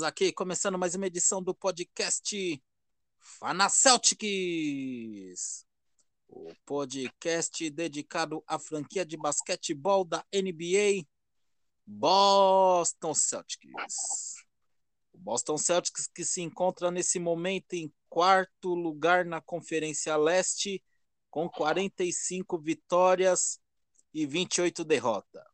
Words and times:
Estamos 0.00 0.08
aqui 0.08 0.32
começando 0.32 0.78
mais 0.78 0.94
uma 0.94 1.06
edição 1.06 1.42
do 1.42 1.54
podcast 1.54 2.62
Fana 3.18 3.68
Celtics, 3.68 5.66
o 6.26 6.54
podcast 6.64 7.68
dedicado 7.68 8.42
à 8.46 8.58
franquia 8.58 9.04
de 9.04 9.18
basquetebol 9.18 10.06
da 10.06 10.24
NBA 10.32 11.06
Boston 11.84 13.12
Celtics. 13.12 14.36
O 15.12 15.18
Boston 15.18 15.58
Celtics 15.58 16.06
que 16.06 16.24
se 16.24 16.40
encontra 16.40 16.90
nesse 16.90 17.18
momento 17.18 17.74
em 17.74 17.92
quarto 18.08 18.74
lugar 18.74 19.26
na 19.26 19.42
Conferência 19.42 20.16
Leste 20.16 20.82
com 21.28 21.46
45 21.46 22.58
vitórias 22.58 23.60
e 24.14 24.24
28 24.24 24.82
derrotas. 24.82 25.49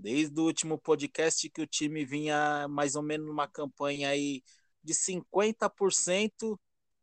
Desde 0.00 0.40
o 0.40 0.44
último 0.44 0.78
podcast 0.78 1.50
que 1.50 1.60
o 1.60 1.66
time 1.66 2.04
vinha 2.04 2.68
mais 2.68 2.94
ou 2.94 3.02
menos 3.02 3.26
numa 3.26 3.48
campanha 3.48 4.10
aí 4.10 4.44
de 4.80 4.94
50%, 4.94 6.56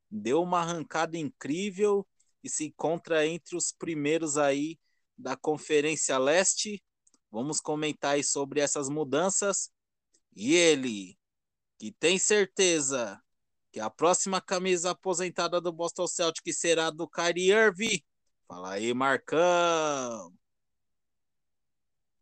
deu 0.09 0.41
uma 0.41 0.61
arrancada 0.61 1.17
incrível 1.17 2.07
e 2.41 2.49
se 2.49 2.67
encontra 2.67 3.27
entre 3.27 3.57
os 3.57 3.73
primeiros 3.73 4.37
aí 4.37 4.79
da 5.17 5.35
Conferência 5.35 6.17
Leste. 6.17 6.81
Vamos 7.29 7.59
comentar 7.59 8.13
aí 8.13 8.23
sobre 8.23 8.61
essas 8.61 8.87
mudanças. 8.87 9.69
E 10.33 10.55
ele, 10.55 11.17
que 11.77 11.91
tem 11.91 12.17
certeza 12.17 13.21
que 13.73 13.79
a 13.81 13.89
próxima 13.89 14.39
camisa 14.39 14.91
aposentada 14.91 15.59
do 15.59 15.73
Boston 15.73 16.07
Celtics 16.07 16.59
será 16.59 16.89
do 16.89 17.09
Kyrie 17.09 17.51
Irving. 17.51 18.01
Fala 18.47 18.71
aí, 18.71 18.93
Marcão. 18.93 20.33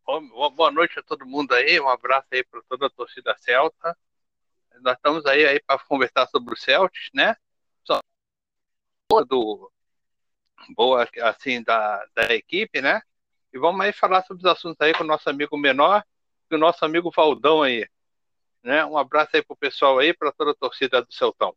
Boa 0.05 0.69
noite 0.69 0.99
a 0.99 1.03
todo 1.03 1.25
mundo 1.25 1.53
aí, 1.53 1.79
um 1.79 1.87
abraço 1.87 2.27
aí 2.31 2.43
para 2.43 2.61
toda 2.63 2.87
a 2.87 2.89
torcida 2.89 3.35
celta. 3.37 3.97
Nós 4.81 4.97
estamos 4.97 5.25
aí, 5.25 5.45
aí 5.45 5.61
para 5.61 5.79
conversar 5.79 6.27
sobre 6.27 6.53
o 6.53 6.57
Celtics, 6.57 7.09
né? 7.13 7.35
Só 7.83 7.99
do 9.25 9.71
boa 10.69 11.07
assim 11.21 11.63
da, 11.63 12.05
da 12.13 12.33
equipe, 12.33 12.81
né? 12.81 13.01
E 13.53 13.57
vamos 13.57 13.79
aí 13.79 13.93
falar 13.93 14.23
sobre 14.25 14.45
os 14.45 14.51
assuntos 14.51 14.81
aí 14.81 14.93
com 14.93 15.03
o 15.03 15.07
nosso 15.07 15.29
amigo 15.29 15.57
menor 15.57 16.03
e 16.51 16.55
o 16.55 16.57
nosso 16.57 16.83
amigo 16.83 17.11
Valdão 17.15 17.61
aí. 17.61 17.87
Né? 18.61 18.83
Um 18.85 18.97
abraço 18.97 19.35
aí 19.35 19.43
pro 19.43 19.55
pessoal 19.55 19.99
aí, 19.99 20.13
para 20.13 20.31
toda 20.31 20.51
a 20.51 20.55
torcida 20.55 21.01
do 21.01 21.13
Celtão. 21.13 21.55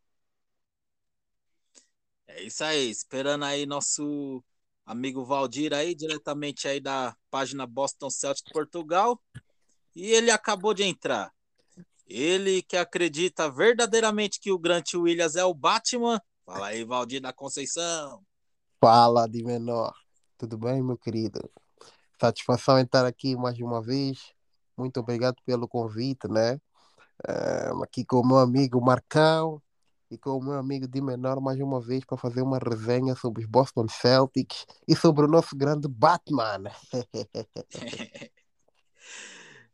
É 2.28 2.42
isso 2.42 2.62
aí, 2.62 2.90
esperando 2.90 3.44
aí 3.44 3.64
nosso 3.64 4.44
amigo 4.86 5.24
Valdir 5.24 5.74
aí, 5.74 5.94
diretamente 5.94 6.68
aí 6.68 6.80
da 6.80 7.14
página 7.30 7.66
Boston 7.66 8.08
Celtics 8.08 8.52
Portugal. 8.52 9.20
E 9.94 10.12
ele 10.12 10.30
acabou 10.30 10.72
de 10.72 10.84
entrar. 10.84 11.32
Ele 12.06 12.62
que 12.62 12.76
acredita 12.76 13.50
verdadeiramente 13.50 14.38
que 14.38 14.52
o 14.52 14.58
Grant 14.58 14.94
Williams 14.94 15.34
é 15.34 15.44
o 15.44 15.52
Batman. 15.52 16.20
Fala 16.44 16.68
aí, 16.68 16.84
Valdir 16.84 17.20
da 17.20 17.32
Conceição. 17.32 18.22
Fala 18.80 19.26
de 19.26 19.42
menor. 19.42 19.92
Tudo 20.38 20.56
bem, 20.56 20.82
meu 20.82 20.96
querido? 20.96 21.50
Satisfação 22.20 22.78
em 22.78 22.84
estar 22.84 23.04
aqui 23.04 23.34
mais 23.34 23.58
uma 23.58 23.82
vez. 23.82 24.32
Muito 24.76 25.00
obrigado 25.00 25.36
pelo 25.44 25.66
convite, 25.66 26.28
né? 26.28 26.60
É, 27.26 27.70
aqui 27.82 28.04
com 28.04 28.20
o 28.20 28.26
meu 28.26 28.38
amigo 28.38 28.80
Marcão, 28.80 29.60
e 30.10 30.16
com 30.16 30.30
o 30.30 30.42
meu 30.42 30.54
amigo 30.54 30.86
de 30.86 31.00
menor 31.00 31.40
mais 31.40 31.60
uma 31.60 31.80
vez 31.80 32.04
para 32.04 32.16
fazer 32.16 32.42
uma 32.42 32.58
resenha 32.58 33.14
sobre 33.16 33.42
os 33.42 33.48
Boston 33.48 33.88
Celtics 33.88 34.66
e 34.86 34.94
sobre 34.94 35.24
o 35.24 35.28
nosso 35.28 35.56
grande 35.56 35.88
Batman. 35.88 36.64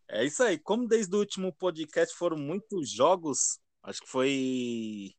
é 0.09 0.25
isso 0.25 0.43
aí. 0.43 0.59
Como 0.59 0.88
desde 0.88 1.15
o 1.15 1.19
último 1.19 1.53
podcast 1.53 2.16
foram 2.16 2.38
muitos 2.38 2.91
jogos, 2.91 3.59
acho 3.82 4.00
que 4.00 4.09
foi 4.09 5.15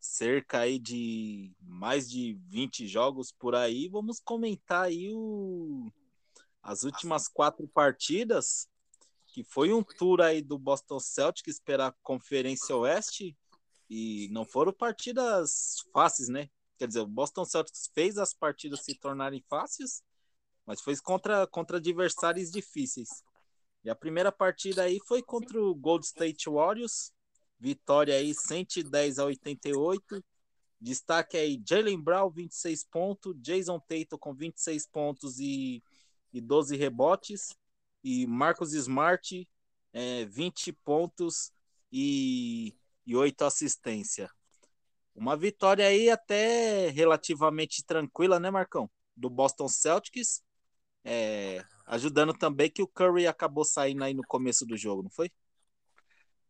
cerca 0.00 0.60
aí 0.60 0.78
de 0.78 1.54
mais 1.60 2.08
de 2.08 2.34
20 2.48 2.86
jogos 2.86 3.32
por 3.32 3.54
aí, 3.54 3.88
vamos 3.88 4.20
comentar 4.20 4.84
aí 4.84 5.10
o... 5.12 5.90
as 6.62 6.82
últimas 6.82 7.26
quatro 7.26 7.66
partidas, 7.68 8.68
que 9.26 9.42
foi 9.42 9.72
um 9.72 9.82
tour 9.82 10.20
aí 10.20 10.40
do 10.42 10.58
Boston 10.58 11.00
Celtics 11.00 11.58
pela 11.58 11.92
Conferência 12.02 12.76
Oeste, 12.76 13.36
e 13.88 14.28
não 14.30 14.44
foram 14.44 14.72
partidas 14.72 15.76
fáceis, 15.92 16.28
né? 16.28 16.48
Quer 16.78 16.88
dizer, 16.88 17.00
o 17.00 17.06
Boston 17.06 17.44
Celtics 17.44 17.90
fez 17.94 18.18
as 18.18 18.32
partidas 18.32 18.84
se 18.84 18.94
tornarem 18.94 19.42
fáceis, 19.48 20.02
mas 20.64 20.80
foi 20.80 20.96
contra, 20.96 21.46
contra 21.46 21.78
adversários 21.78 22.50
difíceis. 22.50 23.08
E 23.82 23.90
a 23.90 23.94
primeira 23.94 24.30
partida 24.30 24.82
aí 24.82 24.98
foi 25.06 25.22
contra 25.22 25.60
o 25.60 25.74
Gold 25.74 26.04
State 26.04 26.48
Warriors, 26.48 27.12
vitória 27.58 28.14
aí 28.14 28.34
110 28.34 29.18
a 29.18 29.24
88. 29.24 30.24
Destaque 30.80 31.36
aí 31.36 31.60
Jalen 31.66 32.00
Brown, 32.00 32.30
26 32.30 32.84
pontos, 32.84 33.34
Jason 33.40 33.80
Tatum 33.80 34.18
com 34.18 34.34
26 34.34 34.86
pontos 34.86 35.40
e, 35.40 35.82
e 36.32 36.40
12 36.40 36.76
rebotes, 36.76 37.56
e 38.04 38.26
Marcos 38.26 38.72
Smart, 38.74 39.48
é, 39.92 40.24
20 40.26 40.72
pontos 40.72 41.50
e 41.90 42.76
e 43.08 43.16
oito 43.16 43.42
assistências. 43.42 44.28
Uma 45.14 45.34
vitória 45.34 45.86
aí 45.86 46.10
até 46.10 46.90
relativamente 46.90 47.82
tranquila, 47.82 48.38
né, 48.38 48.50
Marcão? 48.50 48.88
Do 49.16 49.30
Boston 49.30 49.66
Celtics. 49.66 50.42
É, 51.02 51.64
ajudando 51.86 52.34
também 52.34 52.70
que 52.70 52.82
o 52.82 52.86
Curry 52.86 53.26
acabou 53.26 53.64
saindo 53.64 54.04
aí 54.04 54.12
no 54.12 54.22
começo 54.28 54.66
do 54.66 54.76
jogo, 54.76 55.02
não 55.02 55.10
foi? 55.10 55.30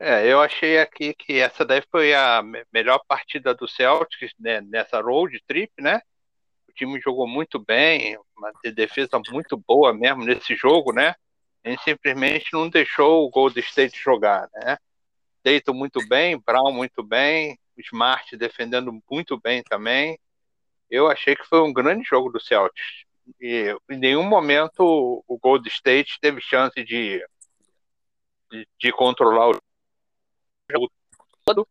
É, 0.00 0.26
eu 0.26 0.40
achei 0.40 0.80
aqui 0.80 1.14
que 1.14 1.34
essa 1.34 1.64
daí 1.64 1.82
foi 1.92 2.12
a 2.12 2.42
melhor 2.72 3.00
partida 3.06 3.54
do 3.54 3.68
Celtics 3.68 4.32
né, 4.36 4.60
nessa 4.60 5.00
road 5.00 5.40
trip, 5.46 5.72
né? 5.80 6.00
O 6.68 6.72
time 6.72 7.00
jogou 7.00 7.28
muito 7.28 7.60
bem, 7.64 8.18
uma 8.36 8.52
defesa 8.74 9.20
muito 9.30 9.56
boa 9.56 9.94
mesmo 9.94 10.24
nesse 10.24 10.56
jogo, 10.56 10.92
né? 10.92 11.14
Gente 11.64 11.84
simplesmente 11.84 12.52
não 12.52 12.68
deixou 12.68 13.24
o 13.24 13.30
Golden 13.30 13.62
State 13.62 13.96
jogar, 14.00 14.48
né? 14.54 14.76
Dayton 15.48 15.72
muito 15.72 16.06
bem, 16.06 16.38
Brown 16.38 16.70
muito 16.70 17.02
bem, 17.02 17.58
Smart 17.78 18.36
defendendo 18.36 18.92
muito 19.10 19.40
bem 19.40 19.62
também. 19.62 20.18
Eu 20.90 21.08
achei 21.08 21.34
que 21.34 21.44
foi 21.46 21.62
um 21.62 21.72
grande 21.72 22.06
jogo 22.06 22.30
do 22.30 22.38
Celtics. 22.38 23.06
E 23.40 23.74
em 23.88 23.96
nenhum 23.96 24.24
momento 24.24 25.24
o 25.26 25.38
Gold 25.38 25.66
State 25.68 26.18
teve 26.20 26.42
chance 26.42 26.84
de, 26.84 27.24
de, 28.50 28.68
de 28.78 28.92
controlar 28.92 29.48
o 29.48 29.60
jogo 30.70 30.92
todo. 31.46 31.66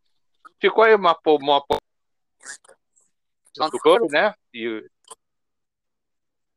Ficou 0.59 0.83
aí 0.83 0.95
uma, 0.95 1.15
uma, 1.23 1.63
do 3.69 3.79
Curry, 3.79 4.07
né? 4.09 4.33
E, 4.51 4.89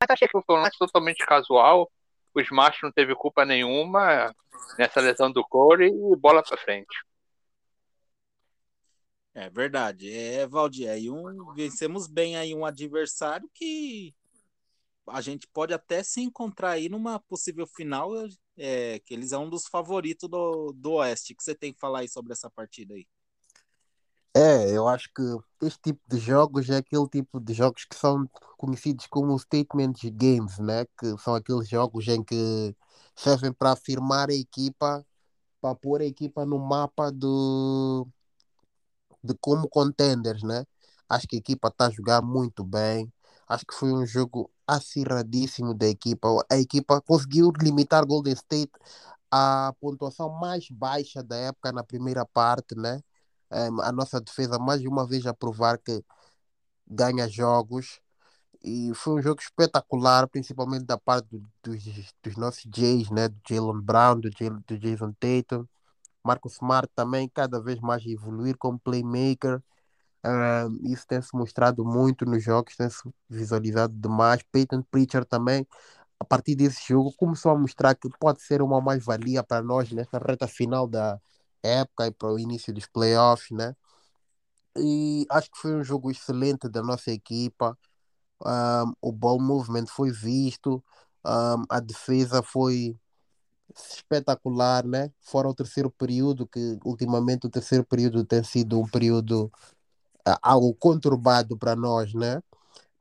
mas 0.01 0.09
achei 0.09 0.27
que 0.27 0.41
foi 0.41 0.57
um 0.57 0.63
lance 0.63 0.79
totalmente 0.79 1.27
casual. 1.27 1.91
O 2.33 2.41
Smart 2.41 2.83
não 2.83 2.91
teve 2.91 3.15
culpa 3.15 3.45
nenhuma 3.45 4.35
nessa 4.79 5.01
lesão 5.01 5.31
do 5.31 5.45
Corey 5.45 5.91
e 5.91 6.17
bola 6.17 6.43
para 6.43 6.57
frente. 6.57 7.10
É 9.35 9.49
verdade. 9.49 10.11
É, 10.11 10.47
Valdir, 10.47 10.91
aí 10.91 11.09
um, 11.09 11.55
vencemos 11.55 12.07
bem 12.07 12.37
aí 12.37 12.55
um 12.55 12.65
adversário 12.65 13.49
que 13.55 14.15
a 15.07 15.21
gente 15.21 15.47
pode 15.49 15.73
até 15.73 16.03
se 16.03 16.21
encontrar 16.21 16.71
aí 16.71 16.89
numa 16.89 17.19
possível 17.21 17.67
final, 17.67 18.11
é, 18.57 18.99
que 19.01 19.15
eles 19.15 19.31
são 19.31 19.45
um 19.45 19.51
dos 19.51 19.67
favoritos 19.67 20.29
do, 20.29 20.73
do 20.73 20.93
Oeste. 20.95 21.33
O 21.33 21.37
que 21.37 21.43
você 21.43 21.55
tem 21.55 21.73
que 21.73 21.81
falar 21.81 22.01
aí 22.01 22.09
sobre 22.09 22.33
essa 22.33 22.51
partida 22.51 22.95
aí? 22.95 23.07
É, 24.35 24.71
eu 24.71 24.87
acho 24.87 25.11
que 25.13 25.23
este 25.67 25.81
tipo 25.83 26.01
de 26.09 26.19
jogos 26.19 26.71
é 26.71 26.77
aquele 26.77 27.09
tipo 27.09 27.41
de 27.41 27.53
jogos 27.53 27.85
que 27.85 27.97
são 27.97 28.29
conhecidos 28.57 29.07
como 29.09 29.37
statement 29.39 29.95
games, 30.13 30.59
né? 30.59 30.85
Que 30.99 31.17
são 31.19 31.35
aqueles 31.35 31.69
jogos 31.69 32.07
em 32.07 32.23
que 32.23 32.75
servem 33.17 33.53
para 33.53 33.73
afirmar 33.73 34.31
a 34.31 34.35
equipa, 34.35 35.05
para 35.61 35.75
pôr 35.75 36.01
a 36.01 36.05
equipa 36.05 36.47
no 36.47 36.59
mapa 36.61 37.11
do, 37.11 38.07
como 39.41 39.69
contenders, 39.69 40.43
né? 40.43 40.65
Acho 41.09 41.27
que 41.27 41.37
a 41.37 41.39
equipa 41.39 41.69
está 41.69 41.87
a 41.87 41.91
jogar 41.91 42.23
muito 42.23 42.65
bem. 42.65 43.13
Acho 43.49 43.67
que 43.67 43.75
foi 43.75 43.93
um 43.93 44.07
jogo 44.07 44.51
acirradíssimo 44.67 45.75
da 45.75 45.89
equipa. 45.89 46.29
A 46.51 46.57
equipa 46.57 47.01
conseguiu 47.03 47.51
limitar 47.61 48.07
Golden 48.07 48.33
State 48.35 48.73
à 49.31 49.73
pontuação 49.81 50.31
mais 50.31 50.69
baixa 50.71 51.23
da 51.23 51.37
época 51.37 51.73
na 51.73 51.83
primeira 51.85 52.25
parte, 52.27 52.77
né? 52.77 53.01
a 53.51 53.93
nossa 53.93 54.21
defesa 54.21 54.59
mais 54.59 54.81
uma 54.85 55.07
vez 55.07 55.27
a 55.27 55.35
provar 55.35 55.79
que 55.79 56.05
ganha 56.87 57.29
jogos. 57.29 58.01
E 58.63 58.93
foi 58.95 59.15
um 59.21 59.23
jogo 59.23 59.41
espetacular, 59.41 60.29
principalmente 60.29 60.85
da 60.85 60.99
parte 60.99 61.29
do, 61.31 61.43
dos, 61.63 61.83
dos 62.23 62.37
nossos 62.37 62.65
Jays, 62.75 63.11
né? 63.11 63.29
Do 63.29 63.41
Jalen 63.49 63.81
Brown, 63.83 64.21
do, 64.21 64.31
Jay, 64.37 64.51
do 64.51 64.79
Jason 64.79 65.13
Tatum. 65.19 65.67
Marcos 66.25 66.55
Smart 66.55 66.89
também 66.95 67.29
cada 67.29 67.61
vez 67.61 67.81
mais 67.81 68.05
evoluir 68.07 68.57
como 68.59 68.79
playmaker. 68.79 69.63
Uh, 70.25 70.93
isso 70.93 71.07
tem 71.07 71.23
se 71.23 71.35
mostrado 71.35 71.85
muito 71.85 72.27
nos 72.27 72.43
jogos, 72.43 72.77
tem 72.77 72.91
se 72.91 73.03
visualizado 73.29 73.95
demais. 73.95 74.43
Peyton 74.53 74.83
Pritchard 74.91 75.27
também, 75.29 75.67
a 76.19 76.25
partir 76.25 76.55
desse 76.55 76.89
jogo, 76.89 77.13
começou 77.17 77.53
a 77.53 77.59
mostrar 77.59 77.95
que 77.95 78.09
pode 78.19 78.43
ser 78.43 78.63
uma 78.63 78.81
mais-valia 78.81 79.43
para 79.43 79.63
nós 79.63 79.91
nessa 79.93 80.19
reta 80.19 80.47
final 80.47 80.87
da, 80.87 81.19
época 81.63 82.07
e 82.07 82.11
para 82.13 82.33
o 82.33 82.39
início 82.39 82.73
dos 82.73 82.87
playoffs, 82.87 83.51
né? 83.51 83.75
E 84.77 85.27
acho 85.31 85.51
que 85.51 85.59
foi 85.59 85.75
um 85.75 85.85
jogo 85.85 86.11
excelente 86.11 86.69
da 86.69 86.83
nossa 86.83 87.11
equipa. 87.11 87.77
Um, 88.45 88.95
o 89.01 89.13
ball 89.13 89.41
movement 89.41 89.87
foi 89.87 90.11
visto, 90.11 90.83
um, 91.27 91.65
a 91.69 91.81
defesa 91.81 92.43
foi 92.43 92.99
espetacular, 93.77 94.85
né? 94.87 95.11
Fora 95.21 95.49
o 95.49 95.55
terceiro 95.55 95.91
período, 95.91 96.47
que 96.47 96.79
ultimamente 96.85 97.47
o 97.47 97.51
terceiro 97.51 97.85
período 97.85 98.25
tem 98.25 98.43
sido 98.45 98.81
um 98.81 98.89
período 98.89 99.51
uh, 100.29 100.39
algo 100.43 100.75
conturbado 100.75 101.57
para 101.59 101.77
nós, 101.77 102.15
né? 102.15 102.43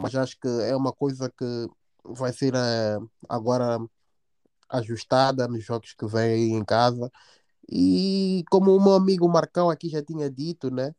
Mas 0.01 0.15
acho 0.15 0.39
que 0.39 0.47
é 0.47 0.75
uma 0.75 0.93
coisa 0.93 1.29
que 1.29 1.69
vai 2.05 2.33
ser 2.33 2.53
uh, 2.55 3.09
agora 3.27 3.79
ajustada 4.69 5.47
nos 5.47 5.63
jogos 5.63 5.93
que 5.93 6.05
vêm 6.07 6.55
em 6.55 6.65
casa. 6.65 7.11
E 7.71 8.43
como 8.49 8.75
o 8.75 8.83
meu 8.83 8.93
amigo 8.93 9.27
Marcão 9.29 9.69
aqui 9.69 9.89
já 9.89 10.03
tinha 10.03 10.29
dito, 10.29 10.71
né? 10.71 10.93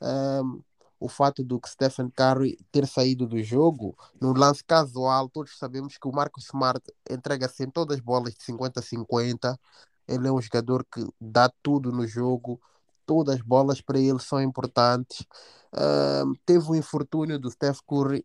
Um, 0.00 0.62
o 1.02 1.08
fato 1.08 1.42
do 1.42 1.58
que 1.60 1.68
Stephen 1.68 2.10
Curry 2.10 2.56
ter 2.70 2.86
saído 2.86 3.26
do 3.26 3.42
jogo, 3.42 3.96
no 4.20 4.32
lance 4.32 4.62
casual, 4.62 5.28
todos 5.28 5.58
sabemos 5.58 5.98
que 5.98 6.06
o 6.08 6.12
Marcus 6.12 6.44
Smart 6.44 6.80
entrega 7.10 7.48
sempre 7.48 7.64
assim 7.64 7.70
todas 7.70 7.96
as 7.96 8.02
bolas 8.02 8.34
de 8.34 8.42
50-50. 8.44 9.58
Ele 10.06 10.28
é 10.28 10.32
um 10.32 10.40
jogador 10.40 10.84
que 10.84 11.04
dá 11.20 11.50
tudo 11.62 11.90
no 11.90 12.06
jogo, 12.06 12.60
todas 13.04 13.36
as 13.36 13.42
bolas 13.42 13.80
para 13.80 13.98
ele 13.98 14.20
são 14.20 14.40
importantes. 14.40 15.26
Um, 15.74 16.34
teve 16.46 16.70
o 16.70 16.74
infortúnio 16.76 17.38
do 17.38 17.50
Steph 17.50 17.80
Curry, 17.86 18.24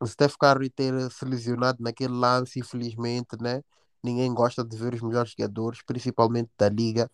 o 0.00 0.06
Steph 0.06 0.34
Curry 0.36 0.70
ter 0.70 0.92
se 1.10 1.24
lesionado 1.24 1.82
naquele 1.82 2.14
lance, 2.14 2.58
infelizmente, 2.58 3.36
né? 3.40 3.62
Ninguém 4.02 4.32
gosta 4.34 4.64
de 4.64 4.76
ver 4.76 4.94
os 4.94 5.02
melhores 5.02 5.32
jogadores, 5.38 5.82
principalmente 5.82 6.50
da 6.58 6.68
liga, 6.68 7.10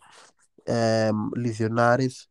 um, 1.13 1.29
lesionarem-se. 1.35 2.27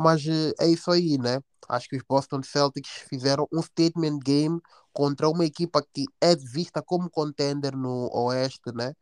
Mas 0.00 0.26
eh, 0.26 0.54
é 0.58 0.66
isso 0.66 0.90
aí, 0.90 1.18
né? 1.18 1.40
Acho 1.68 1.86
que 1.88 1.96
os 1.96 2.02
Boston 2.02 2.42
Celtics 2.42 2.90
fizeram 3.06 3.46
um 3.52 3.60
statement 3.60 4.18
game 4.18 4.58
contra 4.94 5.28
uma 5.28 5.44
equipa 5.44 5.84
que 5.92 6.06
é 6.20 6.34
vista 6.34 6.82
como 6.82 7.10
contender 7.10 7.76
no 7.76 8.08
Oeste, 8.10 8.72
né? 8.74 8.94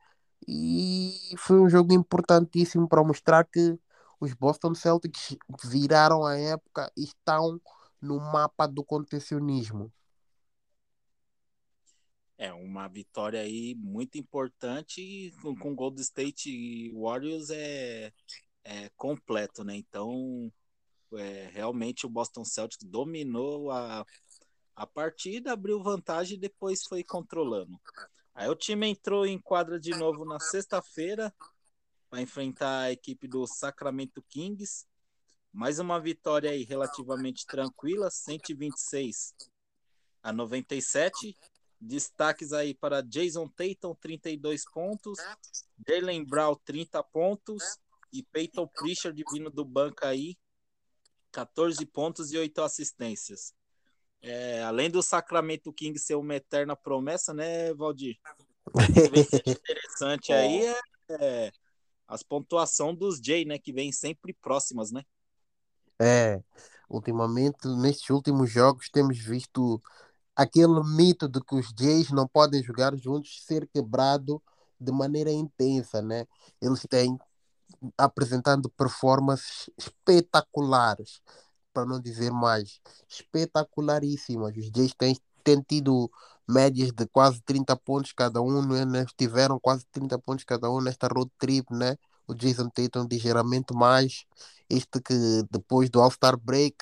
E 0.47 1.13
foi 1.39 1.61
um 1.61 1.69
jogo 1.69 1.93
importantíssimo 1.95 2.89
para 2.89 3.05
mostrar 3.05 3.45
que 3.45 3.79
os 4.21 4.35
Boston 4.35 4.75
Celtics 4.75 5.37
viraram 5.65 6.27
a 6.27 6.37
época 6.37 6.91
e 6.97 7.05
estão 7.05 7.61
no 8.03 8.19
mapa 8.19 8.67
do 8.67 8.85
contencionismo. 8.85 9.93
É 12.37 12.53
uma 12.53 12.89
vitória 12.89 13.41
aí 13.41 13.75
muito 13.77 14.19
importante 14.19 15.33
com, 15.43 15.55
com 15.57 15.77
Golden 15.77 16.03
State 16.03 16.93
Warriors 16.93 17.51
é, 17.51 18.13
é 18.65 18.91
completo, 18.97 19.63
né? 19.63 19.77
Então 19.77 20.53
é, 21.13 21.51
realmente 21.53 22.07
o 22.07 22.11
Boston 22.11 22.45
Celtics 22.45 22.85
dominou 22.85 23.71
a, 23.71 24.05
a 24.75 24.87
partida, 24.87 25.53
abriu 25.53 25.83
vantagem 25.83 26.37
e 26.37 26.41
depois 26.41 26.85
foi 26.85 27.03
controlando. 27.03 27.79
Aí 28.35 28.49
o 28.49 28.55
time 28.55 28.87
entrou 28.89 29.27
em 29.27 29.39
quadra 29.39 29.81
de 29.81 29.91
novo 29.91 30.25
na 30.25 30.39
sexta-feira 30.39 31.35
para 32.09 32.23
enfrentar 32.23 32.83
a 32.83 32.93
equipe 32.93 33.27
do 33.27 33.47
Sacramento 33.47 34.23
Kings. 34.29 34.87
Mais 35.53 35.79
uma 35.79 35.99
vitória 36.01 36.51
aí 36.51 36.63
relativamente 36.63 37.45
tranquila, 37.47 38.11
126 38.11 39.35
a 40.23 40.33
97. 40.33 41.37
Destaques 41.81 42.53
aí 42.53 42.75
para 42.75 43.03
Jason 43.03 43.49
Tatum, 43.49 43.95
32 43.95 44.65
pontos, 44.73 45.19
Jalen 45.87 46.25
Brown, 46.25 46.57
30 46.65 47.03
pontos 47.05 47.63
e 48.13 48.23
Peyton 48.23 48.67
Pritchard 48.67 49.23
vindo 49.33 49.51
do 49.51 49.65
banco 49.65 50.05
aí, 50.05 50.37
14 51.33 51.85
pontos 51.87 52.33
e 52.33 52.39
8 52.39 52.61
assistências. 52.63 53.53
É, 54.21 54.63
além 54.63 54.91
do 54.91 55.03
Sacramento 55.03 55.73
King 55.73 55.99
ser 55.99 56.17
uma 56.17 56.35
eterna 56.35 56.75
promessa, 56.75 57.33
né, 57.33 57.73
Valdir? 57.75 58.19
interessante 59.47 60.33
aí 60.33 60.67
é, 60.67 60.81
é, 61.11 61.53
as 62.07 62.23
pontuação 62.23 62.95
dos 62.95 63.19
Jay, 63.19 63.45
né, 63.45 63.59
que 63.59 63.73
vem 63.73 63.93
sempre 63.93 64.33
próximas, 64.33 64.91
né? 64.91 65.03
É, 66.01 66.41
ultimamente, 66.89 67.67
nestes 67.81 68.11
últimos 68.11 68.51
jogos, 68.51 68.89
temos 68.91 69.19
visto 69.19 69.81
aquele 70.35 70.83
mito 70.97 71.29
de 71.29 71.41
que 71.41 71.55
os 71.55 71.73
Jays 71.79 72.11
não 72.11 72.27
podem 72.27 72.63
jogar 72.63 72.97
juntos 72.97 73.43
ser 73.45 73.67
quebrado 73.69 74.43
de 74.81 74.93
maneira 74.93 75.31
intensa, 75.31 76.01
né? 76.01 76.27
Eles 76.63 76.87
têm 76.89 77.19
apresentando 77.97 78.71
performances 78.71 79.71
espetaculares, 79.77 81.21
para 81.73 81.87
não 81.87 82.01
dizer 82.01 82.31
mais, 82.33 82.81
espetacularíssimas. 83.09 84.57
Os 84.57 84.71
Jays 84.75 84.95
têm, 84.95 85.17
têm 85.45 85.63
tido 85.63 86.11
médias 86.49 86.91
de 86.93 87.07
quase 87.07 87.41
30 87.43 87.77
pontos 87.77 88.13
cada 88.13 88.41
um, 88.41 88.63
né? 88.63 89.05
tiveram 89.17 89.61
quase 89.61 89.85
30 89.93 90.19
pontos 90.19 90.45
cada 90.45 90.71
um 90.71 90.81
nesta 90.81 91.07
road 91.09 91.31
trip, 91.39 91.73
né? 91.73 91.97
O 92.27 92.35
Jason 92.35 92.69
Tatum 92.69 93.07
ligeiramente 93.11 93.75
mais. 93.75 94.25
Este 94.69 95.01
que 95.01 95.15
depois 95.51 95.89
do 95.91 96.01
All-Star 96.01 96.39
Break, 96.39 96.77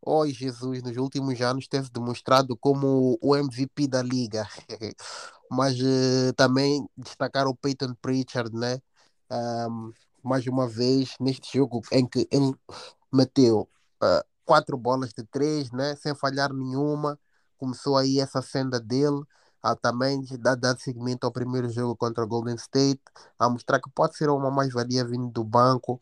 oh 0.00 0.26
Jesus, 0.26 0.82
nos 0.82 0.96
últimos 0.96 1.40
anos 1.40 1.68
teve 1.68 1.88
demonstrado 1.90 2.56
como 2.56 3.18
o 3.20 3.36
MVP 3.36 3.86
da 3.88 4.02
liga. 4.02 4.46
Mas 5.50 5.78
uh, 5.80 6.32
também 6.36 6.88
destacar 6.96 7.46
o 7.46 7.54
Peyton 7.54 7.94
Pritchard, 8.00 8.54
né? 8.56 8.80
Um, 9.30 9.92
mais 10.22 10.46
uma 10.46 10.68
vez 10.68 11.14
neste 11.20 11.58
jogo 11.58 11.82
em 11.92 12.06
que 12.06 12.28
ele 12.30 12.54
meteu 13.12 13.68
uh, 14.02 14.24
quatro 14.44 14.76
bolas 14.76 15.10
de 15.12 15.24
três, 15.24 15.70
né, 15.72 15.96
sem 15.96 16.14
falhar 16.14 16.52
nenhuma. 16.52 17.18
Começou 17.58 17.96
aí 17.96 18.20
essa 18.20 18.42
senda 18.42 18.80
dele 18.80 19.22
a 19.62 19.76
também 19.76 20.24
dar, 20.40 20.56
dar 20.56 20.76
seguimento 20.78 21.24
ao 21.24 21.32
primeiro 21.32 21.68
jogo 21.70 21.96
contra 21.96 22.24
o 22.24 22.26
Golden 22.26 22.56
State, 22.56 23.00
a 23.38 23.48
mostrar 23.48 23.80
que 23.80 23.88
pode 23.90 24.16
ser 24.16 24.28
uma 24.28 24.50
mais-valia 24.50 25.04
vindo 25.04 25.28
do 25.30 25.44
banco. 25.44 26.00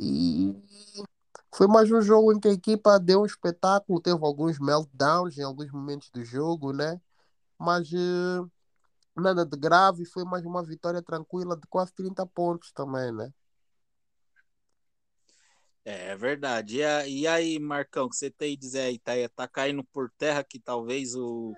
E 0.00 0.56
foi 1.54 1.66
mais 1.66 1.90
um 1.92 2.00
jogo 2.00 2.32
em 2.32 2.40
que 2.40 2.48
a 2.48 2.52
equipa 2.52 2.98
deu 2.98 3.22
um 3.22 3.26
espetáculo, 3.26 4.00
teve 4.00 4.24
alguns 4.24 4.58
meltdowns 4.58 5.36
em 5.36 5.42
alguns 5.42 5.70
momentos 5.70 6.10
do 6.10 6.24
jogo, 6.24 6.72
né? 6.72 7.00
Mas 7.58 7.90
uh, 7.92 8.50
nada 9.16 9.44
de 9.46 9.56
grave, 9.58 10.04
foi 10.06 10.24
mais 10.24 10.44
uma 10.46 10.62
vitória 10.62 11.02
tranquila 11.02 11.56
de 11.56 11.66
quase 11.68 11.92
30 11.94 12.26
pontos 12.26 12.72
também, 12.72 13.12
né? 13.12 13.32
É, 15.84 16.14
verdade. 16.16 16.78
E, 17.08 17.26
aí, 17.26 17.58
Marcão, 17.58 18.08
que 18.08 18.14
você 18.14 18.30
tem 18.30 18.54
a 18.54 18.58
dizer 18.58 18.80
aí, 18.80 18.98
tá, 18.98 19.12
tá 19.34 19.48
caindo 19.48 19.82
por 19.84 20.10
terra 20.16 20.44
que 20.44 20.60
talvez 20.60 21.14
o, 21.14 21.52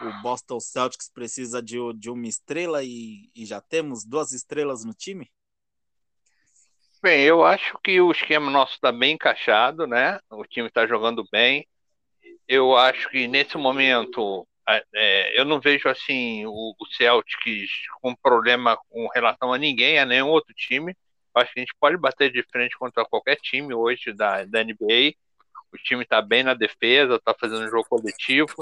o 0.00 0.22
Boston 0.22 0.58
Celtics 0.58 1.10
precisa 1.12 1.62
de, 1.62 1.76
de 1.94 2.10
uma 2.10 2.26
estrela 2.26 2.82
e, 2.82 3.30
e 3.34 3.44
já 3.44 3.60
temos 3.60 4.04
duas 4.04 4.32
estrelas 4.32 4.84
no 4.84 4.94
time? 4.94 5.30
Bem, 7.02 7.22
eu 7.22 7.44
acho 7.44 7.78
que 7.84 8.00
o 8.00 8.10
esquema 8.10 8.50
nosso 8.50 8.74
está 8.74 8.90
bem 8.90 9.14
encaixado, 9.14 9.86
né? 9.86 10.18
O 10.30 10.44
time 10.44 10.66
está 10.66 10.86
jogando 10.86 11.24
bem. 11.30 11.66
Eu 12.48 12.74
acho 12.74 13.08
que 13.10 13.28
nesse 13.28 13.56
momento 13.58 14.48
é, 14.94 15.38
eu 15.38 15.44
não 15.44 15.60
vejo 15.60 15.88
assim 15.88 16.44
o, 16.46 16.74
o 16.78 16.86
Celtics 16.96 17.70
com 18.00 18.14
problema 18.16 18.78
com 18.88 19.06
relação 19.14 19.52
a 19.52 19.58
ninguém, 19.58 19.98
a 19.98 20.06
nenhum 20.06 20.28
outro 20.28 20.54
time. 20.54 20.96
Acho 21.38 21.52
que 21.52 21.60
a 21.60 21.62
gente 21.62 21.74
pode 21.78 21.96
bater 21.96 22.30
de 22.30 22.42
frente 22.44 22.76
contra 22.76 23.04
qualquer 23.04 23.36
time 23.36 23.74
hoje 23.74 24.12
da, 24.12 24.44
da 24.44 24.62
NBA. 24.62 25.14
O 25.72 25.76
time 25.76 26.02
está 26.02 26.20
bem 26.22 26.42
na 26.42 26.54
defesa, 26.54 27.16
está 27.16 27.34
fazendo 27.34 27.64
um 27.64 27.70
jogo 27.70 27.88
coletivo. 27.88 28.54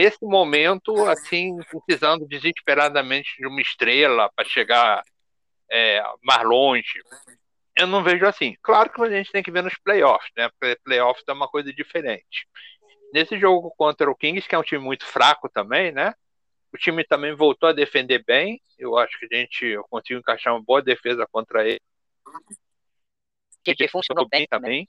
Nesse 0.00 0.24
momento, 0.24 1.06
assim, 1.06 1.56
precisando 1.86 2.26
desesperadamente 2.26 3.36
de 3.38 3.46
uma 3.46 3.60
estrela 3.60 4.30
para 4.34 4.44
chegar 4.44 5.02
é, 5.70 6.02
mais 6.22 6.42
longe, 6.44 7.00
eu 7.76 7.86
não 7.86 8.02
vejo 8.02 8.26
assim. 8.26 8.56
Claro 8.62 8.90
que 8.90 9.02
a 9.02 9.10
gente 9.10 9.32
tem 9.32 9.42
que 9.42 9.50
ver 9.50 9.62
nos 9.62 9.76
playoffs, 9.78 10.30
né? 10.36 10.48
Playoffs 10.84 11.24
é 11.26 11.32
uma 11.32 11.48
coisa 11.48 11.72
diferente. 11.72 12.48
Nesse 13.12 13.38
jogo 13.38 13.72
contra 13.76 14.10
o 14.10 14.16
Kings, 14.16 14.48
que 14.48 14.54
é 14.54 14.58
um 14.58 14.62
time 14.62 14.82
muito 14.82 15.04
fraco 15.04 15.48
também, 15.48 15.92
né? 15.92 16.14
O 16.74 16.76
time 16.76 17.04
também 17.04 17.32
voltou 17.36 17.68
a 17.68 17.72
defender 17.72 18.24
bem. 18.24 18.60
Eu 18.76 18.98
acho 18.98 19.16
que 19.16 19.32
a 19.32 19.38
gente 19.38 19.78
conseguiu 19.88 20.18
encaixar 20.18 20.52
uma 20.52 20.60
boa 20.60 20.82
defesa 20.82 21.24
contra 21.30 21.64
ele. 21.64 21.80
Que 23.62 23.86
funcionou 23.86 24.28
bem 24.28 24.44
também. 24.48 24.88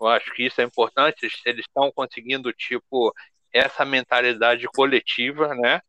Eu 0.00 0.06
acho 0.06 0.32
que 0.32 0.44
isso 0.44 0.58
é 0.58 0.64
importante. 0.64 1.28
Eles 1.44 1.66
estão 1.66 1.92
conseguindo, 1.92 2.50
tipo, 2.50 3.14
essa 3.52 3.84
mentalidade 3.84 4.66
coletiva, 4.68 5.54
né? 5.54 5.82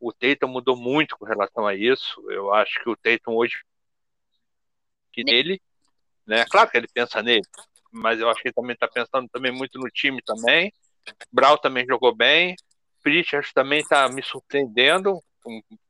O 0.00 0.14
Tatum 0.14 0.48
mudou 0.48 0.76
muito 0.76 1.18
com 1.18 1.26
relação 1.26 1.66
a 1.66 1.74
isso. 1.74 2.18
Eu 2.30 2.54
acho 2.54 2.82
que 2.82 2.88
o 2.88 2.96
Tatum 2.96 3.34
hoje 3.34 3.62
que 5.12 5.24
nele, 5.24 5.60
né? 6.26 6.46
Claro 6.46 6.70
que 6.70 6.78
ele 6.78 6.88
pensa 6.88 7.22
nele, 7.22 7.44
mas 7.92 8.18
eu 8.18 8.30
acho 8.30 8.40
que 8.40 8.48
ele 8.48 8.54
também 8.54 8.72
está 8.72 8.88
pensando 8.88 9.28
também 9.28 9.52
muito 9.52 9.78
no 9.78 9.90
time 9.90 10.22
também. 10.22 10.72
Brau 11.30 11.58
também 11.58 11.84
jogou 11.86 12.14
bem. 12.14 12.56
Pritchard 13.02 13.52
também 13.52 13.80
está 13.80 14.08
me 14.08 14.22
surpreendendo, 14.22 15.22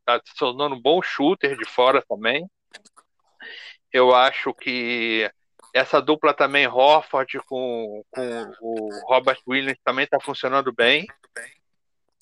está 0.01 0.21
se 0.25 0.35
tornando 0.37 0.75
um 0.75 0.81
bom 0.81 1.03
shooter 1.03 1.57
de 1.57 1.65
fora 1.65 2.05
também. 2.09 2.49
Eu 3.93 4.15
acho 4.15 4.53
que 4.55 5.31
essa 5.73 6.01
dupla 6.01 6.35
também, 6.35 6.67
Horford 6.67 7.39
com, 7.47 8.05
com 8.11 8.53
o 8.61 9.07
Robert 9.07 9.41
Williams, 9.47 9.79
também 9.85 10.05
está 10.05 10.19
funcionando 10.21 10.73
bem. 10.73 11.07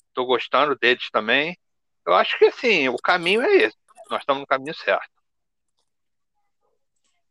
Estou 0.09 0.25
gostando 0.25 0.75
deles 0.75 1.09
também. 1.11 1.57
Eu 2.05 2.13
acho 2.13 2.37
que 2.37 2.45
assim, 2.45 2.87
o 2.89 2.97
caminho 2.97 3.41
é 3.41 3.53
esse. 3.55 3.77
Nós 4.09 4.21
estamos 4.21 4.41
no 4.41 4.47
caminho 4.47 4.73
certo. 4.73 5.11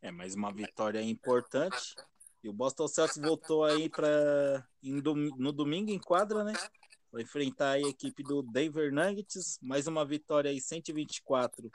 É, 0.03 0.11
mais 0.11 0.35
uma 0.35 0.53
vitória 0.53 1.03
importante. 1.03 1.95
E 2.45 2.49
o 2.49 2.53
Boston 2.53 2.87
Celtics 2.87 3.21
voltou 3.21 3.65
aí 3.65 3.89
para 3.89 4.65
no 4.83 5.53
domingo 5.53 5.91
em 5.91 5.99
quadra, 5.99 6.45
né? 6.45 6.53
Vai 7.13 7.23
enfrentar 7.23 7.73
a 7.73 7.81
equipe 7.81 8.23
do 8.23 8.43
Denver 8.43 8.93
Nuggets. 8.93 9.59
Mais 9.63 9.87
uma 9.87 10.05
vitória 10.05 10.51
aí, 10.51 10.61
124 10.61 11.71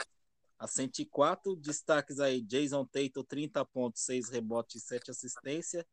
a 0.60 0.68
104. 0.68 1.56
Destaques 1.56 2.20
aí: 2.20 2.42
Jason 2.42 2.86
Tatum, 2.86 3.24
30 3.24 3.66
pontos, 3.66 4.04
6 4.04 4.30
rebotes, 4.30 4.84
7 4.84 5.12
assistências. 5.12 5.84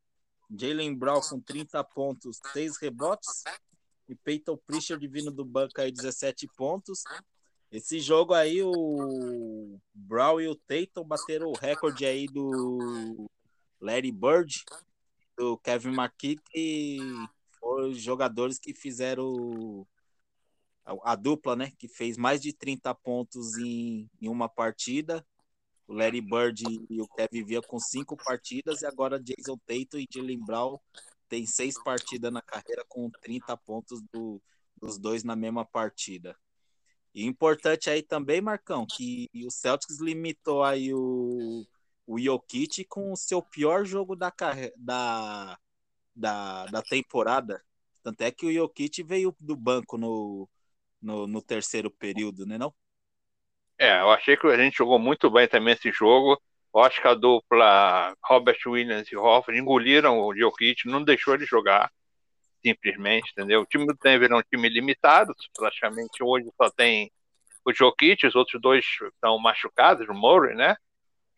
Jalen 0.51 0.95
Brown 0.95 1.21
com 1.21 1.41
30 1.41 1.83
pontos, 1.85 2.39
6 2.53 2.79
rebotes. 2.79 3.45
E 4.09 4.15
Peyton 4.15 4.57
Pritchard 4.57 5.07
vindo 5.07 5.31
do 5.31 5.45
banco 5.45 5.81
aí, 5.81 5.93
17 5.93 6.49
pontos. 6.57 7.05
Esse 7.71 8.01
jogo 8.01 8.33
aí, 8.33 8.63
o 8.63 9.79
Brown 9.93 10.41
e 10.41 10.49
o 10.49 10.55
Tatum 10.55 11.05
bateram 11.05 11.49
o 11.49 11.57
recorde 11.57 12.07
aí 12.07 12.27
do 12.27 13.29
Larry 13.79 14.11
Bird, 14.11 14.65
do 15.37 15.59
Kevin 15.59 15.95
que 16.19 16.39
os 17.63 18.01
jogadores 18.01 18.59
que 18.59 18.75
fizeram 18.75 19.87
a, 20.85 21.13
a, 21.13 21.17
dupla, 21.17 21.57
né? 21.57 21.73
Que 21.79 21.89
fez 21.89 22.17
mais 22.17 22.41
de 22.41 22.53
30 22.53 22.95
pontos 22.95 23.57
em, 23.59 24.09
em 24.21 24.29
uma 24.29 24.49
partida. 24.49 25.25
O 25.87 25.95
Larry 25.95 26.21
Bird 26.21 26.65
e 26.91 27.01
o 27.01 27.09
Kevin 27.09 27.45
via 27.45 27.63
com 27.63 27.79
cinco 27.79 28.15
partidas, 28.17 28.83
e 28.83 28.87
agora 28.87 29.19
Jason 29.19 29.57
Tatum 29.67 29.99
e 29.99 30.07
Jalen 30.13 30.45
Brown 30.45 30.79
tem 31.29 31.47
seis 31.47 31.83
partidas 31.83 32.33
na 32.33 32.43
carreira 32.43 32.85
com 32.89 33.11
30 33.23 33.57
pontos 33.59 34.03
do, 34.13 34.41
dos 34.77 34.99
dois 34.99 35.25
na 35.25 35.37
mesma 35.37 35.65
partida. 35.65 36.37
E 37.15 37.25
importante 37.25 37.91
aí 37.91 38.03
também, 38.03 38.41
Marcão, 38.41 38.87
que 38.87 39.29
o 39.47 39.51
Celtics 39.51 39.99
limitou 39.99 40.63
aí 40.63 40.93
o, 40.93 41.67
o 42.07 42.19
Jokic 42.19 42.85
com 42.85 43.13
o 43.13 43.17
seu 43.17 43.43
pior 43.43 43.85
jogo 43.85 44.15
da, 44.15 44.33
da, 44.77 45.59
da, 46.19 46.67
da 46.67 46.83
temporada. 46.83 47.63
Tanto 48.03 48.23
é 48.23 48.31
que 48.31 48.47
o 48.47 48.53
Jokic 48.53 49.03
veio 49.03 49.35
do 49.39 49.57
banco 49.57 49.97
no, 49.97 50.49
no, 51.01 51.27
no 51.27 51.41
terceiro 51.41 51.91
período, 51.91 52.45
né 52.45 52.59
não? 52.59 52.75
É, 53.79 54.01
eu 54.01 54.11
achei 54.11 54.37
que 54.37 54.47
a 54.47 54.57
gente 54.57 54.77
jogou 54.77 54.99
muito 54.99 55.31
bem 55.31 55.47
também 55.47 55.75
esse 55.75 55.93
jogo. 55.93 56.41
Eu 56.75 56.81
acho 56.81 57.01
que 57.01 57.09
a 57.09 57.15
dupla 57.15 58.15
Robert 58.25 58.59
Williams 58.67 59.11
e 59.11 59.17
Hoffman 59.17 59.61
engoliram 59.61 60.21
o 60.21 60.37
Jokic, 60.37 60.87
não 60.87 61.03
deixou 61.03 61.35
ele 61.35 61.47
jogar, 61.47 61.91
simplesmente, 62.63 63.31
entendeu? 63.31 63.63
O 63.63 63.67
time 63.67 63.87
do 63.87 63.97
Denver 64.03 64.31
é 64.33 64.37
um 64.37 64.43
time 64.43 64.69
limitado, 64.69 65.33
praticamente 65.57 66.23
hoje 66.23 66.51
só 66.57 66.69
tem 66.71 67.11
o 67.65 67.73
Jokic, 67.73 68.27
os 68.27 68.35
outros 68.35 68.61
dois 68.61 68.85
estão 69.15 69.39
machucados, 69.39 70.09
o 70.09 70.15
Murray, 70.15 70.55
né? 70.55 70.77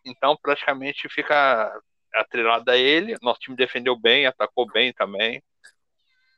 Então, 0.05 0.37
praticamente 0.41 1.09
fica 1.09 1.71
atrelado 2.15 2.71
a 2.71 2.77
ele. 2.77 3.17
Nosso 3.23 3.41
time 3.41 3.57
defendeu 3.57 3.99
bem, 3.99 4.27
atacou 4.27 4.71
bem 4.71 4.93
também. 4.93 5.43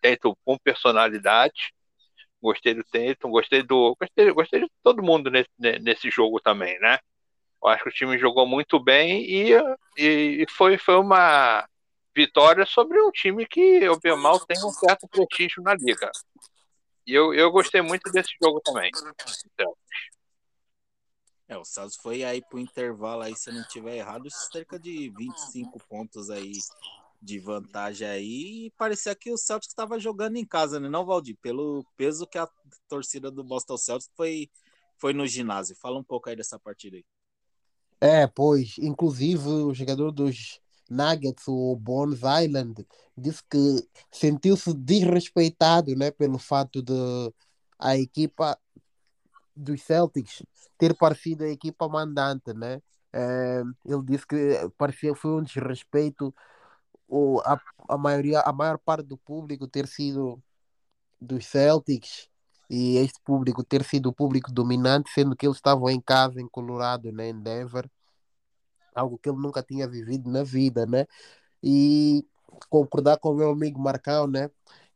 Tatum 0.01 0.35
com 0.45 0.59
personalidade. 0.59 1.73
Gostei 2.41 2.75
do 2.75 2.83
Tatum, 2.85 3.31
gostei 3.31 3.63
do. 3.63 3.97
Gostei, 3.99 4.33
gostei 4.33 4.61
de 4.61 4.71
todo 4.83 5.03
mundo 5.03 5.31
nesse, 5.31 5.51
nesse 5.59 6.11
jogo 6.11 6.41
também, 6.41 6.79
né? 6.81 6.99
Eu 7.63 7.69
acho 7.69 7.85
que 7.85 7.89
o 7.89 7.93
time 7.93 8.19
jogou 8.19 8.45
muito 8.45 8.81
bem 8.81 9.25
e, 9.25 9.53
e 9.97 10.45
foi, 10.51 10.77
foi 10.77 10.97
uma 10.97 11.65
vitória 12.15 12.67
sobre 12.67 13.01
um 13.01 13.11
time 13.13 13.47
que, 13.47 13.89
o 13.89 14.17
mal, 14.17 14.41
tem 14.41 14.59
um 14.65 14.71
certo 14.71 15.07
prestígio 15.09 15.63
na 15.63 15.75
liga. 15.75 16.11
E 17.07 17.15
eu, 17.15 17.33
eu 17.33 17.51
gostei 17.53 17.81
muito 17.81 18.11
desse 18.11 18.31
jogo 18.43 18.61
também. 18.61 18.91
Então. 19.55 19.75
É, 21.53 21.59
o 21.59 21.67
Santos 21.67 21.97
foi 21.97 22.25
aí 22.25 22.41
pro 22.41 22.59
intervalo 22.59 23.21
aí, 23.21 23.37
se 23.37 23.53
não 23.53 23.61
estiver 23.61 23.97
errado, 23.97 24.27
cerca 24.31 24.79
de 24.79 25.11
25 25.11 25.79
pontos 25.87 26.31
aí 26.31 26.53
de 27.21 27.39
vantagem 27.39 28.09
aí. 28.09 28.67
E 28.67 28.71
parecia 28.71 29.15
que 29.15 29.31
o 29.31 29.37
Celtic 29.37 29.69
estava 29.69 29.99
jogando 29.99 30.37
em 30.37 30.47
casa, 30.47 30.81
né, 30.81 30.89
não, 30.89 31.05
Valdir? 31.05 31.37
Pelo 31.43 31.85
peso 31.95 32.27
que 32.27 32.39
a 32.39 32.49
torcida 32.89 33.31
do 33.31 33.45
Boston 33.45 33.77
Celtics 33.77 34.11
foi, 34.17 34.49
foi 34.97 35.13
no 35.13 35.27
ginásio. 35.27 35.77
Fala 35.77 35.99
um 35.99 36.03
pouco 36.03 36.31
aí 36.31 36.37
dessa 36.37 36.59
partida 36.59 36.97
aí. 36.97 37.05
É, 38.01 38.27
pois, 38.27 38.79
inclusive 38.79 39.47
o 39.47 39.75
jogador 39.75 40.11
dos 40.11 40.59
Nuggets, 40.89 41.47
o 41.47 41.77
Bones 41.77 42.21
Island, 42.21 42.87
disse 43.15 43.43
que 43.45 43.87
sentiu-se 44.11 44.73
desrespeitado, 44.73 45.95
né, 45.95 46.11
pelo 46.11 46.39
fato 46.39 46.83
de 46.83 46.95
a 47.79 47.99
equipa 47.99 48.59
dos 49.55 49.83
Celtics 49.83 50.43
ter 50.79 50.97
parecido 50.97 51.45
a 51.45 51.49
equipa 51.49 51.89
mandante, 51.89 52.53
né? 52.55 52.81
É, 53.13 53.63
ele 53.85 54.03
disse 54.05 54.27
que 54.27 54.37
parecia 54.79 55.15
foi 55.15 55.33
um 55.33 55.43
desrespeito 55.43 56.35
o, 57.07 57.41
a, 57.45 57.61
a 57.91 57.99
maioria, 57.99 58.41
a 58.41 58.53
maior 58.53 58.79
parte 58.79 59.07
do 59.07 59.19
público 59.19 59.69
ter 59.69 59.87
sido 59.87 60.43
dos 61.21 61.47
Celtics 61.47 62.29
e 62.71 62.97
este 62.97 63.21
público 63.23 63.63
ter 63.63 63.85
sido 63.85 64.09
o 64.09 64.15
público 64.15 64.51
dominante, 64.51 65.11
sendo 65.11 65.37
que 65.37 65.47
eles 65.47 65.59
estavam 65.59 65.91
em 65.91 66.01
casa, 66.01 66.41
em 66.41 66.49
Colorado, 66.49 67.13
né, 67.13 67.29
em 67.29 67.39
Denver, 67.39 67.89
algo 68.95 69.19
que 69.19 69.29
ele 69.29 69.39
nunca 69.39 69.63
tinha 69.63 69.87
vivido 69.87 70.31
na 70.31 70.43
vida, 70.43 70.87
né? 70.87 71.07
E 71.63 72.27
concordar 72.71 73.19
com 73.19 73.31
o 73.31 73.35
meu 73.35 73.51
amigo 73.51 73.81
Marcão, 73.81 74.27
né, 74.27 74.51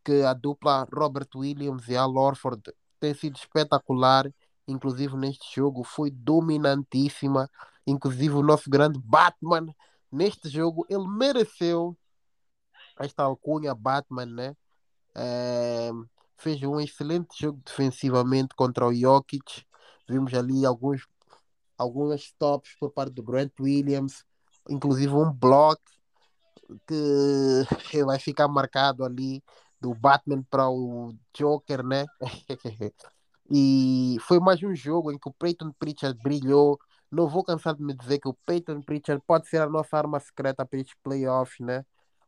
que 0.04 0.22
a 0.22 0.32
dupla 0.34 0.86
Robert 0.92 1.28
Williams 1.34 1.88
e 1.88 1.96
Al 1.96 2.14
Orford 2.16 2.62
tem 3.00 3.14
sido 3.14 3.36
espetacular 3.36 4.32
inclusive 4.66 5.16
neste 5.16 5.54
jogo, 5.54 5.84
foi 5.84 6.10
dominantíssima. 6.10 7.48
Inclusive 7.86 8.34
o 8.34 8.42
nosso 8.42 8.68
grande 8.68 8.98
Batman, 8.98 9.66
neste 10.10 10.48
jogo, 10.48 10.86
ele 10.88 11.06
mereceu 11.06 11.96
esta 12.98 13.22
alcunha 13.22 13.74
Batman, 13.74 14.26
né? 14.26 14.56
É, 15.14 15.90
fez 16.36 16.62
um 16.62 16.80
excelente 16.80 17.40
jogo 17.40 17.60
defensivamente 17.64 18.54
contra 18.54 18.86
o 18.86 18.94
Jokic. 18.94 19.64
Vimos 20.08 20.34
ali 20.34 20.64
alguns 20.64 21.06
algumas 21.78 22.22
stops 22.22 22.74
por 22.80 22.90
parte 22.90 23.12
do 23.12 23.22
Grant 23.22 23.52
Williams, 23.60 24.24
inclusive 24.68 25.12
um 25.12 25.30
block 25.30 25.80
que 26.86 28.04
vai 28.04 28.18
ficar 28.18 28.48
marcado 28.48 29.04
ali 29.04 29.42
do 29.80 29.94
Batman 29.94 30.42
para 30.50 30.68
o 30.68 31.14
Joker, 31.34 31.84
né? 31.84 32.06
E 33.50 34.16
foi 34.22 34.40
mais 34.40 34.62
um 34.62 34.74
jogo 34.74 35.12
em 35.12 35.18
que 35.18 35.28
o 35.28 35.32
Peyton 35.32 35.72
Pritchard 35.78 36.18
brilhou. 36.22 36.78
Não 37.10 37.28
vou 37.28 37.44
cansar 37.44 37.74
de 37.74 37.82
me 37.82 37.94
dizer 37.94 38.18
que 38.18 38.28
o 38.28 38.34
Peyton 38.44 38.82
Pritchard 38.82 39.22
pode 39.26 39.48
ser 39.48 39.58
a 39.62 39.68
nossa 39.68 39.96
arma 39.96 40.18
secreta 40.20 40.66
para 40.66 40.78
estes 40.80 40.96
playoffs, 41.02 41.64
né? 41.64 41.84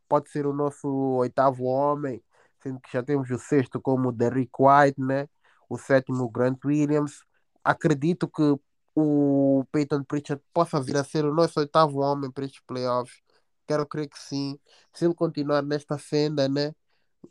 Pode 0.07 0.29
ser 0.29 0.45
o 0.47 0.53
nosso 0.53 0.87
oitavo 0.87 1.65
homem, 1.65 2.23
sendo 2.63 2.79
que 2.79 2.91
já 2.91 3.03
temos 3.03 3.29
o 3.29 3.37
sexto 3.37 3.81
como 3.81 4.11
Derrick 4.11 4.51
White, 4.59 4.99
né? 5.01 5.27
O 5.69 5.77
sétimo, 5.77 6.29
Grant 6.29 6.63
Williams. 6.65 7.21
Acredito 7.63 8.27
que 8.27 8.55
o 8.95 9.65
Peyton 9.71 10.03
Pritchard 10.03 10.41
possa 10.53 10.81
vir 10.81 10.97
a 10.97 11.03
ser 11.03 11.25
o 11.25 11.33
nosso 11.33 11.59
oitavo 11.59 11.99
homem 11.99 12.31
para 12.31 12.45
estes 12.45 12.61
playoffs. 12.65 13.21
Quero 13.67 13.85
crer 13.85 14.09
que 14.09 14.17
sim. 14.17 14.57
Se 14.93 15.05
ele 15.05 15.13
continuar 15.13 15.61
nesta 15.63 15.97
senda, 15.97 16.47
né? 16.49 16.73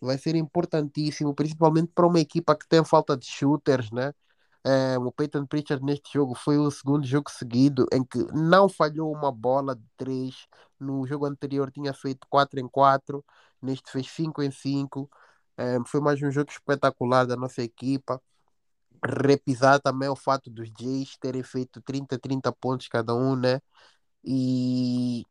Vai 0.01 0.19
ser 0.19 0.35
importantíssimo, 0.37 1.35
principalmente 1.35 1.93
para 1.95 2.07
uma 2.07 2.21
equipa 2.21 2.57
que 2.57 2.69
tem 2.69 2.85
falta 2.85 3.17
de 3.17 3.27
shooters, 3.27 3.91
né? 3.91 4.13
É, 4.65 4.99
o 4.99 5.13
Peyton 5.13 5.47
Pritchard 5.47 5.85
neste 5.85 6.13
jogo 6.13 6.35
foi 6.35 6.59
o 6.59 6.71
segundo 6.71 7.07
jogo 7.07 7.31
seguido 7.31 7.87
em 7.93 8.05
que 8.05 8.19
não 8.35 8.69
falhou 8.69 9.13
uma 9.13 9.33
bola 9.33 9.75
de 9.77 9.85
três. 9.97 10.47
No 10.79 11.07
jogo 11.07 11.27
anterior 11.27 11.71
tinha 11.71 11.95
feito 11.95 12.27
4 12.29 12.61
em 12.61 12.69
4, 12.69 13.25
neste 13.63 13.91
fez 13.91 14.09
5 14.11 14.43
em 14.43 14.51
5. 14.51 15.11
É, 15.57 15.79
foi 15.87 16.01
mais 16.01 16.23
um 16.23 16.31
jogo 16.31 16.51
espetacular 16.51 17.27
da 17.27 17.37
nossa 17.37 17.63
equipa. 17.63 18.21
Repisar 19.05 19.81
também 19.81 20.09
o 20.09 20.17
fato 20.17 20.51
dos 20.51 20.69
Jays 20.79 21.17
terem 21.21 21.43
feito 21.43 21.81
30, 21.83 22.19
30 22.19 22.53
pontos 22.53 22.89
cada 22.89 23.15
um, 23.15 23.37
né? 23.37 23.61
E 24.25 25.25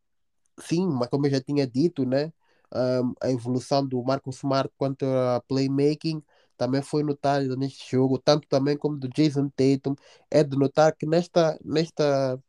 sim, 0.59 0.87
mas 0.87 1.09
como 1.09 1.27
eu 1.27 1.31
já 1.31 1.41
tinha 1.41 1.67
dito, 1.67 2.05
né? 2.05 2.33
Um, 2.73 3.13
a 3.21 3.31
evolução 3.31 3.85
do 3.85 4.03
Marcus 4.03 4.37
Smart 4.37 4.69
quanto 4.77 5.05
a 5.05 5.41
playmaking 5.47 6.23
também 6.57 6.81
foi 6.81 7.03
notável 7.03 7.55
neste 7.55 7.89
jogo, 7.91 8.17
tanto 8.17 8.47
também 8.47 8.75
como 8.77 8.97
do 8.97 9.07
Jason 9.09 9.49
Tatum. 9.49 9.95
É 10.29 10.43
de 10.43 10.57
notar 10.57 10.95
que 10.95 11.05
nesta, 11.05 11.57
nesta, 11.63 12.41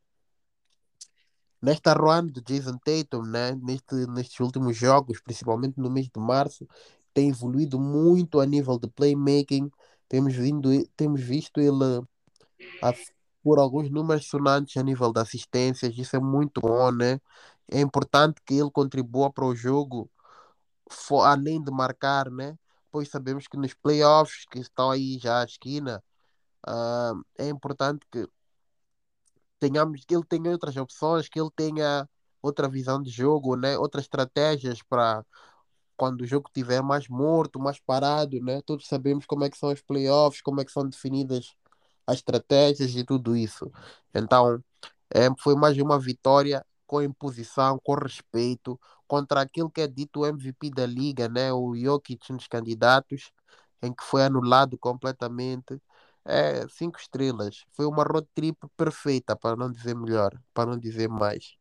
nesta 1.61 1.93
run 1.93 2.27
do 2.29 2.41
Jason 2.43 2.79
Tatum, 2.79 3.23
né, 3.23 3.55
neste, 3.63 3.95
nestes 4.09 4.41
últimos 4.41 4.77
jogos, 4.77 5.21
principalmente 5.21 5.79
no 5.79 5.91
mês 5.91 6.07
de 6.09 6.21
março, 6.21 6.67
tem 7.13 7.29
evoluído 7.31 7.79
muito 7.79 8.41
a 8.41 8.47
nível 8.47 8.79
de 8.79 8.89
playmaking. 8.89 9.71
Temos, 10.09 10.35
vindo, 10.35 10.71
temos 10.97 11.21
visto 11.21 11.61
ele 11.61 12.03
a 12.83 12.93
por 13.43 13.59
alguns 13.59 13.91
números 13.91 14.27
sonantes 14.27 14.77
a 14.77 14.83
nível 14.83 15.13
de 15.13 15.21
assistências, 15.21 15.97
isso 15.97 16.17
é 16.17 16.21
muito 16.21 16.61
bom, 16.61 16.91
né? 16.93 17.21
É 17.71 17.81
importante 17.81 18.41
que 18.45 18.55
ele 18.55 18.71
contribua 18.71 19.31
para 19.33 19.45
o 19.45 19.55
jogo, 19.55 20.11
além 21.25 21.63
de 21.63 21.71
marcar, 21.71 22.31
né? 22.31 22.59
Pois 22.91 23.09
sabemos 23.11 23.47
que 23.47 23.57
nos 23.57 23.75
playoffs 23.75 24.47
que 24.51 24.59
estão 24.59 24.91
aí 24.91 25.19
já 25.19 25.43
à 25.43 25.45
esquina, 25.45 26.03
uh, 26.67 27.23
é 27.39 27.49
importante 27.49 28.07
que 28.11 28.27
tenhamos, 29.59 30.05
que 30.05 30.15
ele 30.15 30.25
tenha 30.25 30.51
outras 30.51 30.77
opções, 30.77 31.29
que 31.29 31.41
ele 31.41 31.51
tenha 31.55 32.09
outra 32.43 32.69
visão 32.69 33.03
de 33.03 33.11
jogo, 33.11 33.57
né? 33.57 33.77
Outras 33.79 34.05
estratégias 34.05 34.83
para 34.83 35.25
quando 35.97 36.23
o 36.23 36.27
jogo 36.27 36.49
estiver 36.49 36.83
mais 36.83 37.09
morto, 37.09 37.59
mais 37.61 37.81
parado, 37.81 38.41
né? 38.41 38.63
Todos 38.63 38.87
sabemos 38.87 39.27
como 39.27 39.45
é 39.45 39.51
que 39.51 39.59
são 39.59 39.73
os 39.73 39.83
playoffs, 39.83 40.41
como 40.43 40.61
é 40.61 40.65
que 40.65 40.73
são 40.73 40.89
definidas 40.89 41.57
as 42.07 42.19
estratégias 42.19 42.95
e 42.97 43.05
tudo 43.05 43.37
isso. 43.37 43.71
Então, 44.15 44.63
é, 45.11 45.29
foi 45.39 45.57
mais 45.57 45.77
uma 45.79 45.99
vitória 45.99 46.65
com 46.89 47.03
imposição, 47.03 47.79
com 47.85 47.95
respeito, 47.95 48.81
contra 49.07 49.43
aquilo 49.43 49.71
que 49.71 49.83
é 49.83 49.87
dito 49.87 50.21
o 50.21 50.27
MVP 50.27 50.71
da 50.71 50.87
liga, 50.87 51.29
né? 51.29 51.53
O 51.53 51.77
Jokic 51.77 52.33
nos 52.33 52.49
candidatos, 52.49 53.31
em 53.83 53.93
que 53.93 54.03
foi 54.03 54.25
anulado 54.25 54.77
completamente. 54.79 55.81
É, 56.25 56.67
cinco 56.69 56.99
estrelas. 56.99 57.65
Foi 57.73 57.87
uma 57.87 58.03
road 58.03 58.27
trip 58.35 58.59
perfeita, 58.77 59.37
para 59.37 59.55
não 59.55 59.71
dizer 59.71 59.95
melhor, 59.95 60.33
para 60.53 60.71
não 60.71 60.79
dizer 60.79 61.09
mais. 61.09 61.55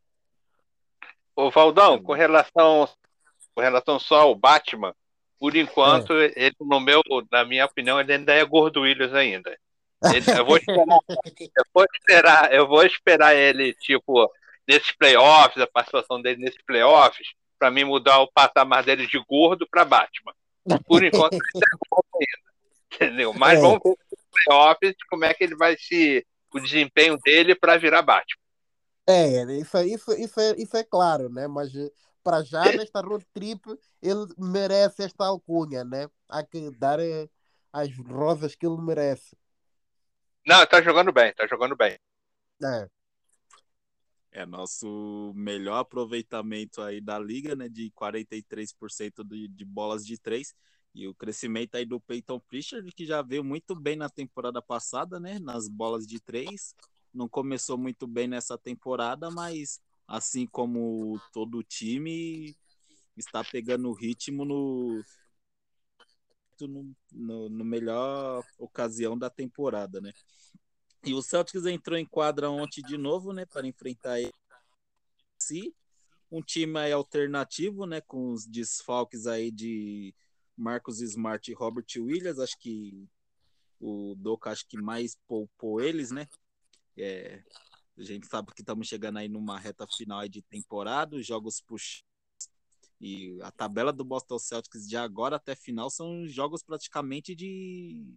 Ô 1.35 1.51
Valdão, 1.51 2.01
com 2.01 2.13
relação, 2.13 2.89
com 3.53 3.61
relação 3.61 3.99
só 3.99 4.21
ao 4.21 4.35
Batman, 4.35 4.93
por 5.39 5.55
enquanto, 5.55 6.13
é. 6.13 6.33
ele, 6.35 6.55
no 6.59 6.79
meu, 6.79 7.01
na 7.31 7.45
minha 7.45 7.65
opinião, 7.65 7.99
ele 7.99 8.13
ainda 8.13 8.33
é 8.33 8.43
gordo 8.43 8.81
Williams 8.81 9.13
ainda. 9.13 9.55
Ele, 10.13 10.29
eu, 10.29 10.45
vou 10.45 10.57
esperar, 10.57 11.01
eu 11.57 11.65
vou 11.73 11.85
esperar, 11.91 12.53
eu 12.53 12.67
vou 12.67 12.83
esperar 12.83 13.35
ele, 13.35 13.73
tipo, 13.73 14.31
nesses 14.67 14.91
playoffs, 14.91 15.61
a 15.61 15.67
participação 15.67 16.21
dele 16.21 16.43
nesses 16.43 16.61
playoffs, 16.63 17.27
para 17.57 17.71
mim 17.71 17.83
mudar 17.83 18.19
o 18.19 18.31
patamar 18.31 18.83
dele 18.83 19.07
de 19.07 19.19
gordo 19.27 19.67
para 19.69 19.85
Batman. 19.85 20.33
Por 20.85 21.03
enquanto, 21.03 21.33
ele 21.55 21.63
é 21.63 21.77
gordo 21.89 22.07
ainda. 22.15 22.47
Entendeu? 22.93 23.33
Mas 23.33 23.59
é. 23.59 23.61
vamos 23.61 23.79
ver 23.83 23.89
nos 23.89 24.45
playoffs 24.45 24.95
como 25.09 25.25
é 25.25 25.33
que 25.33 25.43
ele 25.43 25.55
vai 25.55 25.77
se. 25.77 26.25
o 26.53 26.59
desempenho 26.59 27.17
dele 27.17 27.55
para 27.55 27.77
virar 27.77 28.01
Batman. 28.01 28.41
É, 29.09 29.43
isso, 29.53 29.77
isso, 29.83 30.11
isso, 30.13 30.39
é, 30.39 30.55
isso 30.57 30.75
é 30.75 30.83
claro, 30.83 31.29
né? 31.29 31.47
Mas 31.47 31.71
para 32.27 32.43
já, 32.43 32.65
nesta 32.73 32.99
road 32.99 33.25
trip, 33.33 33.61
ele 34.01 34.25
merece 34.37 35.03
esta 35.03 35.25
alcunha, 35.25 35.85
né? 35.85 36.09
Há 36.27 36.43
que 36.43 36.69
dar 36.71 36.99
eh, 36.99 37.29
as 37.71 37.89
rosas 37.97 38.53
que 38.53 38.65
ele 38.65 38.81
merece. 38.81 39.37
Não, 40.45 40.65
tá 40.65 40.81
jogando 40.81 41.13
bem, 41.13 41.33
tá 41.33 41.47
jogando 41.47 41.73
bem. 41.73 41.97
É. 42.61 42.89
É 44.37 44.45
nosso 44.45 45.33
melhor 45.35 45.79
aproveitamento 45.79 46.79
aí 46.83 47.01
da 47.01 47.17
liga, 47.17 47.55
né? 47.55 47.67
De 47.67 47.89
43% 47.89 49.23
de, 49.23 49.47
de 49.47 49.65
bolas 49.65 50.05
de 50.05 50.15
três. 50.15 50.53
E 50.93 51.07
o 51.07 51.15
crescimento 51.15 51.73
aí 51.73 51.83
do 51.87 51.99
Peyton 51.99 52.39
Pritchard, 52.41 52.87
que 52.91 53.03
já 53.03 53.23
veio 53.23 53.43
muito 53.43 53.75
bem 53.75 53.95
na 53.95 54.07
temporada 54.07 54.61
passada, 54.61 55.19
né? 55.19 55.39
Nas 55.39 55.67
bolas 55.67 56.05
de 56.05 56.19
três. 56.19 56.75
Não 57.11 57.27
começou 57.27 57.79
muito 57.79 58.05
bem 58.05 58.27
nessa 58.27 58.59
temporada, 58.59 59.31
mas 59.31 59.81
assim 60.07 60.45
como 60.45 61.19
todo 61.33 61.57
o 61.57 61.63
time 61.63 62.55
está 63.17 63.43
pegando 63.43 63.91
ritmo 63.91 64.45
no, 64.45 65.03
no, 66.61 66.95
no, 67.11 67.49
no 67.49 67.65
melhor 67.65 68.43
ocasião 68.59 69.17
da 69.17 69.31
temporada, 69.31 69.99
né? 69.99 70.13
E 71.07 71.13
o 71.13 71.21
Celtics 71.21 71.65
entrou 71.65 71.97
em 71.97 72.05
quadra 72.05 72.49
ontem 72.49 72.81
de 72.81 72.97
novo, 72.97 73.31
né, 73.31 73.45
para 73.45 73.65
enfrentar 73.65 74.19
ele. 74.19 74.33
Um 76.29 76.41
time 76.41 76.77
aí 76.77 76.91
alternativo, 76.91 77.85
né, 77.85 78.01
com 78.01 78.31
os 78.31 78.45
desfalques 78.45 79.25
aí 79.27 79.49
de 79.49 80.13
Marcos 80.55 80.99
Smart 80.99 81.49
e 81.49 81.53
Robert 81.53 81.85
Williams. 81.97 82.39
Acho 82.39 82.57
que 82.59 83.07
o 83.79 84.15
Doca 84.17 84.51
acho 84.51 84.67
que 84.67 84.77
mais 84.77 85.17
poupou 85.27 85.79
eles, 85.79 86.11
né? 86.11 86.27
É, 86.97 87.41
a 87.97 88.03
gente 88.03 88.27
sabe 88.27 88.53
que 88.53 88.61
estamos 88.61 88.87
chegando 88.87 89.17
aí 89.17 89.29
numa 89.29 89.57
reta 89.57 89.87
final 89.87 90.27
de 90.27 90.41
temporada, 90.41 91.15
os 91.15 91.25
jogos 91.25 91.61
puxados 91.61 92.05
e 92.99 93.39
a 93.41 93.51
tabela 93.51 93.93
do 93.93 94.03
Boston 94.03 94.39
Celtics 94.39 94.87
de 94.87 94.97
agora 94.97 95.35
até 95.35 95.55
final 95.55 95.89
são 95.89 96.27
jogos 96.27 96.63
praticamente 96.63 97.35
de 97.35 98.15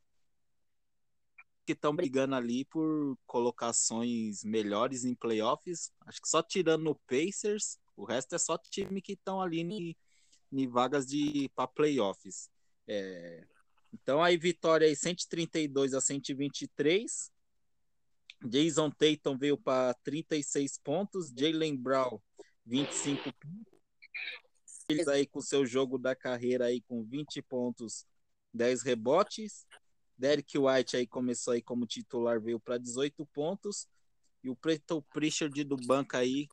que 1.72 1.78
estão 1.78 1.94
brigando 1.94 2.34
ali 2.34 2.64
por 2.64 3.16
colocações 3.26 4.44
melhores 4.44 5.04
em 5.04 5.14
playoffs. 5.14 5.92
Acho 6.06 6.20
que 6.20 6.28
só 6.28 6.42
tirando 6.42 6.90
o 6.90 7.00
Pacers, 7.06 7.78
o 7.96 8.04
resto 8.04 8.34
é 8.34 8.38
só 8.38 8.58
time 8.58 9.00
que 9.00 9.12
estão 9.12 9.40
ali 9.40 9.96
em 10.52 10.68
vagas 10.68 11.06
de 11.06 11.48
para 11.54 11.68
playoffs. 11.68 12.50
É, 12.86 13.46
então 13.92 14.22
aí 14.22 14.36
vitória 14.36 14.86
aí 14.86 14.96
132 14.96 15.94
a 15.94 16.00
123. 16.00 17.30
Jason 18.42 18.90
Tatum 18.90 19.36
veio 19.36 19.58
para 19.58 19.94
36 20.02 20.78
pontos, 20.78 21.30
Jalen 21.36 21.76
Brown 21.76 22.18
25 22.64 23.32
pontos 23.38 23.70
eles 24.90 25.08
aí 25.08 25.26
com 25.26 25.40
seu 25.40 25.64
jogo 25.64 25.98
da 25.98 26.14
carreira 26.14 26.66
aí 26.66 26.80
com 26.82 27.04
20 27.04 27.40
pontos, 27.42 28.04
10 28.52 28.82
rebotes. 28.82 29.66
Derek 30.20 30.58
White 30.58 30.98
aí 30.98 31.06
começou 31.06 31.54
aí 31.54 31.62
como 31.62 31.86
titular, 31.86 32.38
veio 32.38 32.60
para 32.60 32.76
18 32.76 33.24
pontos. 33.26 33.88
E 34.44 34.50
o 34.50 34.54
Preto 34.54 35.02
Pritchard 35.10 35.64
do 35.64 35.76
banco 35.76 36.16
aí 36.16 36.46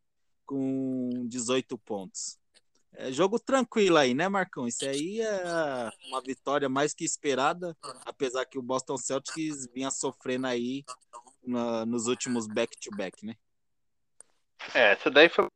com 0.45 1.25
18 1.27 1.77
pontos. 1.77 2.39
É 2.93 3.11
jogo 3.11 3.37
tranquilo 3.37 3.97
aí, 3.97 4.13
né, 4.13 4.29
Marcão? 4.29 4.65
Isso 4.67 4.85
aí 4.85 5.21
é 5.21 5.91
uma 6.07 6.21
vitória 6.21 6.69
mais 6.69 6.93
que 6.93 7.03
esperada, 7.03 7.77
apesar 8.05 8.45
que 8.45 8.57
o 8.57 8.61
Boston 8.61 8.97
Celtics 8.97 9.67
vinha 9.73 9.91
sofrendo 9.91 10.47
aí 10.47 10.83
na, 11.45 11.85
nos 11.85 12.07
últimos 12.07 12.47
back-to-back, 12.47 13.17
-back, 13.17 13.25
né? 13.25 13.35
É, 14.73 14.93
essa 14.93 15.11
daí 15.11 15.29
foi 15.29 15.47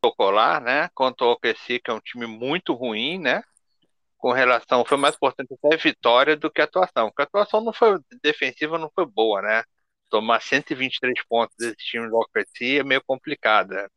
protocolar, 0.00 0.62
né? 0.62 0.88
Contra 0.94 1.26
o 1.26 1.32
OKC, 1.32 1.78
que 1.78 1.90
é 1.90 1.94
um 1.94 2.00
time 2.00 2.26
muito 2.26 2.72
ruim, 2.72 3.18
né? 3.18 3.42
Com 4.22 4.30
relação, 4.30 4.84
foi 4.84 4.96
mais 4.96 5.16
importante 5.16 5.52
até 5.52 5.74
a 5.74 5.76
vitória 5.76 6.36
do 6.36 6.48
que 6.48 6.60
a 6.60 6.64
atuação. 6.64 7.08
Porque 7.10 7.22
a 7.22 7.24
atuação 7.24 7.60
não 7.60 7.72
foi 7.72 7.98
defensiva, 8.22 8.78
não 8.78 8.88
foi 8.94 9.04
boa, 9.04 9.42
né? 9.42 9.64
Tomar 10.08 10.40
123 10.40 11.24
pontos 11.28 11.56
desse 11.58 11.76
time 11.78 12.08
do 12.08 12.16
OKC 12.16 12.78
é 12.78 12.84
meio 12.84 13.02
complicado. 13.04 13.70
Né? 13.70 13.88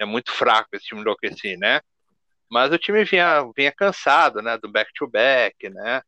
É 0.00 0.04
muito 0.04 0.32
fraco 0.32 0.70
esse 0.72 0.86
time 0.86 1.04
do 1.04 1.10
OKC, 1.12 1.56
né? 1.56 1.80
Mas 2.50 2.72
o 2.72 2.78
time 2.78 3.04
vinha, 3.04 3.44
vinha 3.56 3.70
cansado, 3.72 4.42
né? 4.42 4.58
Do 4.58 4.68
back-to-back, 4.68 5.68
-back, 5.68 5.72
né? 5.72 6.02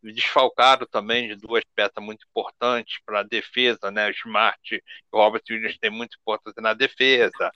Desfalcado 0.00 0.86
também 0.86 1.26
de 1.28 1.34
duas 1.34 1.64
peças 1.74 2.00
muito 2.00 2.24
importantes 2.28 3.00
para 3.04 3.20
a 3.20 3.24
defesa, 3.24 3.90
né? 3.90 4.06
O 4.08 4.12
Smart 4.12 4.74
e 4.76 4.82
o 5.10 5.18
Robert 5.18 5.42
Williams 5.50 5.76
têm 5.78 5.90
muito 5.90 6.16
importância 6.20 6.62
na 6.62 6.72
defesa 6.72 7.52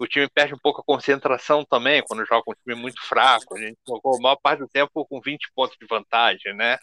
o 0.00 0.06
time 0.06 0.26
perde 0.30 0.54
um 0.54 0.58
pouco 0.58 0.80
a 0.80 0.84
concentração 0.84 1.62
também 1.62 2.02
quando 2.02 2.24
joga 2.24 2.42
um 2.50 2.54
time 2.54 2.74
muito 2.74 3.02
fraco. 3.06 3.54
A 3.54 3.60
gente 3.60 3.78
jogou 3.86 4.16
a 4.16 4.20
maior 4.22 4.36
parte 4.36 4.60
do 4.60 4.68
tempo 4.68 5.04
com 5.04 5.20
20 5.20 5.52
pontos 5.54 5.76
de 5.78 5.86
vantagem, 5.86 6.54
né? 6.54 6.78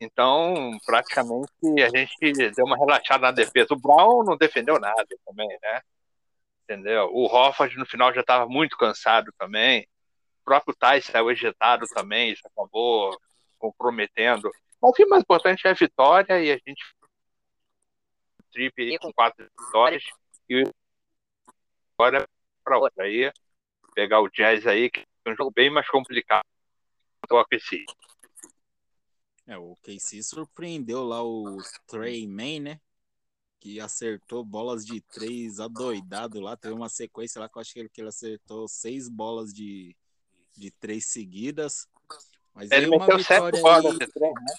Então, 0.00 0.70
praticamente, 0.86 1.52
a 1.84 1.90
gente 1.90 2.32
deu 2.54 2.64
uma 2.64 2.78
relaxada 2.78 3.26
na 3.26 3.32
defesa. 3.32 3.74
O 3.74 3.78
Brown 3.78 4.24
não 4.24 4.36
defendeu 4.36 4.80
nada 4.80 5.06
também, 5.26 5.46
né? 5.62 5.82
Entendeu? 6.64 7.10
O 7.12 7.26
Hofford 7.26 7.76
no 7.76 7.84
final 7.84 8.14
já 8.14 8.22
estava 8.22 8.48
muito 8.48 8.78
cansado 8.78 9.30
também. 9.38 9.86
O 10.40 10.44
próprio 10.44 10.74
Thais 10.74 11.04
saiu 11.04 11.30
ejetado 11.30 11.86
também, 11.94 12.32
isso 12.32 12.48
acabou 12.48 13.14
comprometendo. 13.58 14.50
Mas 14.80 14.98
o 14.98 15.08
mais 15.08 15.22
importante 15.22 15.66
é 15.66 15.70
a 15.70 15.74
vitória 15.74 16.42
e 16.42 16.50
a 16.50 16.58
gente 16.66 16.82
trip 18.50 18.98
com 18.98 19.12
quatro 19.12 19.46
vitórias 19.66 20.02
e 20.48 20.64
agora 22.02 22.28
para 22.64 22.78
outra 22.78 23.04
aí, 23.04 23.32
pegar 23.94 24.20
o 24.20 24.28
Jazz 24.28 24.66
aí, 24.66 24.90
que 24.90 25.04
é 25.24 25.30
um 25.30 25.36
jogo 25.36 25.52
bem 25.52 25.70
mais 25.70 25.88
complicado 25.88 26.44
do 27.28 27.36
OKC. 27.36 27.84
É, 29.46 29.56
o 29.56 29.76
KC 29.82 30.22
surpreendeu 30.22 31.04
lá 31.04 31.22
o 31.22 31.58
Trey 31.86 32.26
Man, 32.26 32.60
né? 32.60 32.80
Que 33.60 33.80
acertou 33.80 34.44
bolas 34.44 34.84
de 34.84 35.00
três 35.00 35.60
adoidado 35.60 36.40
lá. 36.40 36.56
Teve 36.56 36.74
uma 36.74 36.88
sequência 36.88 37.40
lá 37.40 37.48
que 37.48 37.56
eu 37.56 37.60
acho 37.60 37.72
que 37.72 37.78
ele, 37.80 37.88
que 37.88 38.00
ele 38.00 38.08
acertou 38.08 38.66
seis 38.68 39.08
bolas 39.08 39.52
de, 39.52 39.96
de 40.56 40.70
três 40.72 41.06
seguidas. 41.06 41.88
Mas 42.54 42.70
ele 42.70 42.86
meteu 42.86 43.18
sete 43.18 43.60
bolas 43.60 43.98
de 43.98 44.06
três, 44.08 44.34
né? 44.34 44.54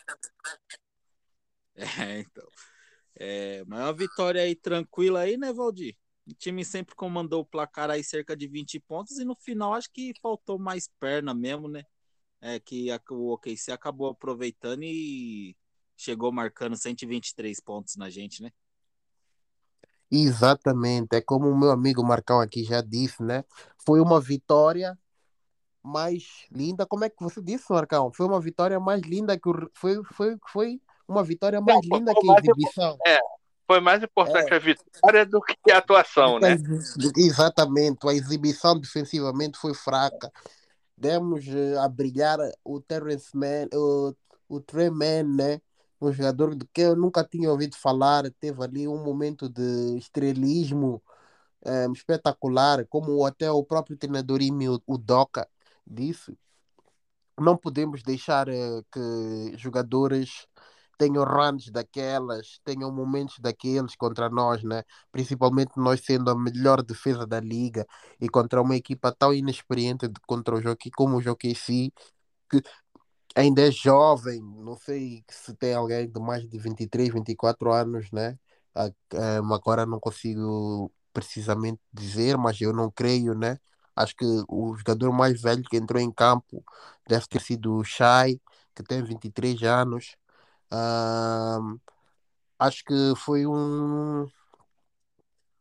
É, 2.06 2.20
então. 2.20 2.48
É, 3.16 3.64
mas 3.66 3.80
uma 3.80 3.94
vitória 3.94 4.44
aí 4.44 4.56
tranquila 4.56 5.22
aí, 5.22 5.38
né, 5.38 5.52
Valdir? 5.52 5.98
O 6.26 6.34
time 6.34 6.64
sempre 6.64 6.96
comandou 6.96 7.42
o 7.42 7.46
placar 7.46 7.90
aí 7.90 8.04
cerca 8.04 8.36
de 8.36 8.48
20 8.48 8.80
pontos 8.80 9.18
e 9.20 9.26
no 9.26 9.36
final 9.36 9.74
acho 9.74 9.92
que 9.92 10.14
faltou 10.22 10.58
mais 10.58 10.90
perna 11.00 11.34
mesmo, 11.34 11.68
né? 11.68 11.84
É 12.40 12.60
que 12.60 12.92
a, 12.92 13.00
o 13.12 13.34
OKC 13.34 13.72
acabou 13.72 14.10
aproveitando 14.10 14.84
e 14.84 15.56
chegou 15.98 16.32
marcando 16.32 16.76
123 16.76 17.60
pontos 17.60 17.96
na 17.96 18.10
gente, 18.10 18.42
né? 18.42 18.52
Exatamente, 20.10 21.16
é 21.16 21.22
como 21.22 21.50
o 21.50 21.58
meu 21.58 21.72
amigo 21.72 22.04
Marcão 22.04 22.40
aqui 22.40 22.64
já 22.64 22.82
disse, 22.82 23.24
né? 23.24 23.44
Foi 23.84 24.00
uma 24.00 24.22
vitória 24.22 24.98
mais 25.82 26.46
linda. 26.52 26.86
Como 26.86 27.04
é 27.04 27.10
que 27.10 27.22
você 27.22 27.42
disse, 27.42 27.66
Marcão? 27.70 28.12
Foi 28.14 28.26
uma 28.26 28.40
vitória 28.40 28.80
mais 28.80 29.02
linda 29.02 29.38
que 29.38 29.50
o... 29.50 29.70
foi, 29.74 30.02
foi, 30.14 30.38
foi 30.50 30.82
uma 31.08 31.24
vitória 31.24 31.60
mais 31.60 31.80
Não, 31.90 31.98
linda 31.98 32.14
que 32.14 32.30
a 32.30 32.40
exibição. 32.40 32.98
É, 33.06 33.20
foi 33.66 33.80
mais 33.80 34.04
importante 34.04 34.52
é. 34.52 34.56
a 34.56 34.60
vitória 34.60 35.26
do 35.26 35.42
que 35.42 35.72
a 35.72 35.78
atuação, 35.78 36.40
né? 36.40 36.58
Exatamente, 37.16 38.08
a 38.08 38.14
exibição 38.14 38.80
defensivamente 38.80 39.58
foi 39.58 39.74
fraca. 39.74 40.32
Demos 40.98 41.46
uh, 41.48 41.80
a 41.80 41.88
brilhar 41.88 42.38
o 42.64 42.80
Terrence 42.80 43.36
Mann, 43.36 43.68
o, 43.74 44.14
o 44.48 44.60
Trey 44.60 44.90
Mann, 44.90 45.24
né? 45.36 45.62
um 46.06 46.12
jogador 46.12 46.56
de 46.56 46.66
que 46.74 46.82
eu 46.82 46.96
nunca 46.96 47.24
tinha 47.24 47.50
ouvido 47.50 47.78
falar, 47.78 48.30
teve 48.40 48.62
ali 48.64 48.88
um 48.88 49.04
momento 49.04 49.48
de 49.50 49.98
estrelismo 49.98 51.02
eh, 51.66 51.88
espetacular, 51.94 52.86
como 52.88 53.26
até 53.26 53.50
o 53.50 53.64
próprio 53.64 53.98
treinador 53.98 54.42
Imi 54.42 54.68
Udoka 54.88 55.48
disse. 55.88 56.38
Não 57.40 57.58
podemos 57.58 58.04
deixar 58.04 58.48
uh, 58.48 58.86
que 58.92 59.58
jogadores 59.58 60.46
tenham 60.98 61.24
runs 61.24 61.70
daquelas, 61.70 62.60
tenham 62.64 62.92
momentos 62.92 63.40
daqueles 63.40 63.96
contra 63.96 64.30
nós, 64.30 64.64
né? 64.64 64.84
Principalmente 65.12 65.72
nós 65.78 66.02
sendo 66.06 66.30
a 66.30 66.36
melhor 66.38 66.82
defesa 66.84 67.26
da 67.28 67.40
liga 67.40 67.86
e 68.20 68.30
contra 68.30 68.62
uma 68.62 68.76
equipa 68.76 69.12
tão 69.12 69.34
inexperiente 69.34 70.08
de, 70.08 70.20
contra 70.28 70.56
o 70.56 70.62
Jockey 70.62 70.92
como 70.92 71.18
o 71.18 71.22
Jockey 71.22 71.54
que 72.50 72.62
ainda 73.36 73.68
é 73.68 73.72
jovem, 73.72 74.42
não 74.42 74.78
sei 74.78 75.24
se 75.30 75.54
tem 75.56 75.74
alguém 75.74 76.10
de 76.10 76.20
mais 76.20 76.48
de 76.48 76.58
23, 76.60 77.10
24 77.14 77.72
anos, 77.74 78.12
né? 78.12 78.38
agora 79.54 79.86
não 79.86 80.00
consigo 80.00 80.92
precisamente 81.14 81.80
dizer, 81.92 82.38
mas 82.38 82.60
eu 82.62 82.74
não 82.74 82.90
creio, 82.92 83.34
né? 83.36 83.58
Acho 83.96 84.16
que 84.16 84.26
o 84.50 84.76
jogador 84.76 85.12
mais 85.12 85.40
velho 85.42 85.64
que 85.64 85.78
entrou 85.78 86.02
em 86.02 86.12
campo 86.12 86.64
deve 87.08 87.28
ter 87.28 87.42
sido 87.42 87.76
o 87.78 87.84
Shai, 87.84 88.40
que 88.76 88.84
tem 88.84 89.04
23 89.04 89.62
anos. 89.64 90.16
Acho 92.60 92.84
que 92.86 93.14
foi 93.18 93.46
um, 93.46 94.28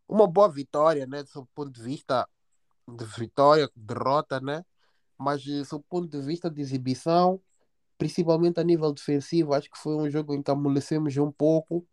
uma 0.08 0.26
boa 0.26 0.48
vitória, 0.50 1.06
né? 1.06 1.22
Do 1.22 1.46
ponto 1.54 1.70
de 1.70 1.82
vista 1.82 2.28
de 2.88 3.04
vitória, 3.04 3.70
derrota, 3.76 4.40
né? 4.40 4.64
Mas 5.18 5.44
do 5.44 5.80
ponto 5.80 6.08
de 6.08 6.20
vista 6.20 6.50
de 6.50 6.60
exibição, 6.60 7.40
principalmente 7.98 8.60
a 8.60 8.64
nível 8.64 8.92
defensivo, 8.92 9.54
acho 9.54 9.70
que 9.70 9.78
foi 9.78 9.94
um 9.96 10.10
jogo 10.10 10.34
em 10.34 10.42
que 10.42 10.50
amolecemos 10.50 11.16
um 11.16 11.30
pouco 11.30 11.86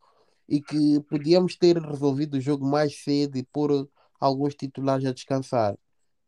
e 0.47 0.61
que 0.61 0.99
podíamos 1.01 1.55
ter 1.55 1.77
resolvido 1.77 2.35
o 2.35 2.41
jogo 2.41 2.65
mais 2.65 3.03
cedo 3.03 3.37
e 3.37 3.43
pôr 3.43 3.89
alguns 4.19 4.55
titulares 4.55 5.05
a 5.05 5.13
descansar. 5.13 5.77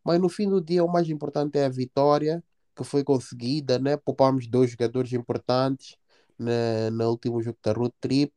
Mas 0.04 0.19
no 0.19 0.30
fim 0.30 0.49
do 0.49 0.62
dia, 0.62 0.84
o 0.84 0.91
mais 0.91 1.10
importante 1.10 1.58
é 1.58 1.65
a 1.65 1.69
vitória 1.69 2.43
que 2.75 2.84
foi 2.84 3.04
conseguida, 3.04 3.80
né? 3.80 3.97
Poupámos 3.97 4.47
dois 4.47 4.71
jogadores 4.71 5.13
importantes 5.13 5.97
na, 6.41 6.91
no 6.91 7.10
último 7.10 7.41
jogo 7.41 7.58
da 7.63 7.73
Road 7.73 7.93
Trip, 7.99 8.34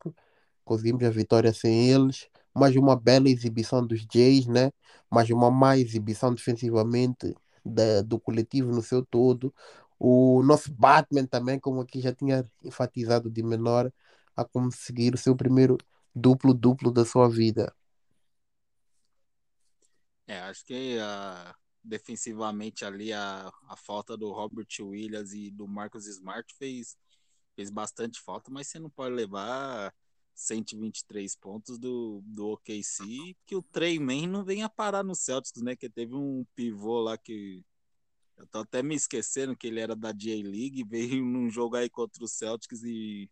conseguimos 0.63 1.03
a 1.03 1.09
vitória 1.09 1.53
sem 1.53 1.89
eles. 1.89 2.29
Mais 2.53 2.75
uma 2.75 2.95
bela 2.95 3.29
exibição 3.29 3.85
dos 3.85 4.05
Jays, 4.11 4.47
né? 4.47 4.71
Mais 5.09 5.29
uma 5.29 5.51
má 5.51 5.77
exibição 5.77 6.33
defensivamente 6.33 7.35
da, 7.65 8.01
do 8.01 8.19
coletivo 8.19 8.71
no 8.71 8.81
seu 8.81 9.05
todo. 9.05 9.53
O 9.99 10.41
nosso 10.43 10.71
Batman 10.73 11.25
também, 11.25 11.59
como 11.59 11.81
aqui 11.81 12.01
já 12.01 12.13
tinha 12.13 12.49
enfatizado 12.63 13.29
de 13.29 13.43
menor, 13.43 13.91
a 14.35 14.45
conseguir 14.45 15.13
o 15.13 15.17
seu 15.17 15.35
primeiro 15.35 15.77
duplo-duplo 16.13 16.91
da 16.91 17.05
sua 17.05 17.29
vida. 17.29 17.73
É, 20.27 20.39
acho 20.39 20.65
que 20.65 20.97
uh, 20.97 21.53
defensivamente 21.83 22.83
ali 22.83 23.13
a, 23.13 23.51
a 23.67 23.75
falta 23.75 24.17
do 24.17 24.31
Robert 24.31 24.67
Williams 24.79 25.33
e 25.33 25.51
do 25.51 25.67
Marcos 25.67 26.07
Smart 26.07 26.51
fez, 26.57 26.97
fez 27.55 27.69
bastante 27.69 28.19
falta, 28.21 28.51
mas 28.51 28.67
você 28.67 28.79
não 28.79 28.89
pode 28.89 29.15
levar 29.15 29.93
123 30.33 31.35
pontos 31.37 31.79
do, 31.79 32.21
do 32.25 32.49
OKC, 32.49 33.35
que 33.45 33.55
o 33.55 33.63
Treyman 33.63 34.27
não 34.27 34.43
venha 34.43 34.69
parar 34.69 35.03
no 35.03 35.15
Celtics, 35.15 35.61
né? 35.61 35.75
Que 35.75 35.89
teve 35.89 36.13
um 36.13 36.45
pivô 36.55 36.99
lá 36.99 37.17
que 37.17 37.63
eu 38.37 38.45
tô 38.47 38.59
até 38.59 38.83
me 38.83 38.95
esquecendo 38.95 39.55
que 39.55 39.67
ele 39.67 39.79
era 39.79 39.95
da 39.95 40.11
J-League, 40.11 40.83
veio 40.83 41.23
num 41.23 41.49
jogo 41.49 41.77
aí 41.77 41.89
contra 41.89 42.23
o 42.23 42.27
Celtics 42.27 42.83
e 42.83 43.29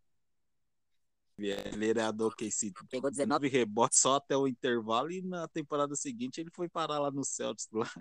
ele 1.37 1.89
era 1.89 2.11
do 2.11 2.27
OKC. 2.27 2.71
Pegou 2.89 3.09
19 3.09 3.47
rebotes 3.49 3.99
só 3.99 4.15
até 4.15 4.37
o 4.37 4.47
intervalo 4.47 5.11
e 5.11 5.21
na 5.21 5.47
temporada 5.47 5.95
seguinte 5.95 6.39
ele 6.39 6.51
foi 6.53 6.69
parar 6.69 6.99
lá 6.99 7.11
no 7.11 7.25
Celtics. 7.25 7.67
Lá. 7.71 7.91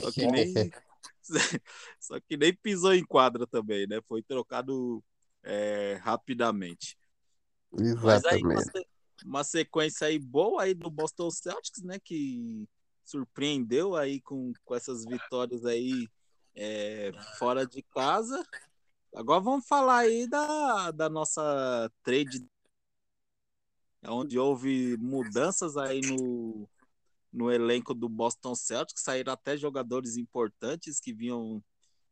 Só 0.00 0.12
que 0.12 0.26
nem, 0.30 0.54
só 2.00 2.20
que 2.20 2.36
nem 2.36 2.54
pisou 2.54 2.94
em 2.94 3.04
quadra 3.04 3.46
também, 3.46 3.86
né? 3.86 4.00
Foi 4.06 4.22
trocado 4.22 5.02
é, 5.42 5.94
rapidamente. 6.02 6.96
Exatamente. 7.72 8.44
Mas 8.44 8.68
aí 8.74 8.84
uma, 9.24 9.44
sequência 9.44 10.06
aí 10.06 10.18
boa 10.18 10.62
aí 10.62 10.74
do 10.74 10.90
Boston 10.90 11.30
Celtics, 11.30 11.82
né? 11.82 11.98
Que 11.98 12.66
surpreendeu 13.04 13.96
aí 13.96 14.20
com, 14.20 14.52
com 14.64 14.74
essas 14.74 15.04
vitórias 15.04 15.64
aí 15.64 16.08
é, 16.54 17.12
fora 17.38 17.66
de 17.66 17.82
casa. 17.82 18.44
Agora 19.14 19.40
vamos 19.40 19.66
falar 19.66 19.98
aí 19.98 20.28
da, 20.28 20.90
da 20.92 21.08
nossa 21.08 21.90
trade, 22.02 22.46
onde 24.06 24.38
houve 24.38 24.96
mudanças 24.98 25.76
aí 25.76 26.00
no, 26.00 26.68
no 27.32 27.50
elenco 27.50 27.92
do 27.92 28.08
Boston 28.08 28.54
Celtics, 28.54 29.02
saíram 29.02 29.32
até 29.32 29.56
jogadores 29.56 30.16
importantes 30.16 31.00
que 31.00 31.12
vinham, 31.12 31.62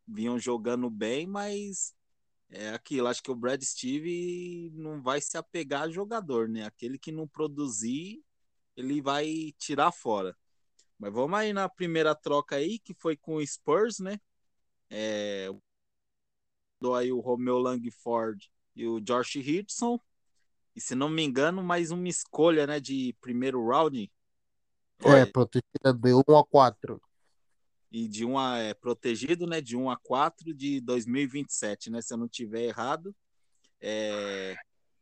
vinham 0.06 0.38
jogando 0.38 0.90
bem, 0.90 1.26
mas 1.26 1.94
é 2.50 2.70
aquilo, 2.70 3.08
acho 3.08 3.22
que 3.22 3.30
o 3.30 3.36
Brad 3.36 3.62
Steve 3.62 4.70
não 4.74 5.02
vai 5.02 5.20
se 5.20 5.36
apegar 5.36 5.82
a 5.82 5.90
jogador, 5.90 6.48
né? 6.48 6.64
Aquele 6.64 6.98
que 6.98 7.12
não 7.12 7.28
produzir, 7.28 8.22
ele 8.76 9.02
vai 9.02 9.52
tirar 9.58 9.92
fora. 9.92 10.36
Mas 10.98 11.12
vamos 11.12 11.38
aí 11.38 11.52
na 11.52 11.68
primeira 11.68 12.14
troca 12.14 12.56
aí, 12.56 12.78
que 12.78 12.94
foi 12.94 13.16
com 13.16 13.36
o 13.36 13.46
Spurs, 13.46 13.98
né? 13.98 14.18
É, 14.90 15.48
do 16.80 16.94
aí 16.94 17.12
o 17.12 17.20
Romeo 17.20 17.58
Langford 17.58 18.50
e 18.74 18.86
o 18.86 19.00
Josh 19.00 19.36
Hitson. 19.36 20.00
E 20.74 20.80
se 20.80 20.94
não 20.94 21.08
me 21.08 21.22
engano, 21.22 21.62
mais 21.62 21.90
uma 21.90 22.08
escolha, 22.08 22.66
né, 22.66 22.80
de 22.80 23.14
primeiro 23.20 23.66
round. 23.66 24.10
É, 25.04 25.20
é 25.20 25.26
protegida 25.26 25.92
de 25.92 26.14
1 26.14 26.36
a 26.36 26.44
4. 26.44 27.00
E 27.90 28.06
de 28.06 28.24
1 28.24 28.38
a, 28.38 28.58
é, 28.58 28.74
protegido, 28.74 29.46
né, 29.46 29.60
de 29.60 29.76
1 29.76 29.90
a 29.90 29.96
4 29.96 30.52
de 30.54 30.80
2027, 30.80 31.90
né, 31.90 32.02
se 32.02 32.12
eu 32.12 32.18
não 32.18 32.28
tiver 32.28 32.64
errado. 32.64 33.14
É, 33.80 34.54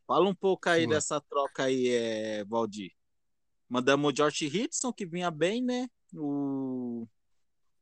fala 0.05 0.29
um 0.29 0.35
pouco 0.35 0.69
aí 0.69 0.87
dessa 0.87 1.19
troca 1.19 1.63
aí, 1.63 1.89
é, 1.89 2.45
Valdir. 2.45 2.91
Mandamos 3.67 4.09
o 4.09 4.13
Josh 4.13 4.41
Hitson, 4.41 4.93
que 4.93 5.05
vinha 5.05 5.29
bem, 5.29 5.61
né? 5.61 5.87
O, 6.13 7.05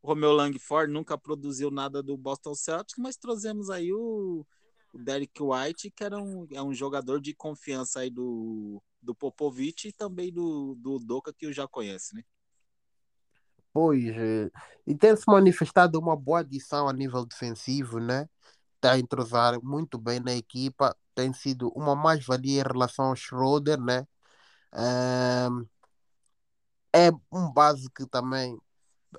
o 0.02 0.08
Romeo 0.08 0.32
Langford 0.32 0.92
nunca 0.92 1.18
produziu 1.18 1.70
nada 1.70 2.02
do 2.02 2.18
Boston 2.18 2.56
Celtics, 2.56 2.98
mas 2.98 3.18
trouxemos 3.18 3.70
aí 3.70 3.94
o, 3.94 4.46
o 4.94 4.98
Derek 4.98 5.42
White, 5.42 5.92
que 5.92 6.04
era 6.04 6.18
um, 6.18 6.48
é 6.52 6.62
um 6.62 6.74
jogador 6.74 7.22
de 7.22 7.36
confiança 7.36 8.00
aí 8.00 8.10
do, 8.10 8.82
do 9.02 9.14
Popovich 9.14 9.88
e 9.88 9.94
também 9.94 10.34
do, 10.34 10.76
do 10.76 10.98
Doca, 10.98 11.32
que 11.32 11.46
eu 11.46 11.54
já 11.54 11.68
conhece, 11.68 12.16
né? 12.16 12.24
Pois, 13.76 14.06
eh, 14.18 14.50
e 14.88 14.96
tem 14.96 15.16
se 15.18 15.26
manifestado 15.28 16.00
uma 16.00 16.16
boa 16.16 16.40
adição 16.42 16.88
a 16.88 16.94
nível 16.94 17.26
defensivo, 17.26 18.00
né? 18.00 18.30
Está 18.76 18.94
a 18.94 19.00
entrosar 19.00 19.60
muito 19.64 19.98
bem 19.98 20.20
na 20.22 20.34
equipa, 20.36 20.96
tem 21.16 21.34
sido 21.34 21.70
uma 21.76 21.96
mais-valia 21.96 22.62
em 22.62 22.64
relação 22.64 23.06
ao 23.08 23.16
Schroeder, 23.18 23.82
né? 23.82 24.08
É 26.94 27.10
um 27.32 27.52
base 27.52 27.90
que 27.92 28.06
também 28.08 28.58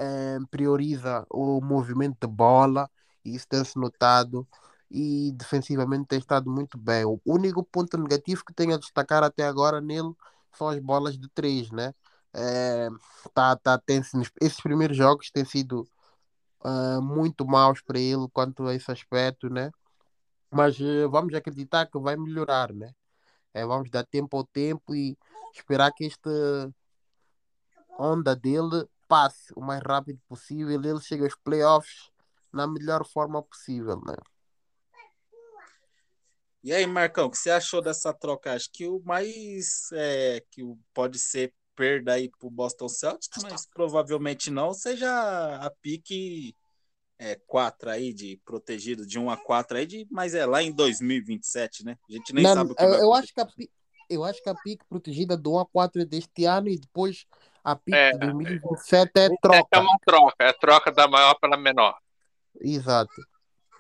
é, 0.01 0.38
prioriza 0.51 1.27
o 1.31 1.61
movimento 1.62 2.19
de 2.21 2.29
bola, 2.33 2.90
e 3.25 3.35
isso 3.37 3.47
tem-se 3.49 3.79
notado, 3.79 4.47
e 4.90 5.33
defensivamente 5.35 6.07
tem 6.09 6.19
estado 6.19 6.51
muito 6.51 6.79
bem. 6.79 7.05
O 7.07 7.21
único 7.27 7.64
ponto 7.64 7.99
negativo 7.99 8.45
que 8.45 8.55
tenho 8.55 8.75
a 8.75 8.79
destacar 8.79 9.23
até 9.25 9.45
agora 9.47 9.81
nele 9.81 10.12
são 10.55 10.69
as 10.69 10.79
bolas 10.81 11.19
de 11.19 11.29
três, 11.31 11.71
né? 11.73 11.95
É, 12.38 12.88
tá, 13.33 13.57
tá, 13.57 13.79
tem 13.79 14.03
esses 14.42 14.61
primeiros 14.61 14.94
jogos 14.94 15.31
têm 15.31 15.44
sido 15.46 15.88
uh, 16.62 17.01
muito 17.01 17.46
maus 17.46 17.81
para 17.81 17.99
ele 17.99 18.29
quanto 18.31 18.66
a 18.66 18.75
esse 18.75 18.90
aspecto, 18.92 19.49
né? 19.49 19.70
Mas 20.51 20.79
uh, 20.79 21.09
vamos 21.11 21.33
acreditar 21.33 21.87
que 21.87 21.99
vai 21.99 22.14
melhorar, 22.14 22.75
né? 22.75 22.92
É, 23.55 23.64
vamos 23.64 23.90
dar 23.90 24.05
tempo 24.05 24.37
ao 24.37 24.44
tempo 24.44 24.94
e 24.94 25.16
esperar 25.55 25.90
que 25.92 26.05
este 26.05 26.29
onda 27.99 28.37
dele 28.37 28.87
passe 29.09 29.51
o 29.57 29.62
mais 29.62 29.81
rápido 29.83 30.20
possível, 30.29 30.79
ele 30.83 31.01
chega 31.01 31.25
aos 31.25 31.35
playoffs 31.37 32.11
na 32.53 32.66
melhor 32.66 33.07
forma 33.07 33.42
possível, 33.42 33.96
né? 34.07 34.14
E 36.62 36.72
aí, 36.72 36.87
Marcão, 36.87 37.27
o 37.27 37.31
que 37.31 37.38
você 37.38 37.51
achou 37.51 37.81
dessa 37.81 38.12
troca? 38.12 38.53
Acho 38.53 38.68
que 38.72 38.87
o 38.87 39.01
mais 39.05 39.88
é, 39.92 40.42
que 40.51 40.62
pode 40.92 41.18
ser 41.18 41.55
perda 41.77 42.15
aí 42.15 42.31
pro 42.39 42.51
Boston 42.51 42.89
Celtics, 42.89 43.43
mas 43.45 43.67
provavelmente 43.67 44.51
não, 44.51 44.73
seja 44.73 45.09
a 45.57 45.71
pique 45.83 46.57
é, 47.19 47.39
4 47.47 47.91
aí 47.91 48.12
de 48.12 48.41
protegido 48.45 49.07
de 49.07 49.19
1 49.19 49.31
a 49.31 49.37
4 49.37 49.79
aí, 49.79 49.87
de, 49.87 50.07
mas 50.11 50.35
é 50.35 50.47
lá 50.47 50.62
em 50.62 50.73
2027, 50.73 51.85
né? 51.85 51.97
A 52.09 52.12
gente 52.12 52.35
nem 52.35 52.45
não, 52.45 52.55
sabe 52.55 52.73
o 52.73 52.75
que 52.75 52.83
eu, 52.83 52.95
eu 52.95 53.15
acho 53.15 53.33
que 53.33 53.41
a 53.41 53.47
eu 54.09 54.25
acho 54.25 54.41
que 54.43 54.49
a 54.49 54.55
pique 54.55 54.85
protegida 54.89 55.37
do 55.37 55.55
1 55.55 55.59
a 55.59 55.67
4 55.67 56.03
é 56.03 56.05
deste 56.05 56.45
ano 56.45 56.69
e 56.69 56.79
depois 56.79 57.27
a 57.65 57.75
pique 57.75 57.97
é, 57.97 58.12
de 58.12 58.19
2027 58.19 59.11
é, 59.17 59.25
é 59.25 59.29
troca. 59.41 59.69
É 59.73 59.79
uma 59.79 59.99
troca, 60.05 60.45
é 60.45 60.53
troca 60.53 60.93
da 60.93 61.09
maior 61.09 61.35
pela 61.35 61.57
menor. 61.57 61.97
Exato. 62.61 63.12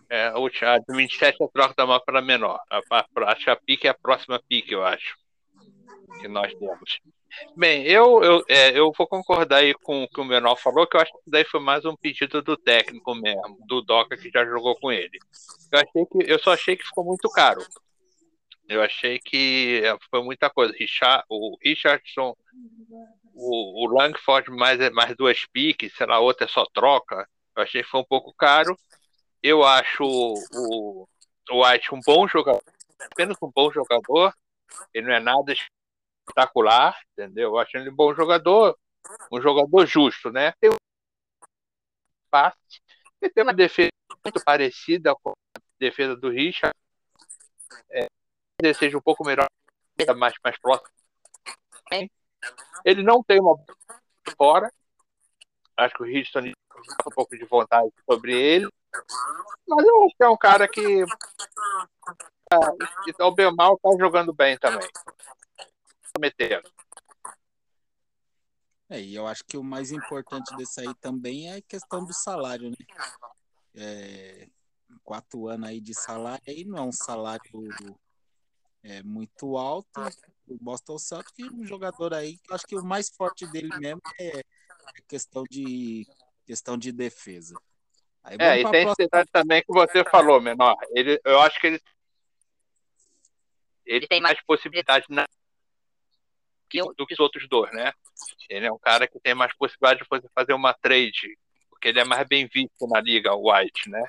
É, 0.08 0.28
a 0.28 0.34
a 0.34 0.94
27 0.94 1.40
é 1.40 1.44
a 1.44 1.48
troca 1.48 1.74
da 1.76 1.86
maior 1.86 2.00
pela 2.00 2.20
menor. 2.20 2.60
A, 2.70 2.80
a, 2.90 3.32
acho 3.32 3.44
que 3.44 3.50
a 3.50 3.56
pique 3.56 3.86
é 3.86 3.90
a 3.90 3.94
próxima 3.94 4.42
pique, 4.48 4.72
eu 4.72 4.84
acho. 4.84 5.16
Que 6.26 6.32
nós 6.32 6.52
temos. 6.54 6.98
Bem, 7.56 7.84
eu, 7.84 8.20
eu, 8.20 8.44
é, 8.48 8.76
eu 8.76 8.90
vou 8.98 9.06
concordar 9.06 9.58
aí 9.58 9.72
com 9.74 10.02
o 10.02 10.08
que 10.08 10.20
o 10.20 10.24
Menor 10.24 10.56
falou, 10.56 10.84
que 10.84 10.96
eu 10.96 11.00
acho 11.00 11.12
que 11.12 11.30
daí 11.30 11.44
foi 11.44 11.60
mais 11.60 11.84
um 11.84 11.94
pedido 11.94 12.42
do 12.42 12.56
técnico 12.56 13.14
mesmo, 13.14 13.56
do 13.64 13.80
Doca 13.80 14.16
que 14.16 14.28
já 14.28 14.44
jogou 14.44 14.74
com 14.74 14.90
ele. 14.90 15.20
Eu, 15.70 15.78
achei 15.78 16.04
que, 16.06 16.32
eu 16.32 16.38
só 16.40 16.52
achei 16.52 16.76
que 16.76 16.84
ficou 16.84 17.04
muito 17.04 17.30
caro. 17.30 17.64
Eu 18.68 18.82
achei 18.82 19.20
que 19.20 19.82
é, 19.84 19.96
foi 20.10 20.20
muita 20.24 20.50
coisa. 20.50 20.74
Richard, 20.76 21.22
o 21.28 21.56
Richardson, 21.62 22.36
o, 23.32 23.84
o 23.84 23.96
Langford 23.96 24.50
mais, 24.50 24.80
mais 24.90 25.14
duas 25.14 25.46
piques, 25.46 25.94
sei 25.94 26.08
lá, 26.08 26.18
outra 26.18 26.46
é 26.46 26.48
só 26.48 26.66
troca. 26.74 27.28
Eu 27.56 27.62
achei 27.62 27.84
que 27.84 27.88
foi 27.88 28.00
um 28.00 28.04
pouco 28.04 28.34
caro. 28.34 28.76
Eu 29.40 29.62
acho 29.62 30.02
o, 30.02 31.08
o 31.52 31.64
White 31.64 31.94
um 31.94 32.00
bom 32.04 32.26
jogador, 32.26 32.64
apenas 33.12 33.36
um 33.40 33.52
bom 33.54 33.70
jogador. 33.70 34.34
Ele 34.92 35.06
não 35.06 35.14
é 35.14 35.20
nada 35.20 35.54
espetacular, 36.26 36.98
entendeu? 37.12 37.50
Eu 37.50 37.58
acho 37.58 37.76
ele 37.76 37.90
um 37.90 37.94
bom 37.94 38.14
jogador, 38.14 38.76
um 39.32 39.40
jogador 39.40 39.86
justo, 39.86 40.30
né? 40.30 40.52
Tem 40.60 40.70
um 40.70 40.76
passe 42.30 42.58
e 43.22 43.30
tem 43.30 43.42
uma 43.44 43.54
defesa 43.54 43.90
muito 44.24 44.42
parecida 44.44 45.14
com 45.22 45.30
a 45.30 45.60
defesa 45.78 46.16
do 46.16 46.28
Richard. 46.28 46.74
É, 47.90 48.06
seja 48.74 48.98
um 48.98 49.02
pouco 49.02 49.24
melhor, 49.24 49.46
mais, 50.16 50.34
mais 50.42 50.58
próximo. 50.58 50.90
Ele 52.84 53.02
não 53.02 53.22
tem 53.22 53.40
uma 53.40 53.56
fora. 54.36 54.70
Acho 55.76 55.94
que 55.94 56.02
o 56.02 56.06
Richardson 56.06 56.42
tem 56.42 56.52
um 57.06 57.14
pouco 57.14 57.36
de 57.36 57.44
vontade 57.44 57.90
sobre 58.08 58.34
ele. 58.34 58.68
Mas 59.68 59.84
eu 59.84 60.04
acho 60.04 60.16
que 60.16 60.24
é 60.24 60.28
um 60.28 60.36
cara 60.36 60.68
que. 60.68 61.04
Ah, 62.50 62.72
então, 63.08 63.34
bem 63.34 63.52
mal, 63.54 63.78
tá 63.78 63.90
jogando 63.98 64.32
bem 64.32 64.56
também 64.58 64.88
metendo. 66.18 66.70
É, 68.88 69.00
e 69.00 69.14
eu 69.14 69.26
acho 69.26 69.44
que 69.44 69.56
o 69.56 69.64
mais 69.64 69.90
importante 69.90 70.54
desse 70.56 70.80
aí 70.80 70.94
também 71.00 71.50
é 71.50 71.56
a 71.56 71.62
questão 71.62 72.04
do 72.04 72.12
salário, 72.12 72.70
né? 72.70 72.76
É, 73.74 74.48
quatro 75.02 75.48
anos 75.48 75.68
aí 75.68 75.80
de 75.80 75.92
salário 75.92 76.42
aí 76.46 76.64
não 76.64 76.78
é 76.78 76.82
um 76.82 76.92
salário 76.92 77.68
é, 78.82 79.02
muito 79.02 79.56
alto. 79.56 80.00
O 80.46 80.56
Boston 80.60 80.98
Celtics, 80.98 81.52
um 81.52 81.66
jogador 81.66 82.14
aí, 82.14 82.38
acho 82.50 82.64
que 82.66 82.76
o 82.76 82.84
mais 82.84 83.08
forte 83.10 83.44
dele 83.48 83.68
mesmo 83.78 84.00
é 84.20 84.42
questão 85.08 85.42
de 85.50 86.06
questão 86.46 86.78
de 86.78 86.92
defesa. 86.92 87.56
Aí, 88.22 88.36
é, 88.38 88.60
e 88.60 88.70
tem 88.70 88.94
cidade 88.94 89.28
também 89.32 89.62
que 89.62 89.72
você 89.72 90.04
falou, 90.04 90.40
menor. 90.40 90.76
Ele, 90.90 91.20
eu 91.24 91.40
acho 91.40 91.60
que 91.60 91.66
ele 91.66 91.80
ele 93.84 94.06
tem 94.06 94.20
mais 94.20 94.40
possibilidade 94.44 95.06
na 95.08 95.26
que, 96.68 96.80
do 96.80 97.06
que 97.06 97.14
os 97.14 97.20
outros 97.20 97.48
dois, 97.48 97.72
né? 97.72 97.92
Ele 98.48 98.66
é 98.66 98.72
um 98.72 98.78
cara 98.78 99.06
que 99.06 99.20
tem 99.20 99.34
mais 99.34 99.54
possibilidade 99.56 100.00
de 100.00 100.28
fazer 100.34 100.52
uma 100.52 100.74
trade, 100.74 101.38
porque 101.68 101.88
ele 101.88 102.00
é 102.00 102.04
mais 102.04 102.26
bem 102.26 102.46
visto 102.46 102.86
na 102.86 103.00
liga, 103.00 103.34
o 103.34 103.52
White, 103.52 103.88
né? 103.88 104.02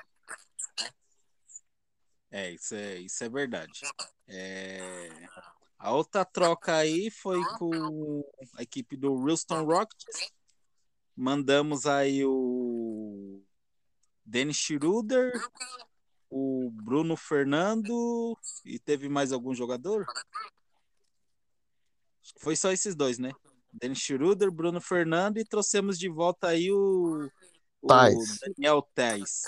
É, 2.30 2.50
isso 2.50 2.74
é, 2.74 2.98
isso 2.98 3.24
é 3.24 3.28
verdade. 3.28 3.80
É... 4.26 5.08
A 5.78 5.92
outra 5.92 6.24
troca 6.24 6.74
aí 6.76 7.10
foi 7.10 7.40
com 7.56 8.24
a 8.56 8.62
equipe 8.62 8.96
do 8.96 9.12
Houston 9.14 9.64
Rockets. 9.64 10.32
Mandamos 11.16 11.86
aí 11.86 12.24
o 12.24 13.42
Dennis 14.24 14.56
Schroeder, 14.56 15.32
o 16.28 16.70
Bruno 16.72 17.16
Fernando 17.16 18.36
e 18.64 18.78
teve 18.78 19.08
mais 19.08 19.32
algum 19.32 19.54
jogador? 19.54 20.04
Foi 22.36 22.54
só 22.56 22.70
esses 22.70 22.94
dois, 22.94 23.18
né? 23.18 23.30
Dennis 23.72 23.98
Schroeder, 23.98 24.50
Bruno 24.50 24.80
Fernando 24.80 25.38
e 25.38 25.44
trouxemos 25.44 25.98
de 25.98 26.08
volta 26.08 26.48
aí 26.48 26.70
o, 26.70 27.30
o 27.82 27.86
Daniel 27.86 28.82
Tais. 28.94 29.42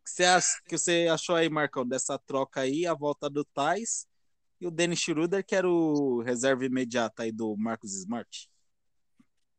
O 0.00 0.04
que 0.04 0.10
você, 0.10 0.24
acha, 0.24 0.48
que 0.66 0.78
você 0.78 1.08
achou 1.10 1.36
aí, 1.36 1.48
Marcão, 1.50 1.86
dessa 1.86 2.18
troca 2.18 2.60
aí, 2.60 2.86
a 2.86 2.94
volta 2.94 3.28
do 3.28 3.44
Tais 3.44 4.06
e 4.60 4.66
o 4.66 4.70
Dennis 4.70 5.00
Schroeder, 5.00 5.44
que 5.44 5.54
era 5.54 5.68
o 5.68 6.22
reserva 6.22 6.64
imediato 6.64 7.22
aí 7.22 7.30
do 7.30 7.56
Marcos 7.56 7.94
Smart? 7.94 8.48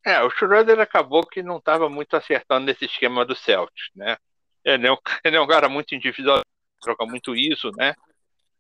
É, 0.05 0.21
o 0.23 0.29
Schroeder 0.29 0.79
acabou 0.79 1.25
que 1.25 1.43
não 1.43 1.57
estava 1.57 1.89
muito 1.89 2.15
acertando 2.15 2.65
nesse 2.65 2.85
esquema 2.85 3.25
do 3.25 3.35
Celtics, 3.35 3.89
né? 3.93 4.17
Ele 4.63 4.87
é 4.87 4.91
um, 4.91 4.97
ele 5.23 5.35
é 5.35 5.41
um 5.41 5.47
cara 5.47 5.69
muito 5.69 5.93
individual, 5.93 6.41
troca 6.81 7.05
muito 7.05 7.35
isso, 7.35 7.69
né? 7.77 7.93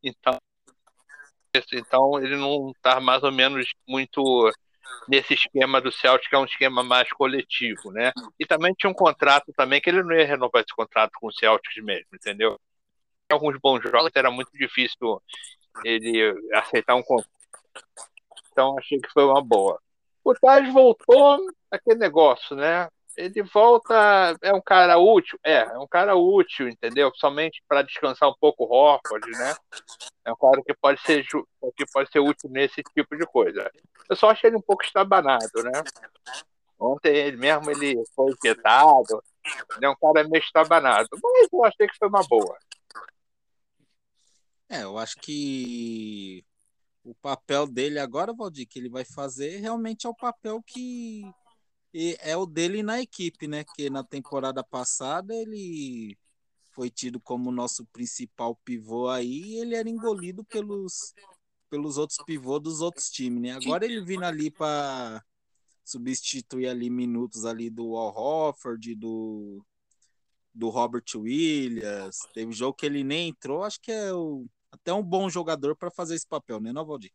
Então, 0.03 0.37
então 1.73 2.19
ele 2.19 2.35
não 2.35 2.71
está 2.71 2.99
mais 2.99 3.23
ou 3.23 3.31
menos 3.31 3.67
muito 3.87 4.51
nesse 5.07 5.33
esquema 5.33 5.81
do 5.81 5.91
Celtic, 5.91 6.29
que 6.29 6.35
é 6.35 6.39
um 6.39 6.45
esquema 6.45 6.83
mais 6.83 7.09
coletivo, 7.09 7.91
né? 7.91 8.11
E 8.39 8.45
também 8.45 8.73
tinha 8.73 8.89
um 8.89 8.93
contrato 8.93 9.51
também 9.55 9.81
que 9.81 9.89
ele 9.89 10.03
não 10.03 10.13
ia 10.13 10.25
renovar 10.25 10.61
esse 10.61 10.75
contrato 10.75 11.11
com 11.19 11.27
o 11.27 11.33
Celtics 11.33 11.83
mesmo, 11.83 12.07
entendeu? 12.13 12.59
Alguns 13.31 13.57
bons 13.59 13.81
jogos 13.83 14.11
era 14.15 14.31
muito 14.31 14.51
difícil 14.53 15.21
ele 15.83 16.33
aceitar 16.53 16.95
um 16.95 17.03
contrato. 17.03 17.29
Então 18.51 18.77
achei 18.77 18.99
que 18.99 19.09
foi 19.11 19.23
uma 19.23 19.43
boa. 19.43 19.79
O 20.23 20.33
Taz 20.33 20.71
voltou 20.71 21.39
aquele 21.71 21.99
negócio, 21.99 22.55
né? 22.55 22.87
Ele 23.19 23.43
volta, 23.43 24.37
é 24.41 24.53
um 24.53 24.61
cara 24.61 24.97
útil, 24.97 25.37
é, 25.43 25.57
é 25.57 25.77
um 25.77 25.85
cara 25.85 26.15
útil, 26.15 26.69
entendeu? 26.69 27.11
Somente 27.15 27.61
para 27.67 27.81
descansar 27.81 28.29
um 28.29 28.35
pouco 28.39 28.63
o 28.63 28.71
Horford, 28.71 29.29
né? 29.31 29.53
É 30.23 30.31
um 30.31 30.37
cara 30.37 30.61
que 30.63 30.73
pode 30.73 31.01
ser 31.01 31.25
que 31.25 31.85
pode 31.91 32.09
ser 32.11 32.19
útil 32.19 32.49
nesse 32.49 32.81
tipo 32.81 33.17
de 33.17 33.25
coisa. 33.25 33.69
Eu 34.09 34.15
só 34.15 34.29
achei 34.29 34.49
ele 34.49 34.55
um 34.55 34.61
pouco 34.61 34.85
estabanado, 34.85 35.63
né? 35.63 35.83
Ontem 36.79 37.13
ele 37.13 37.35
mesmo 37.35 37.69
ele 37.69 38.01
foi 38.15 38.31
inquietado, 38.31 39.21
ele 39.75 39.85
é 39.85 39.89
um 39.89 39.95
cara 39.97 40.25
meio 40.25 40.41
estabanado, 40.41 41.09
mas 41.21 41.49
eu 41.51 41.65
achei 41.65 41.87
que 41.87 41.97
foi 41.97 42.07
uma 42.07 42.23
boa. 42.23 42.57
É, 44.69 44.83
eu 44.83 44.97
acho 44.97 45.15
que 45.17 46.45
o 47.03 47.13
papel 47.15 47.67
dele 47.67 47.99
agora, 47.99 48.33
Valdir, 48.33 48.65
que 48.65 48.79
ele 48.79 48.89
vai 48.89 49.03
fazer 49.03 49.57
realmente 49.57 50.07
é 50.07 50.09
o 50.09 50.15
papel 50.15 50.63
que 50.65 51.23
é 51.93 52.37
o 52.37 52.45
dele 52.45 52.83
na 52.83 53.01
equipe, 53.01 53.47
né? 53.47 53.63
Que 53.75 53.89
na 53.89 54.03
temporada 54.03 54.63
passada 54.63 55.33
ele 55.33 56.17
foi 56.73 56.89
tido 56.89 57.19
como 57.19 57.51
nosso 57.51 57.85
principal 57.87 58.55
pivô 58.63 59.09
aí 59.09 59.41
e 59.41 59.59
ele 59.59 59.75
era 59.75 59.89
engolido 59.89 60.43
pelos, 60.45 61.13
pelos 61.69 61.97
outros 61.97 62.19
pivôs 62.25 62.61
dos 62.61 62.81
outros 62.81 63.09
times, 63.09 63.41
né? 63.41 63.51
Agora 63.51 63.85
ele 63.85 64.01
vindo 64.01 64.23
ali 64.23 64.49
para 64.49 65.23
substituir 65.83 66.67
ali 66.67 66.89
minutos 66.89 67.45
ali 67.45 67.69
do 67.69 67.97
Al 67.97 68.15
Hofford, 68.15 68.95
do, 68.95 69.65
do 70.53 70.69
Robert 70.69 71.03
Williams. 71.15 72.19
Teve 72.33 72.51
jogo 72.51 72.77
que 72.77 72.85
ele 72.85 73.03
nem 73.03 73.29
entrou, 73.29 73.63
acho 73.63 73.81
que 73.81 73.91
é 73.91 74.13
o, 74.13 74.45
até 74.71 74.93
um 74.93 75.03
bom 75.03 75.29
jogador 75.29 75.75
para 75.75 75.89
fazer 75.89 76.15
esse 76.15 76.27
papel, 76.27 76.61
né, 76.61 76.71
Novaldir? 76.71 77.11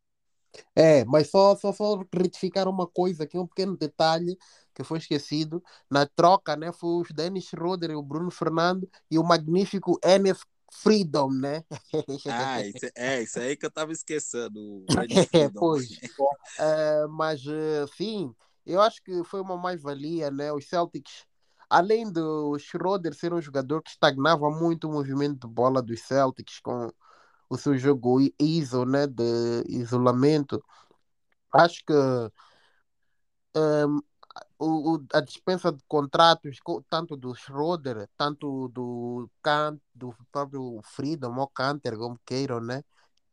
É, 0.75 1.05
mas 1.05 1.31
só, 1.31 1.57
só, 1.57 1.73
só 1.73 2.05
retificar 2.15 2.69
uma 2.69 2.87
coisa 2.87 3.25
aqui, 3.25 3.39
um 3.39 3.47
pequeno 3.47 3.77
detalhe 3.77 4.37
que 4.75 4.85
foi 4.85 4.99
esquecido. 4.99 5.63
Na 5.91 6.07
troca, 6.07 6.57
né, 6.57 6.73
foi 6.73 6.91
o 6.91 7.15
Dennis 7.15 7.45
Schroeder, 7.45 7.97
o 7.97 8.03
Bruno 8.03 8.31
Fernando 8.31 8.89
e 9.11 9.19
o 9.19 9.25
magnífico 9.25 9.99
Enes 10.03 10.41
Freedom, 10.73 11.31
né? 11.31 11.65
Ah, 12.27 12.61
isso, 12.67 12.87
é, 12.97 13.23
isso 13.23 13.39
aí 13.39 13.57
que 13.57 13.65
eu 13.65 13.71
tava 13.71 13.93
esquecendo. 13.93 14.85
É, 15.33 15.49
pois. 15.49 15.89
é, 16.59 17.07
mas, 17.09 17.43
sim, 17.97 18.35
eu 18.67 18.81
acho 18.81 19.03
que 19.03 19.23
foi 19.25 19.41
uma 19.41 19.57
mais-valia, 19.57 20.31
né? 20.31 20.53
Os 20.53 20.67
Celtics, 20.69 21.25
além 21.71 22.11
do 22.11 22.59
Schroeder 22.59 23.15
ser 23.15 23.33
um 23.33 23.41
jogador 23.41 23.83
que 23.83 23.91
estagnava 23.91 24.51
muito 24.51 24.89
o 24.89 24.93
movimento 24.93 25.47
de 25.47 25.53
bola 25.53 25.81
dos 25.81 26.01
Celtics 26.01 26.59
com 26.61 26.91
o 27.49 27.57
seu 27.57 27.77
jogo 27.77 28.19
ISO, 28.41 28.85
né, 28.85 29.07
de 29.07 29.65
isolamento, 29.69 30.63
acho 31.53 31.85
que 31.85 31.93
um, 33.57 34.01
o, 34.59 34.97
o, 34.97 35.07
a 35.13 35.21
dispensa 35.21 35.73
de 35.73 35.83
contratos, 35.89 36.59
tanto 36.89 37.17
do 37.17 37.35
Schroeder, 37.35 38.09
tanto 38.17 38.69
do 38.69 39.29
Kant, 39.43 39.81
do 39.95 40.15
próprio 40.33 40.81
Freedom 40.85 41.37
ou 41.39 41.49
Canter, 41.49 41.97
como 41.97 42.19
queiram, 42.25 42.61
né? 42.61 42.83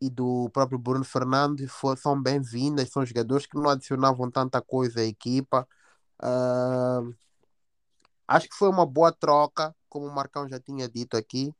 e 0.02 0.10
do 0.10 0.50
próprio 0.52 0.80
Bruno 0.80 1.06
Fernandes 1.06 1.72
for, 1.72 1.98
são 1.98 2.22
bem-vindas, 2.22 2.90
são 2.90 3.06
jogadores 3.06 3.46
que 3.46 3.56
não 3.56 3.70
adicionavam 3.70 4.32
tanta 4.32 4.60
coisa 4.62 5.02
à 5.02 5.06
equipa. 5.06 5.68
Uh, 6.24 7.14
acho 8.28 8.50
que 8.50 8.56
foi 8.56 8.70
uma 8.70 8.86
boa 8.86 9.12
troca, 9.12 9.76
como 9.88 10.08
o 10.08 10.16
Marcão 10.16 10.50
já 10.50 10.60
tinha 10.60 10.90
dito 10.90 11.16
aqui. 11.16 11.54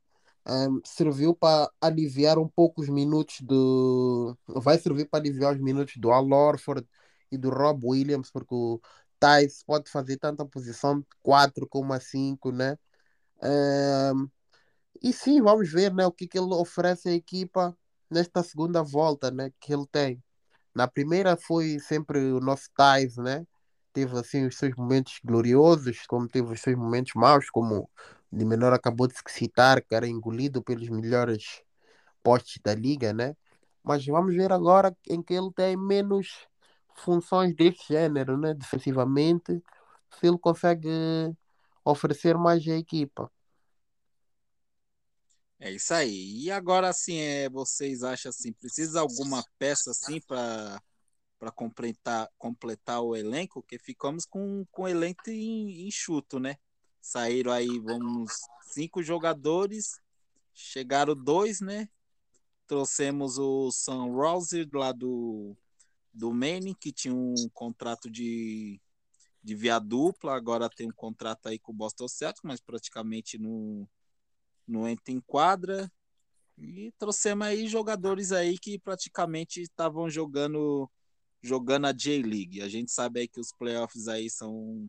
Um, 0.46 0.80
serviu 0.84 1.34
para 1.36 1.70
aliviar 1.80 2.36
um 2.38 2.48
pouco 2.48 2.82
os 2.82 2.88
minutos 2.88 3.40
do. 3.42 4.36
Vai 4.48 4.76
servir 4.78 5.08
para 5.08 5.20
aliviar 5.20 5.54
os 5.54 5.60
minutos 5.60 5.96
do 5.96 6.10
Al 6.10 6.28
Orford 6.32 6.86
e 7.30 7.38
do 7.38 7.50
Rob 7.50 7.86
Williams, 7.86 8.30
porque 8.30 8.54
o 8.54 8.80
Thais 9.22 9.62
pode 9.64 9.88
fazer 9.88 10.16
tanto 10.16 10.42
a 10.42 10.46
posição 10.46 10.98
de 10.98 11.06
4 11.22 11.68
como 11.68 11.92
a 11.92 12.00
5, 12.00 12.50
né? 12.50 12.76
E 15.00 15.12
sim, 15.12 15.40
vamos 15.40 15.70
ver 15.70 15.94
né, 15.94 16.04
o 16.04 16.10
que, 16.10 16.26
que 16.26 16.36
ele 16.36 16.52
oferece 16.52 17.08
à 17.08 17.12
equipa 17.12 17.76
nesta 18.10 18.42
segunda 18.42 18.82
volta 18.82 19.30
né, 19.30 19.52
que 19.60 19.72
ele 19.72 19.86
tem. 19.86 20.20
Na 20.74 20.88
primeira 20.88 21.36
foi 21.36 21.78
sempre 21.78 22.18
o 22.32 22.40
nosso 22.40 22.68
Thais, 22.74 23.16
né? 23.16 23.46
Teve 23.92 24.18
assim 24.18 24.44
os 24.46 24.56
seus 24.56 24.74
momentos 24.74 25.20
gloriosos, 25.24 26.04
como 26.08 26.26
teve 26.26 26.52
os 26.52 26.60
seus 26.60 26.76
momentos 26.76 27.12
maus, 27.14 27.48
como 27.48 27.88
de 28.32 28.44
menor 28.44 28.72
acabou 28.72 29.06
de 29.06 29.14
citar, 29.28 29.82
que 29.82 29.94
era 29.94 30.08
engolido 30.08 30.62
pelos 30.62 30.88
melhores 30.88 31.62
postes 32.24 32.60
da 32.64 32.74
liga, 32.74 33.12
né? 33.12 33.36
Mas 33.84 34.04
vamos 34.04 34.34
ver 34.34 34.50
agora 34.52 34.96
em 35.08 35.22
que 35.22 35.34
ele 35.34 35.52
tem 35.54 35.76
menos 35.76 36.48
funções 36.96 37.54
desse 37.54 37.88
gênero, 37.88 38.36
né? 38.36 38.54
Defensivamente, 38.54 39.62
se 40.18 40.26
ele 40.26 40.38
consegue 40.38 40.88
oferecer 41.84 42.36
mais 42.36 42.66
à 42.66 42.76
equipa. 42.76 43.30
É 45.58 45.70
isso 45.70 45.94
aí. 45.94 46.42
E 46.42 46.50
agora, 46.50 46.88
assim, 46.88 47.18
é, 47.18 47.48
vocês 47.48 48.02
acham 48.02 48.30
assim, 48.30 48.52
precisa 48.52 49.00
alguma 49.00 49.44
peça 49.58 49.90
assim 49.90 50.20
para 50.20 50.80
para 51.38 51.50
completar, 51.50 52.30
completar 52.38 53.00
o 53.02 53.16
elenco? 53.16 53.64
Que 53.64 53.76
ficamos 53.76 54.24
com, 54.24 54.64
com 54.70 54.82
o 54.84 54.88
elenco 54.88 55.28
enxuto, 55.28 56.38
né? 56.38 56.56
Saíram 57.00 57.50
aí, 57.50 57.80
vamos, 57.80 58.32
cinco 58.62 59.02
jogadores, 59.02 60.00
chegaram 60.54 61.16
dois, 61.16 61.60
né? 61.60 61.88
Trouxemos 62.64 63.38
o 63.38 63.72
Sam 63.72 64.12
Rose 64.12 64.68
lá 64.72 64.92
do, 64.92 65.56
do 66.12 66.32
Maine, 66.32 66.74
que 66.74 66.92
tinha 66.92 67.14
um 67.14 67.34
contrato 67.52 68.10
de, 68.10 68.80
de 69.42 69.54
via 69.54 69.78
dupla, 69.78 70.34
agora 70.34 70.68
tem 70.68 70.88
um 70.88 70.94
contrato 70.94 71.48
aí 71.48 71.58
com 71.58 71.72
o 71.72 71.74
Boston 71.74 72.08
Celtics, 72.08 72.42
mas 72.44 72.60
praticamente 72.60 73.38
não, 73.38 73.88
não 74.66 74.88
entra 74.88 75.12
em 75.12 75.20
quadra. 75.20 75.90
E 76.58 76.92
trouxemos 76.98 77.46
aí 77.46 77.66
jogadores 77.66 78.30
aí 78.30 78.58
que 78.58 78.78
praticamente 78.78 79.62
estavam 79.62 80.08
jogando 80.10 80.90
jogando 81.44 81.86
a 81.86 81.92
J-League. 81.92 82.62
A 82.62 82.68
gente 82.68 82.92
sabe 82.92 83.20
aí 83.20 83.28
que 83.28 83.40
os 83.40 83.52
playoffs 83.52 84.06
aí 84.06 84.30
são 84.30 84.88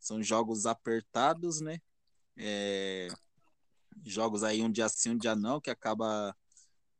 são 0.00 0.22
jogos 0.22 0.66
apertados, 0.66 1.60
né? 1.60 1.78
É, 2.36 3.08
jogos 4.04 4.42
aí 4.42 4.62
um 4.62 4.70
dia 4.70 4.88
sim, 4.88 5.10
um 5.10 5.18
dia 5.18 5.36
não, 5.36 5.60
que 5.60 5.70
acaba 5.70 6.34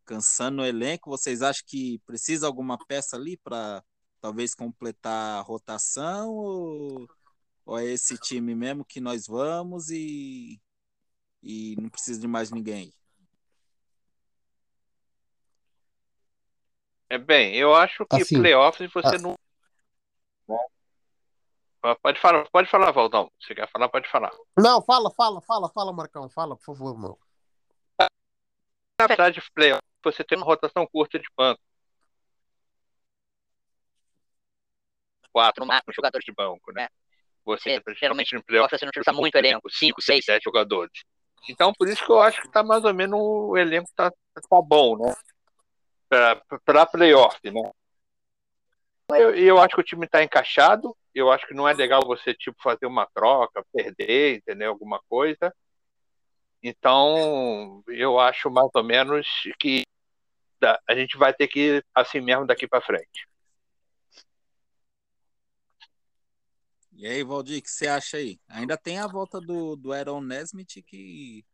cansando 0.09 0.63
o 0.63 0.65
elenco. 0.65 1.11
Vocês 1.11 1.43
acham 1.43 1.63
que 1.67 1.99
precisa 2.07 2.47
alguma 2.47 2.79
peça 2.87 3.15
ali 3.15 3.37
para 3.37 3.85
talvez 4.23 4.55
completar 4.55 5.39
a 5.39 5.43
rotação 5.43 6.31
ou, 6.31 7.07
ou 7.67 7.79
é 7.79 7.85
esse 7.85 8.17
time 8.17 8.55
mesmo 8.55 8.85
que 8.85 9.01
nós 9.01 9.27
vamos 9.27 9.91
e, 9.91 10.59
e 11.43 11.77
não 11.79 11.91
precisa 11.91 12.19
de 12.19 12.27
mais 12.27 12.51
ninguém? 12.51 12.93
É 17.11 17.19
bem, 17.19 17.55
eu 17.55 17.75
acho 17.75 18.05
que 18.07 18.17
assim, 18.17 18.41
playoffs 18.41 18.91
você 18.93 19.17
a... 19.17 19.19
não 19.19 19.37
Pode 22.03 22.21
falar, 22.21 22.47
pode 22.51 22.69
falar, 22.69 22.91
Valdão. 22.91 23.31
Se 23.41 23.55
quer 23.55 23.71
falar, 23.71 23.89
pode 23.89 24.11
falar. 24.11 24.33
Não, 24.59 24.83
fala, 24.83 25.11
fala, 25.13 25.41
fala, 25.41 25.71
fala, 25.71 25.93
Marcão. 25.93 26.29
Fala, 26.29 26.57
por 26.57 26.65
favor, 26.65 26.93
irmão. 26.93 27.19
Na 29.01 29.07
verdade, 29.07 29.41
playoff, 29.55 29.81
você 30.13 30.25
tem 30.25 30.39
uma 30.39 30.47
rotação 30.47 30.87
curta 30.87 31.19
de 31.19 31.27
banco. 31.37 31.61
Quatro, 35.33 35.63
no 35.63 35.69
máximo, 35.69 35.93
jogadores 35.95 36.25
de 36.25 36.33
banco, 36.33 36.73
né? 36.73 36.89
Você, 37.45 37.81
geralmente, 37.99 38.35
no 38.35 38.45
playoff, 38.45 38.77
você 38.77 38.85
não 38.85 38.93
precisa 38.93 39.17
muito 39.17 39.37
elenco. 39.37 39.71
Cinco, 39.71 40.03
seis, 40.03 40.25
sete 40.25 40.45
jogadores. 40.45 40.93
Então, 41.49 41.73
por 41.73 41.89
isso 41.89 42.05
que 42.05 42.11
eu 42.13 42.21
acho 42.21 42.43
que 42.43 42.51
tá 42.51 42.63
mais 42.63 42.85
ou 42.85 42.93
menos 42.93 43.19
o 43.21 43.57
elenco 43.57 43.89
tá, 43.95 44.11
tá 44.11 44.63
bom, 44.63 44.99
né? 44.99 45.15
Pra, 46.09 46.43
pra 46.65 46.87
playoff, 46.87 47.39
né? 47.45 47.71
Eu, 49.11 49.35
eu 49.35 49.59
acho 49.59 49.75
que 49.75 49.81
o 49.81 49.85
time 49.85 50.05
está 50.05 50.23
encaixado. 50.23 50.95
Eu 51.15 51.31
acho 51.33 51.47
que 51.47 51.55
não 51.55 51.67
é 51.69 51.73
legal 51.73 52.03
você 52.07 52.35
tipo 52.35 52.61
fazer 52.63 52.87
uma 52.87 53.07
troca, 53.15 53.65
perder, 53.73 54.37
entendeu? 54.37 54.71
Alguma 54.71 55.01
coisa. 55.09 55.53
Então, 56.63 57.83
eu 57.87 58.19
acho 58.19 58.51
mais 58.51 58.69
ou 58.75 58.85
menos 58.85 59.27
que 59.59 59.85
a 60.63 60.95
gente 60.95 61.17
vai 61.17 61.33
ter 61.33 61.49
que 61.49 61.61
ir 61.61 61.87
assim 61.95 62.21
mesmo 62.21 62.47
daqui 62.47 62.67
para 62.67 62.81
frente. 62.81 63.29
E 66.93 67.07
aí, 67.07 67.23
Valdir, 67.23 67.61
o 67.61 67.63
que 67.63 67.71
você 67.71 67.87
acha 67.87 68.17
aí? 68.17 68.41
Ainda 68.49 68.77
tem 68.77 68.99
a 68.99 69.07
volta 69.07 69.41
do, 69.41 69.77
do 69.77 69.93
Aaron 69.93 70.21
Nesmith 70.21 70.83
que 70.85 71.45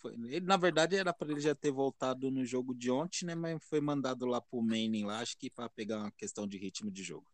foi, 0.00 0.14
ele, 0.28 0.46
na 0.46 0.56
verdade, 0.56 0.96
era 0.96 1.12
para 1.12 1.30
ele 1.30 1.40
já 1.40 1.54
ter 1.54 1.70
voltado 1.70 2.30
no 2.30 2.44
jogo 2.44 2.74
de 2.74 2.90
ontem, 2.90 3.26
né? 3.26 3.34
Mas 3.34 3.62
foi 3.64 3.80
mandado 3.80 4.24
lá 4.24 4.40
pro 4.40 4.62
Manning 4.62 5.04
lá, 5.04 5.18
acho 5.18 5.36
que 5.36 5.50
para 5.50 5.68
pegar 5.68 5.98
uma 5.98 6.10
questão 6.12 6.46
de 6.46 6.56
ritmo 6.56 6.90
de 6.90 7.02
jogo. 7.02 7.30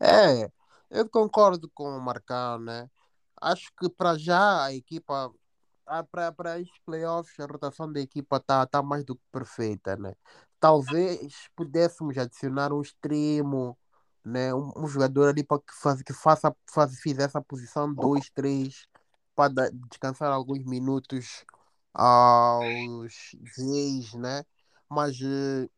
É, 0.00 0.50
eu 0.90 1.08
concordo 1.08 1.68
com 1.74 1.84
o 1.84 2.00
Marcão, 2.00 2.60
né? 2.60 2.88
Acho 3.40 3.72
que 3.76 3.88
para 3.88 4.16
já 4.16 4.64
a 4.64 4.72
equipa, 4.72 5.32
para 6.10 6.60
estes 6.60 6.78
playoffs, 6.86 7.38
a 7.38 7.46
rotação 7.46 7.92
da 7.92 8.00
equipa 8.00 8.40
tá, 8.40 8.66
tá 8.66 8.82
mais 8.82 9.04
do 9.04 9.16
que 9.16 9.22
perfeita, 9.30 9.96
né? 9.96 10.14
Talvez 10.58 11.48
pudéssemos 11.56 12.16
adicionar 12.16 12.72
um 12.72 12.80
extremo, 12.80 13.76
né? 14.24 14.54
Um, 14.54 14.72
um 14.76 14.86
jogador 14.86 15.28
ali 15.28 15.44
para 15.44 15.58
que, 15.58 15.74
faz, 15.74 16.02
que 16.02 16.12
faça, 16.12 16.54
faz, 16.72 16.98
fizesse 17.00 17.36
a 17.36 17.42
posição 17.42 17.92
2, 17.92 18.30
3 18.30 18.86
para 19.34 19.70
descansar 19.90 20.32
alguns 20.32 20.64
minutos 20.64 21.44
aos 21.92 23.36
reis, 23.56 24.14
né? 24.14 24.44
Mas 24.88 25.20
uh, 25.20 25.70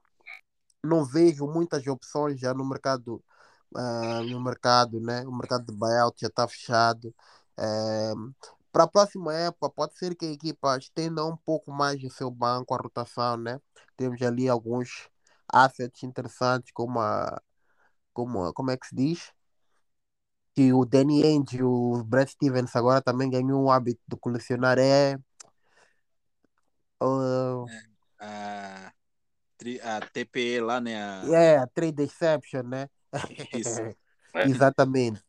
não 0.85 1.05
vejo 1.05 1.47
muitas 1.47 1.87
opções 1.87 2.39
já 2.39 2.55
no 2.55 2.65
mercado, 2.65 3.23
uh, 3.75 4.23
no 4.31 4.41
mercado, 4.43 5.01
né? 5.01 5.27
O 5.27 5.33
mercado 5.33 5.65
de 5.67 5.73
buyout 5.73 6.21
já 6.21 6.29
está 6.29 6.47
fechado. 6.47 7.15
Uh, 7.59 8.35
para 8.75 8.85
a 8.85 8.89
próxima 8.89 9.33
época, 9.33 9.71
pode 9.71 9.97
ser 9.97 10.17
que 10.17 10.27
a 10.27 10.33
equipa 10.33 10.77
estenda 10.77 11.25
um 11.25 11.37
pouco 11.37 11.71
mais 11.71 12.03
o 12.03 12.11
seu 12.11 12.29
banco, 12.29 12.75
a 12.75 12.77
rotação, 12.77 13.37
né? 13.37 13.61
Temos 13.97 14.21
ali 14.21 14.49
alguns 14.49 15.09
assets 15.49 16.03
interessantes, 16.03 16.73
como 16.73 16.99
a, 16.99 17.41
como, 18.13 18.53
como 18.53 18.73
é 18.73 18.77
que 18.77 18.89
se 18.89 18.97
diz? 18.97 19.33
que 20.57 20.73
o 20.73 20.85
Danny 20.85 21.23
Ainge 21.25 21.59
e 21.59 21.63
o 21.63 22.03
Brad 22.05 22.29
Stevens 22.29 22.75
agora 22.75 23.01
também 23.01 23.31
ganhou 23.31 23.65
um 23.65 23.71
hábito 23.71 24.01
de 24.07 24.17
colecionar 24.17 24.79
é. 24.79 25.17
Uh, 27.01 27.67
a, 28.21 28.93
a 29.83 30.01
TPE 30.01 30.61
lá, 30.61 30.81
né? 30.81 30.97
A... 30.97 31.25
É, 31.29 31.59
a 31.59 31.67
Trade 31.67 31.93
Deception, 31.93 32.63
né? 32.65 32.89
Isso. 33.53 33.81
Exatamente. 34.35 35.24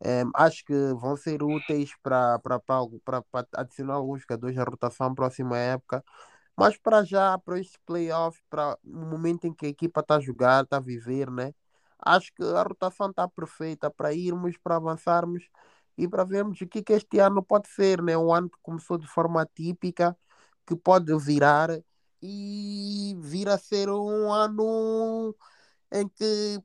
É, 0.00 0.22
acho 0.34 0.64
que 0.64 0.74
vão 0.94 1.16
ser 1.16 1.42
úteis 1.42 1.90
para 2.02 2.38
adicionar 3.54 3.94
alguns 3.94 4.22
jogadores 4.22 4.58
à 4.58 4.64
rotação 4.64 5.14
próxima 5.14 5.58
época. 5.58 6.04
Mas 6.56 6.76
para 6.78 7.04
já, 7.04 7.38
para 7.38 7.60
este 7.60 7.78
playoff, 7.86 8.40
para 8.50 8.78
o 8.84 8.96
momento 9.06 9.46
em 9.46 9.54
que 9.54 9.66
a 9.66 9.68
equipa 9.70 10.00
está 10.00 10.16
a 10.16 10.20
jogar, 10.20 10.64
está 10.64 10.78
a 10.78 10.80
viver, 10.80 11.30
né? 11.30 11.54
acho 12.00 12.32
que 12.34 12.42
a 12.42 12.62
rotação 12.62 13.10
está 13.10 13.28
perfeita 13.28 13.90
para 13.90 14.12
irmos, 14.14 14.56
para 14.58 14.76
avançarmos 14.76 15.48
e 15.98 16.08
para 16.08 16.24
vermos 16.24 16.60
o 16.60 16.66
que, 16.66 16.82
que 16.82 16.92
este 16.92 17.18
ano 17.18 17.42
pode 17.42 17.68
ser, 17.68 18.02
né? 18.02 18.16
Um 18.16 18.32
ano 18.32 18.50
que 18.50 18.58
começou 18.62 18.98
de 18.98 19.06
forma 19.06 19.46
típica, 19.54 20.16
que 20.66 20.76
pode 20.76 21.16
virar 21.18 21.70
e 22.22 23.16
vir 23.20 23.48
a 23.48 23.58
ser 23.58 23.88
um 23.90 24.32
ano 24.32 25.34
em 25.92 26.08
que 26.08 26.60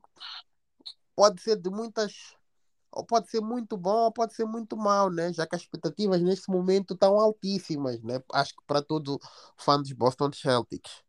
pode 1.14 1.40
ser 1.42 1.56
de 1.56 1.70
muitas 1.70 2.36
ou 2.92 3.04
pode 3.04 3.30
ser 3.30 3.40
muito 3.40 3.76
bom 3.76 4.04
ou 4.04 4.12
pode 4.12 4.34
ser 4.34 4.44
muito 4.44 4.76
mal, 4.76 5.10
né? 5.10 5.32
Já 5.32 5.46
que 5.46 5.56
as 5.56 5.62
expectativas 5.62 6.20
neste 6.20 6.50
momento 6.50 6.94
estão 6.94 7.18
altíssimas, 7.18 8.02
né? 8.02 8.22
Acho 8.32 8.54
que 8.54 8.62
para 8.66 8.82
todo 8.82 9.18
fã 9.56 9.80
dos 9.80 9.92
Boston 9.92 10.30
Celtics. 10.32 11.02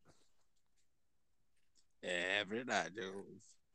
É 2.02 2.44
verdade. 2.46 3.00
Eu 3.00 3.26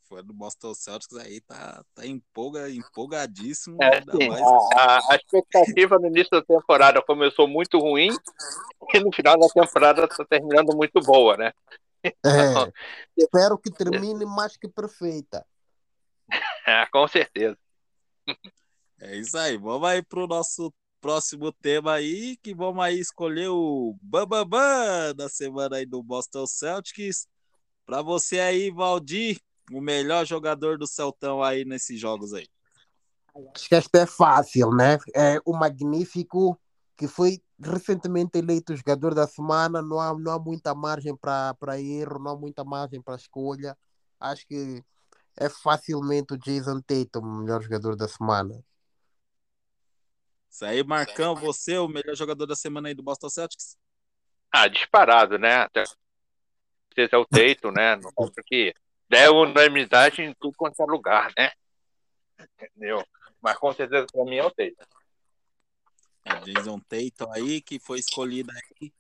fã 0.09 0.25
do 0.25 0.33
Boston 0.33 0.75
Celtics 0.75 1.17
aí 1.19 1.41
tá, 1.43 1.85
tá 1.95 2.07
empolga, 2.07 2.71
empolgadíssimo. 2.71 3.77
É, 3.83 4.01
sim, 4.01 4.29
mais... 4.29 4.43
a, 4.75 5.13
a, 5.13 5.17
expectativa 5.17 5.99
no 5.99 6.07
início 6.07 6.31
da 6.31 6.43
temporada 6.43 7.03
começou 7.03 7.47
muito 7.47 7.79
ruim 7.79 8.09
e 8.95 9.01
no 9.01 9.13
final 9.13 9.39
da 9.39 9.49
temporada 9.49 10.05
está 10.05 10.25
terminando 10.25 10.75
muito 10.75 11.01
boa, 11.01 11.37
né? 11.37 11.53
É, 12.03 12.11
então, 12.15 12.73
espero 13.17 13.59
que 13.59 13.71
termine 13.71 14.25
mais 14.25 14.57
que 14.57 14.69
perfeita. 14.69 15.45
É, 16.67 16.85
com 16.93 17.09
certeza. 17.09 17.57
É 19.01 19.17
isso 19.17 19.39
aí. 19.39 19.57
Vamos 19.57 19.89
aí 19.89 20.03
pro 20.03 20.27
nosso 20.27 20.75
próximo 21.01 21.53
tema 21.53 21.93
aí, 21.93 22.37
que 22.43 22.53
vamos 22.53 22.83
aí 22.83 22.99
escolher 22.99 23.49
o 23.49 23.97
Bambambam 24.03 25.15
da 25.15 25.29
semana 25.29 25.77
aí 25.77 25.87
do 25.87 26.03
Boston 26.03 26.47
Celtics. 26.47 27.29
Para 27.87 28.03
você 28.03 28.41
aí, 28.41 28.71
Valdir, 28.73 29.41
o 29.73 29.81
melhor 29.81 30.27
jogador 30.27 30.77
do 30.77 30.87
Celtão 30.87 31.43
aí 31.43 31.65
nesses 31.65 32.01
jogos 32.01 32.35
aí. 32.35 32.49
Acho 33.55 33.69
que 33.69 33.75
esta 33.75 34.01
é 34.01 34.07
fácil, 34.07 34.73
né? 34.73 34.99
É 35.15 35.39
o 35.45 35.57
Magnífico, 35.57 36.59
que 36.97 37.07
foi 37.07 37.41
recentemente 37.61 38.37
eleito 38.37 38.77
jogador 38.77 39.15
da 39.15 39.27
semana, 39.27 39.81
não 39.81 40.01
há, 40.01 40.13
não 40.19 40.33
há 40.33 40.39
muita 40.39 40.75
margem 40.75 41.17
para 41.17 41.81
erro, 41.81 42.19
não 42.19 42.33
há 42.33 42.37
muita 42.37 42.65
margem 42.65 43.01
para 43.01 43.15
escolha. 43.15 43.77
Acho 44.19 44.47
que 44.47 44.83
é 45.41 45.49
facilmente 45.49 46.35
o 46.35 46.39
Jason 46.39 46.81
Tatum, 46.81 47.21
o 47.21 47.39
melhor 47.41 47.63
jogador 47.63 47.97
da 47.97 48.09
semana. 48.09 48.63
Isso 50.51 50.65
aí, 50.65 50.83
Marcão, 50.83 51.37
você 51.37 51.75
é 51.75 51.81
o 51.81 51.89
melhor 51.89 52.17
jogador 52.17 52.47
da 52.47 52.57
semana 52.57 52.89
aí 52.89 52.95
do 52.95 53.03
Boston 53.03 53.29
Celtics? 53.29 53.77
Ah, 54.51 54.67
disparado, 54.67 55.39
né? 55.39 55.57
Até 55.57 55.85
é 56.97 57.17
o 57.17 57.25
Tatum, 57.25 57.71
né? 57.71 57.97
Porque 58.17 58.75
der 59.09 59.31
unanimidade 59.31 60.23
em 60.23 60.35
tudo 60.35 60.57
quanto 60.57 60.83
é 60.83 60.87
lugar, 60.87 61.33
né? 61.39 61.53
Entendeu? 62.41 63.05
Mas 63.41 63.57
com 63.57 63.73
certeza 63.73 64.07
para 64.11 64.25
mim 64.25 64.37
é 64.37 64.45
o 64.45 64.51
Tatum. 64.51 64.85
É, 66.25 66.41
Jason 66.41 66.81
Tatum 66.81 67.33
aí, 67.33 67.61
que 67.61 67.79
foi 67.79 68.01
escolhido 68.01 68.51
aí 68.51 68.93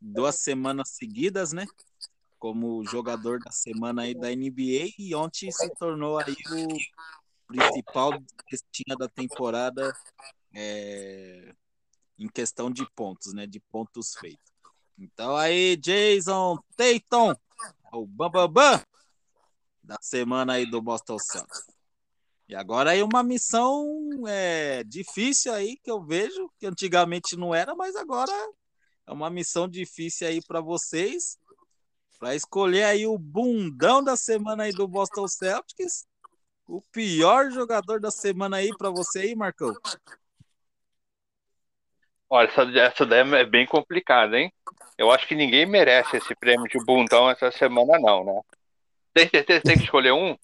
duas 0.00 0.36
semanas 0.36 0.90
seguidas, 0.90 1.52
né? 1.52 1.66
Como 2.40 2.84
jogador 2.84 3.38
da 3.38 3.52
semana 3.52 4.02
aí 4.02 4.14
da 4.14 4.34
NBA 4.34 4.94
e 4.98 5.14
ontem 5.14 5.52
se 5.52 5.70
tornou 5.76 6.18
aí 6.18 6.34
o 6.50 7.46
principal 7.46 8.12
destino 8.50 8.96
da 8.96 9.08
temporada 9.08 9.96
é, 10.52 11.54
em 12.18 12.26
questão 12.28 12.70
de 12.70 12.84
pontos, 12.96 13.32
né? 13.32 13.46
De 13.46 13.60
pontos 13.60 14.14
feitos. 14.18 14.50
Então 14.98 15.36
aí, 15.36 15.76
Jason 15.76 16.58
Tatum, 16.76 17.34
o 17.92 18.06
Bambambam 18.06 18.48
Bam, 18.48 18.76
Bam, 18.76 18.84
da 19.82 19.98
semana 20.00 20.54
aí 20.54 20.68
do 20.68 20.82
Boston 20.82 21.18
Celtics. 21.18 21.66
E 22.50 22.54
agora 22.54 22.90
aí 22.90 23.02
uma 23.02 23.22
missão 23.22 23.86
é, 24.26 24.82
difícil 24.84 25.52
aí 25.52 25.76
que 25.76 25.90
eu 25.90 26.02
vejo, 26.02 26.50
que 26.58 26.66
antigamente 26.66 27.36
não 27.36 27.54
era, 27.54 27.76
mas 27.76 27.94
agora 27.94 28.32
é 29.06 29.12
uma 29.12 29.30
missão 29.30 29.68
difícil 29.68 30.26
aí 30.26 30.40
para 30.44 30.60
vocês, 30.60 31.38
para 32.20 32.34
escolher 32.34 32.84
aí 32.84 33.06
o 33.06 33.18
bundão 33.18 34.04
da 34.04 34.14
semana 34.14 34.64
aí 34.64 34.72
do 34.72 34.86
Boston 34.86 35.26
Celtics, 35.26 36.06
o 36.68 36.82
pior 36.92 37.50
jogador 37.50 37.98
da 37.98 38.10
semana 38.10 38.58
aí 38.58 38.68
para 38.76 38.90
você 38.90 39.20
aí, 39.20 39.34
Marcão. 39.34 39.74
Olha, 42.28 42.46
essa, 42.46 42.62
essa 42.78 43.06
daí 43.06 43.20
é 43.34 43.44
bem 43.44 43.66
complicada, 43.66 44.38
hein? 44.38 44.52
Eu 44.98 45.10
acho 45.10 45.26
que 45.26 45.34
ninguém 45.34 45.64
merece 45.64 46.18
esse 46.18 46.34
prêmio 46.36 46.68
de 46.68 46.78
bundão 46.84 47.28
essa 47.30 47.50
semana, 47.50 47.98
não, 47.98 48.22
né? 48.22 48.40
Tem 49.14 49.26
certeza 49.26 49.60
que 49.62 49.66
tem 49.66 49.78
que 49.78 49.84
escolher 49.84 50.12
um? 50.12 50.36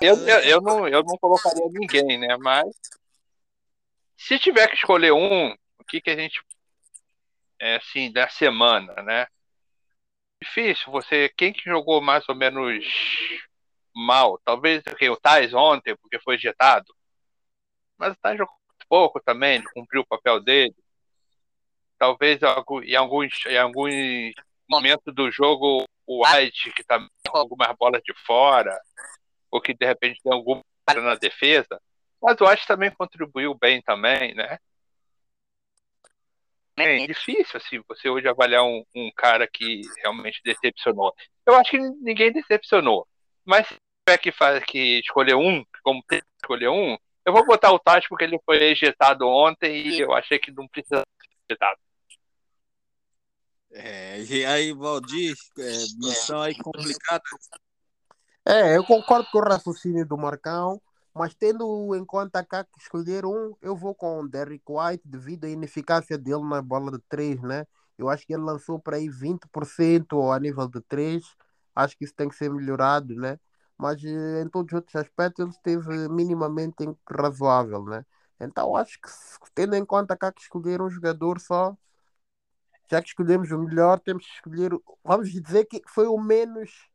Eu, 0.00 0.16
eu, 0.26 0.38
eu, 0.40 0.60
não, 0.60 0.88
eu 0.88 1.02
não 1.04 1.16
colocaria 1.16 1.64
ninguém, 1.70 2.18
né? 2.18 2.36
Mas 2.38 2.66
se 4.16 4.36
tiver 4.38 4.66
que 4.66 4.74
escolher 4.74 5.12
um, 5.12 5.52
o 5.78 5.84
que, 5.86 6.00
que 6.00 6.10
a 6.10 6.16
gente. 6.16 6.42
É 7.60 7.76
assim, 7.76 8.12
da 8.12 8.28
semana, 8.28 8.92
né? 9.02 9.26
Difícil, 10.44 10.92
você. 10.92 11.30
Quem 11.30 11.54
que 11.54 11.64
jogou 11.64 12.02
mais 12.02 12.28
ou 12.28 12.34
menos 12.34 12.84
mal? 13.94 14.38
Talvez 14.44 14.82
okay, 14.86 15.08
o 15.08 15.16
Tais 15.16 15.54
ontem, 15.54 15.96
porque 15.96 16.18
foi 16.20 16.36
jetado. 16.36 16.94
Mas 17.96 18.12
o 18.12 18.16
Tais 18.20 18.36
jogou 18.36 18.54
pouco 18.86 19.18
também, 19.20 19.62
cumpriu 19.72 20.02
o 20.02 20.06
papel 20.06 20.40
dele. 20.40 20.74
Talvez 21.98 22.40
em 22.42 22.94
alguns, 22.94 23.46
em 23.46 23.56
alguns 23.56 23.94
momentos 24.68 25.14
do 25.14 25.30
jogo 25.30 25.84
o 26.06 26.26
White, 26.26 26.72
que 26.72 26.84
tá 26.84 27.00
com 27.26 27.38
algumas 27.38 27.74
bolas 27.78 28.02
de 28.02 28.12
fora, 28.26 28.78
ou 29.50 29.62
que 29.62 29.72
de 29.72 29.86
repente 29.86 30.20
tem 30.22 30.30
alguma 30.30 30.60
na 30.94 31.14
defesa, 31.14 31.80
mas 32.20 32.38
o 32.38 32.46
White 32.46 32.66
também 32.66 32.90
contribuiu 32.90 33.54
bem 33.54 33.80
também, 33.80 34.34
né? 34.34 34.58
É 36.76 37.06
difícil 37.06 37.56
assim 37.56 37.80
você 37.88 38.08
hoje 38.08 38.26
avaliar 38.26 38.64
um, 38.64 38.84
um 38.94 39.10
cara 39.16 39.46
que 39.46 39.82
realmente 39.98 40.40
decepcionou. 40.44 41.14
Eu 41.46 41.54
acho 41.54 41.70
que 41.70 41.78
ninguém 41.78 42.32
decepcionou, 42.32 43.06
mas 43.44 43.68
se 43.68 43.76
tiver 44.06 44.18
que, 44.18 44.32
faz, 44.32 44.64
que 44.64 44.98
escolher 44.98 45.36
um, 45.36 45.64
como 45.82 46.02
tem 46.08 46.20
que 46.20 46.26
escolher 46.42 46.68
um, 46.68 46.96
eu 47.24 47.32
vou 47.32 47.46
botar 47.46 47.72
o 47.72 47.78
Tati 47.78 48.08
porque 48.08 48.24
ele 48.24 48.38
foi 48.44 48.62
ejetado 48.62 49.26
ontem 49.26 49.86
e 49.86 50.00
eu 50.00 50.12
achei 50.12 50.38
que 50.38 50.50
não 50.50 50.68
precisa 50.68 50.98
ser 50.98 51.52
ejetado. 51.52 51.78
É, 53.70 54.20
e 54.22 54.44
aí, 54.44 54.72
Valdir, 54.72 55.34
é, 55.58 55.62
missão 55.98 56.40
aí 56.40 56.54
complicada. 56.56 57.22
É, 58.46 58.76
eu 58.76 58.84
concordo 58.84 59.28
com 59.32 59.38
o 59.38 59.42
raciocínio 59.42 60.06
do 60.06 60.16
Marcão, 60.16 60.80
mas 61.14 61.34
tendo 61.34 61.94
em 61.94 62.04
conta 62.04 62.44
cá 62.44 62.64
que 62.64 62.80
escolher 62.80 63.24
um, 63.24 63.54
eu 63.62 63.76
vou 63.76 63.94
com 63.94 64.20
o 64.20 64.28
Derrick 64.28 64.64
White 64.68 65.02
devido 65.06 65.44
à 65.44 65.48
ineficácia 65.48 66.18
dele 66.18 66.42
na 66.44 66.60
bola 66.62 66.92
de 66.92 66.98
3, 67.08 67.40
né? 67.42 67.66
Eu 67.96 68.08
acho 68.08 68.26
que 68.26 68.34
ele 68.34 68.42
lançou 68.42 68.78
para 68.78 68.96
aí 68.96 69.08
20% 69.08 70.32
a 70.32 70.40
nível 70.40 70.68
de 70.68 70.80
3. 70.82 71.24
Acho 71.74 71.96
que 71.96 72.04
isso 72.04 72.14
tem 72.14 72.28
que 72.28 72.34
ser 72.36 72.50
melhorado, 72.50 73.14
né? 73.14 73.38
mas 73.78 74.02
eh, 74.04 74.42
em 74.42 74.48
todos 74.48 74.72
os 74.72 74.76
outros 74.76 74.96
aspectos 74.96 75.40
ele 75.44 75.50
esteve 75.50 76.08
minimamente 76.08 76.84
razoável, 77.08 77.84
né? 77.84 78.04
Então 78.40 78.76
acho 78.76 79.00
que 79.00 79.08
tendo 79.54 79.74
em 79.76 79.84
conta 79.84 80.16
há 80.20 80.32
que 80.32 80.42
escolher 80.42 80.80
um 80.82 80.90
jogador 80.90 81.40
só, 81.40 81.76
já 82.90 83.00
que 83.02 83.08
escolhemos 83.08 83.50
o 83.50 83.58
melhor, 83.58 84.00
temos 84.00 84.26
que 84.26 84.32
escolher, 84.34 84.70
vamos 85.02 85.30
dizer 85.30 85.64
que 85.66 85.82
foi 85.88 86.06
o 86.06 86.18
menos, 86.18 86.88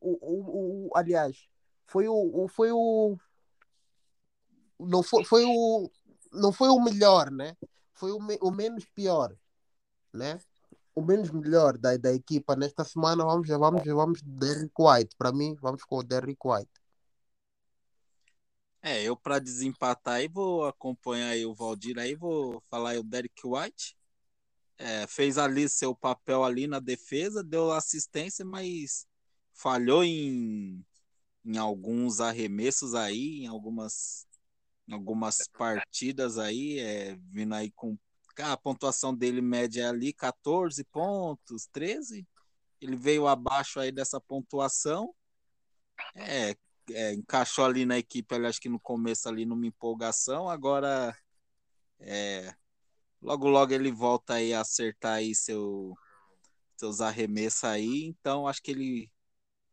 o, 0.00 0.10
o, 0.20 0.88
o 0.88 0.96
aliás, 0.96 1.48
foi 1.86 2.08
o, 2.08 2.44
o, 2.44 2.48
foi 2.48 2.70
o 2.72 3.16
não 4.86 5.02
foi, 5.02 5.24
foi 5.24 5.44
o 5.44 5.90
não 6.32 6.52
foi 6.52 6.68
o 6.68 6.80
melhor, 6.80 7.30
né? 7.30 7.56
Foi 7.94 8.10
o, 8.12 8.20
me, 8.20 8.38
o 8.40 8.50
menos 8.50 8.84
pior, 8.94 9.34
né? 10.12 10.38
o 10.94 11.02
menos 11.02 11.30
melhor 11.30 11.78
da, 11.78 11.96
da 11.96 12.12
equipa 12.12 12.54
nesta 12.54 12.84
semana, 12.84 13.24
vamos, 13.24 13.48
vamos, 13.48 13.84
vamos 13.84 14.22
Derrick 14.22 14.74
White. 14.78 15.16
Para 15.16 15.32
mim, 15.32 15.54
vamos 15.60 15.82
com 15.84 15.98
o 15.98 16.02
Derrick 16.02 16.40
White. 16.44 16.70
É, 18.82 19.02
eu 19.02 19.16
para 19.16 19.38
desempatar 19.38 20.14
aí 20.14 20.28
vou 20.28 20.66
acompanhar 20.66 21.28
aí 21.30 21.46
o 21.46 21.54
Valdir 21.54 21.98
aí, 21.98 22.16
vou 22.16 22.60
falar 22.68 22.90
aí 22.90 22.98
o 22.98 23.04
Derrick 23.04 23.40
White. 23.44 23.96
É, 24.76 25.06
fez 25.06 25.38
ali 25.38 25.68
seu 25.68 25.94
papel 25.94 26.42
ali 26.42 26.66
na 26.66 26.80
defesa, 26.80 27.44
deu 27.44 27.70
assistência, 27.70 28.44
mas 28.44 29.06
falhou 29.54 30.02
em, 30.02 30.84
em 31.44 31.56
alguns 31.56 32.20
arremessos 32.20 32.94
aí, 32.94 33.44
em 33.44 33.46
algumas, 33.46 34.26
algumas 34.90 35.48
partidas 35.56 36.38
aí, 36.38 36.78
é, 36.78 37.16
vindo 37.30 37.54
aí 37.54 37.70
com 37.72 37.96
a 38.38 38.56
pontuação 38.56 39.14
dele 39.14 39.42
média 39.42 39.82
é 39.82 39.88
ali 39.88 40.12
14 40.12 40.82
pontos, 40.84 41.66
13. 41.70 42.26
Ele 42.80 42.96
veio 42.96 43.26
abaixo 43.26 43.78
aí 43.78 43.92
dessa 43.92 44.20
pontuação. 44.20 45.14
É, 46.14 46.56
é, 46.90 47.12
encaixou 47.12 47.64
ali 47.64 47.84
na 47.84 47.98
equipe, 47.98 48.34
ali, 48.34 48.46
acho 48.46 48.60
que 48.60 48.68
no 48.68 48.80
começo 48.80 49.28
ali 49.28 49.44
numa 49.44 49.66
empolgação, 49.66 50.48
agora 50.48 51.16
é, 52.00 52.52
logo 53.20 53.48
logo 53.48 53.72
ele 53.72 53.90
volta 53.92 54.34
aí 54.34 54.52
a 54.52 54.60
acertar 54.62 55.14
aí 55.14 55.34
seu, 55.34 55.94
seus 56.76 57.00
arremessos 57.00 57.64
aí, 57.64 58.04
então 58.04 58.48
acho 58.48 58.62
que 58.62 58.72
ele 58.72 59.10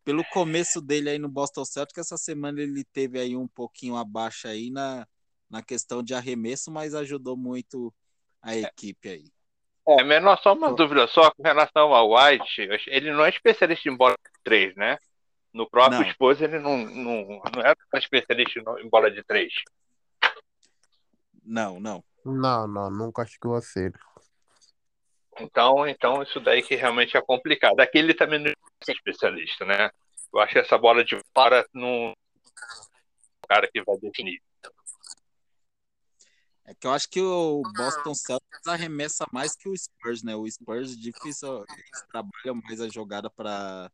pelo 0.04 0.24
começo 0.24 0.80
dele 0.80 1.10
aí 1.10 1.18
no 1.18 1.28
Boston 1.28 1.64
Celtics, 1.64 1.98
essa 1.98 2.16
semana 2.16 2.60
ele 2.60 2.84
teve 2.84 3.18
aí 3.18 3.36
um 3.36 3.48
pouquinho 3.48 3.96
abaixo 3.96 4.48
aí 4.48 4.70
na, 4.70 5.06
na 5.48 5.62
questão 5.62 6.02
de 6.02 6.14
arremesso, 6.14 6.70
mas 6.70 6.94
ajudou 6.94 7.36
muito 7.36 7.92
a 8.42 8.56
equipe 8.56 9.08
aí. 9.08 9.24
É, 9.88 10.04
menor 10.04 10.38
só 10.40 10.52
uma 10.52 10.72
dúvida 10.72 11.06
só 11.08 11.30
com 11.30 11.42
relação 11.42 11.92
ao 11.92 12.12
White. 12.12 12.68
Ele 12.86 13.12
não 13.12 13.24
é 13.24 13.30
especialista 13.30 13.88
em 13.88 13.96
bola 13.96 14.14
de 14.14 14.40
três, 14.44 14.74
né? 14.76 14.98
No 15.52 15.68
próprio 15.68 16.06
esposo 16.06 16.44
ele 16.44 16.58
não, 16.60 16.78
não, 16.78 17.42
não 17.54 17.62
é 17.62 17.74
especialista 17.94 18.60
em 18.80 18.88
bola 18.88 19.10
de 19.10 19.22
três. 19.24 19.52
Não, 21.44 21.80
não. 21.80 22.04
Não, 22.24 22.68
não, 22.68 22.90
nunca 22.90 23.26
chegou 23.26 23.54
a 23.56 23.60
ser. 23.60 23.92
Então, 25.40 25.88
então 25.88 26.22
isso 26.22 26.38
daí 26.38 26.62
que 26.62 26.76
realmente 26.76 27.16
é 27.16 27.20
complicado. 27.20 27.80
Aqui 27.80 27.98
ele 27.98 28.14
também 28.14 28.38
não 28.38 28.50
é 28.50 28.54
especialista, 28.88 29.64
né? 29.64 29.90
Eu 30.32 30.40
acho 30.40 30.52
que 30.52 30.58
essa 30.58 30.78
bola 30.78 31.04
de 31.04 31.18
fora 31.34 31.66
não 31.72 32.14
cara 33.50 33.68
que 33.68 33.82
vai 33.82 33.98
definir. 33.98 34.40
É 36.64 36.72
que 36.72 36.86
eu 36.86 36.92
acho 36.92 37.10
que 37.10 37.20
o 37.20 37.62
Boston 37.76 38.14
Celtics 38.14 38.66
arremessa 38.68 39.26
mais 39.32 39.56
que 39.56 39.68
o 39.68 39.76
Spurs, 39.76 40.22
né? 40.22 40.36
O 40.36 40.48
Spurs 40.48 40.96
difícil, 40.96 41.64
eles 41.68 42.06
trabalham 42.08 42.54
mais 42.62 42.80
a 42.80 42.88
jogada 42.88 43.28
para 43.28 43.90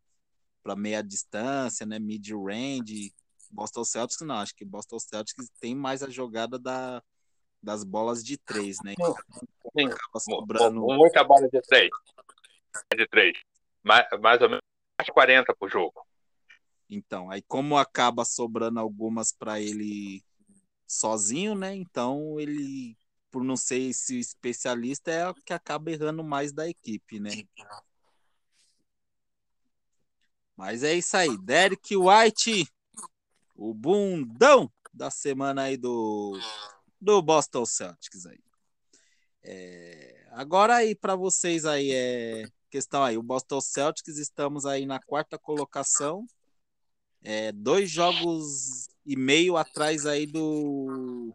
para 0.63 0.77
meia 0.77 1.01
distância, 1.01 1.87
né? 1.87 1.99
Mid 1.99 2.29
range. 2.33 3.15
Boston 3.51 3.85
Celtics 3.85 4.21
não, 4.27 4.35
acho 4.35 4.55
que 4.55 4.65
Boston 4.65 4.99
Celtics 4.99 5.49
tem 5.61 5.75
mais 5.75 6.03
a 6.03 6.11
jogada 6.11 6.59
da, 6.59 7.01
das 7.63 7.85
bolas 7.85 8.23
de 8.23 8.37
três, 8.37 8.77
né? 8.85 8.93
Então, 8.93 9.15
Sim. 9.79 9.89
sobrando... 10.19 10.81
Muita 10.81 11.23
bola 11.23 11.49
de 11.49 11.63
três. 11.63 11.89
De 12.95 13.07
três. 13.07 13.39
Mais, 13.85 14.05
mais 14.21 14.43
ou 14.43 14.49
menos 14.49 14.65
40 15.13 15.55
por 15.55 15.71
jogo. 15.71 16.07
Então, 16.89 17.31
aí 17.31 17.43
como 17.43 17.77
acaba 17.77 18.25
sobrando 18.25 18.79
algumas 18.79 19.33
para 19.33 19.61
ele 19.61 20.25
sozinho, 20.87 21.55
né? 21.55 21.75
Então 21.75 22.39
ele, 22.39 22.97
por 23.31 23.43
não 23.43 23.57
ser 23.57 23.79
esse 23.79 24.19
especialista, 24.19 25.11
é 25.11 25.29
o 25.29 25.35
que 25.35 25.53
acaba 25.53 25.91
errando 25.91 26.23
mais 26.23 26.53
da 26.53 26.69
equipe, 26.69 27.19
né? 27.19 27.31
Mas 30.57 30.83
é 30.83 30.95
isso 30.95 31.17
aí. 31.17 31.37
Derek 31.39 31.97
White, 31.97 32.67
o 33.55 33.75
bundão 33.75 34.73
da 34.93 35.11
semana 35.11 35.65
aí 35.65 35.77
do, 35.77 36.39
do 37.01 37.21
Boston 37.21 37.67
Celtics 37.67 38.27
aí. 38.27 38.41
É, 39.43 40.27
agora 40.31 40.77
aí 40.77 40.95
para 40.95 41.15
vocês 41.15 41.65
aí 41.65 41.93
é 41.93 42.49
questão 42.71 43.03
aí, 43.03 43.17
o 43.17 43.23
Boston 43.23 43.61
Celtics 43.61 44.19
estamos 44.19 44.67
aí 44.67 44.87
na 44.87 45.01
quarta 45.01 45.39
colocação, 45.39 46.27
é, 47.23 47.53
dois 47.53 47.91
jogos 47.91 48.89
e 49.05 49.17
meio 49.17 49.57
atrás 49.57 50.07
aí 50.07 50.27
do, 50.27 51.35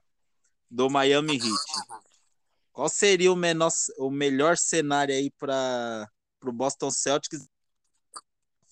do 0.70 0.90
Miami 0.90 1.36
Heat. 1.36 2.02
Qual 2.72 2.88
seria 2.88 3.32
o, 3.32 3.36
menor, 3.36 3.72
o 3.98 4.10
melhor 4.10 4.58
cenário 4.58 5.14
aí 5.14 5.30
para 5.32 6.10
o 6.44 6.52
Boston 6.52 6.90
Celtics? 6.90 7.48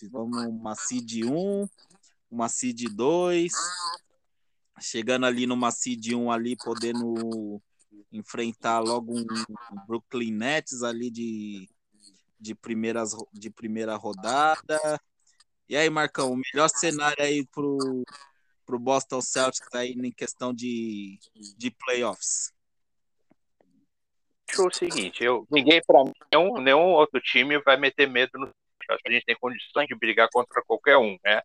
Vamos 0.09 0.45
uma 0.45 0.75
seed 0.75 1.25
1, 1.25 1.67
uma 2.31 2.47
seed 2.47 2.87
2, 2.89 3.51
chegando 4.79 5.25
ali 5.25 5.45
numa 5.45 5.71
seed 5.71 6.13
1 6.13 6.31
ali, 6.31 6.55
podendo 6.55 7.61
enfrentar 8.11 8.79
logo 8.79 9.13
um 9.13 9.25
Brooklyn 9.85 10.31
Nets 10.31 10.83
ali 10.83 11.11
de, 11.11 11.69
de, 12.39 12.55
primeiras, 12.55 13.15
de 13.33 13.49
primeira 13.49 13.95
rodada. 13.95 14.79
E 15.67 15.75
aí, 15.75 15.89
Marcão, 15.89 16.31
o 16.31 16.37
melhor 16.37 16.69
cenário 16.69 17.23
aí 17.23 17.45
pro, 17.47 18.03
para 18.65 18.75
o 18.75 18.79
Boston 18.79 19.21
Celtics 19.21 19.73
aí 19.73 19.91
em 19.91 20.11
questão 20.11 20.53
de, 20.53 21.19
de 21.57 21.71
playoffs? 21.71 22.53
Acho 24.49 24.67
o 24.67 24.73
seguinte, 24.73 25.23
eu, 25.23 25.45
ninguém 25.51 25.79
para 25.85 26.03
nenhum, 26.31 26.59
nenhum 26.59 26.93
outro 26.93 27.21
time 27.21 27.59
vai 27.61 27.77
meter 27.77 28.09
medo 28.09 28.31
no 28.33 28.51
a 28.91 29.11
gente 29.11 29.25
tem 29.25 29.35
condições 29.35 29.87
de 29.87 29.95
brigar 29.95 30.27
contra 30.31 30.63
qualquer 30.63 30.97
um, 30.97 31.17
né? 31.23 31.41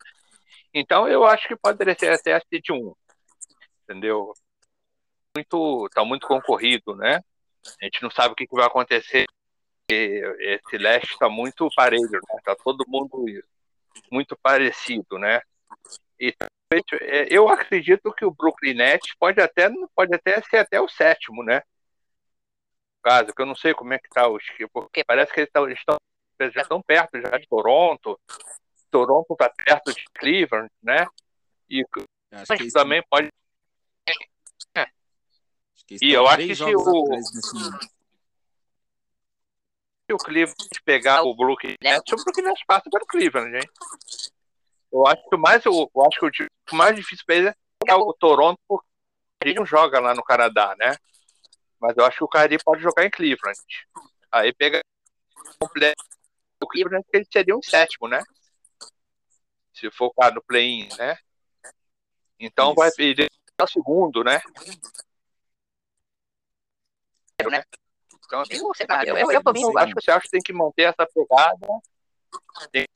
Então 0.72 1.06
eu 1.06 1.24
acho 1.24 1.46
que 1.46 1.56
poderia 1.56 1.94
ser 1.98 2.12
até 2.12 2.32
a 2.32 2.40
City 2.40 2.72
1, 2.72 2.94
entendeu? 3.82 4.32
Muito, 5.36 5.88
tá 5.94 6.04
muito 6.04 6.26
concorrido, 6.26 6.96
né? 6.96 7.20
A 7.80 7.84
gente 7.84 8.02
não 8.02 8.10
sabe 8.10 8.32
o 8.32 8.34
que, 8.34 8.46
que 8.46 8.56
vai 8.56 8.66
acontecer. 8.66 9.26
Esse 9.88 10.78
leste 10.78 11.12
está 11.12 11.28
muito 11.28 11.68
parelho, 11.76 12.10
né? 12.10 12.40
Tá 12.44 12.56
todo 12.56 12.84
mundo 12.88 13.24
muito 14.10 14.36
parecido, 14.36 15.18
né? 15.18 15.40
E 16.18 16.34
é, 17.02 17.26
eu 17.30 17.48
acredito 17.48 18.12
que 18.12 18.24
o 18.24 18.30
Brooklyn 18.30 18.74
Nets 18.74 19.14
pode 19.18 19.40
até, 19.40 19.68
pode 19.94 20.14
até 20.14 20.40
ser 20.42 20.58
até 20.58 20.80
o 20.80 20.88
sétimo, 20.88 21.42
né? 21.42 21.62
Caso, 23.02 23.34
que 23.34 23.42
eu 23.42 23.46
não 23.46 23.54
sei 23.54 23.74
como 23.74 23.92
é 23.92 23.98
que 23.98 24.08
tá 24.08 24.26
os 24.28 24.42
porque 24.72 25.04
parece 25.04 25.32
que 25.32 25.40
eles, 25.40 25.78
estão, 25.78 25.98
já 26.40 26.62
estão 26.62 26.80
perto 26.80 27.20
já 27.20 27.36
de 27.36 27.46
Toronto. 27.46 28.18
Toronto 28.90 29.32
está 29.32 29.50
perto 29.50 29.92
de 29.92 30.04
Cleveland, 30.14 30.70
né? 30.82 31.06
E 31.68 31.84
acho 32.32 32.56
que 32.56 32.72
também 32.72 33.02
pode. 33.10 33.28
É. 34.74 34.86
E 36.00 36.12
eu 36.12 36.26
acho 36.26 36.46
que 36.46 36.56
se 36.56 36.62
o 36.64 36.78
se 36.78 37.93
o 40.12 40.18
Cleveland 40.18 40.68
pegar 40.84 41.22
o 41.22 41.34
Brooklyn 41.34 41.76
Nets, 41.82 42.12
o 42.12 42.16
Brooklyn 42.16 42.44
Nets 42.44 42.64
passa 42.66 42.90
pelo 42.90 43.06
Cleveland, 43.06 43.56
hein? 43.56 43.68
Eu 44.92 45.06
acho 45.06 45.28
que 45.28 45.34
o 45.34 45.38
mais, 45.38 45.64
eu, 45.64 45.90
eu 45.94 46.06
acho 46.06 46.30
que 46.30 46.46
o 46.72 46.76
mais 46.76 46.94
difícil 46.94 47.24
para 47.26 47.34
ele 47.36 47.48
é 47.86 47.94
o 47.94 48.12
Toronto, 48.12 48.58
porque 48.68 48.86
ele 49.42 49.54
não 49.54 49.66
joga 49.66 49.98
lá 49.98 50.14
no 50.14 50.22
Canadá, 50.22 50.74
né? 50.78 50.94
Mas 51.80 51.96
eu 51.96 52.04
acho 52.04 52.18
que 52.18 52.24
o 52.24 52.28
Kyrie 52.28 52.62
pode 52.62 52.82
jogar 52.82 53.04
em 53.04 53.10
Cleveland. 53.10 53.58
Aí 54.30 54.52
pega 54.52 54.80
o 55.60 56.66
Cleveland, 56.66 57.04
que 57.10 57.16
ele 57.16 57.26
seria 57.30 57.56
um 57.56 57.62
sétimo, 57.62 58.06
né? 58.06 58.22
Se 59.72 59.90
focar 59.90 60.32
no 60.32 60.42
play-in, 60.42 60.88
né? 60.96 61.16
Então 62.38 62.68
Isso. 62.68 62.76
vai 62.76 62.90
perder 62.92 63.30
o 63.60 63.66
segundo, 63.66 64.22
né? 64.22 64.40
né? 67.50 67.64
Então, 68.34 68.72
assim, 68.72 68.84
eu, 69.06 69.16
eu, 69.16 69.32
eu, 69.32 69.42
eu, 69.44 69.78
acho 69.78 69.92
que 69.92 69.98
o 69.98 70.02
Celtics 70.02 70.30
tem 70.30 70.40
que 70.40 70.52
manter 70.52 70.82
essa 70.82 71.06
pegada 71.06 71.66
tem 72.70 72.86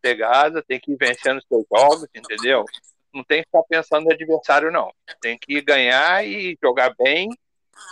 pegada, 0.00 0.62
tem 0.62 0.80
que 0.80 0.92
ir 0.92 0.96
vencendo 0.96 1.38
os 1.38 1.46
seus 1.46 1.64
jogos, 1.72 2.08
entendeu? 2.14 2.64
Não 3.12 3.22
tem 3.22 3.42
que 3.42 3.46
ficar 3.46 3.62
pensando 3.64 4.04
no 4.04 4.12
adversário, 4.12 4.72
não. 4.72 4.92
Tem 5.20 5.38
que 5.38 5.60
ganhar 5.60 6.26
e 6.26 6.56
jogar 6.62 6.94
bem 6.94 7.28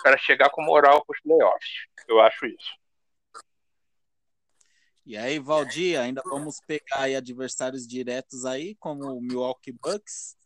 para 0.03 0.16
chegar 0.16 0.51
com 0.51 0.62
moral 0.62 1.05
para 1.05 1.14
os 1.14 1.20
playoffs. 1.20 1.86
Eu 2.09 2.20
acho 2.20 2.47
isso. 2.47 2.80
E 5.05 5.16
aí, 5.16 5.38
Valdir, 5.38 5.99
ainda 5.99 6.22
vamos 6.24 6.61
pegar 6.66 7.03
aí 7.03 7.16
adversários 7.16 7.86
diretos 7.86 8.45
aí, 8.45 8.74
como 8.76 9.05
o 9.16 9.20
Milwaukee 9.20 9.72
Bucks, 9.72 10.36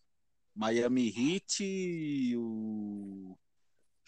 Miami 0.54 1.08
Heat, 1.08 2.36
o 2.36 3.36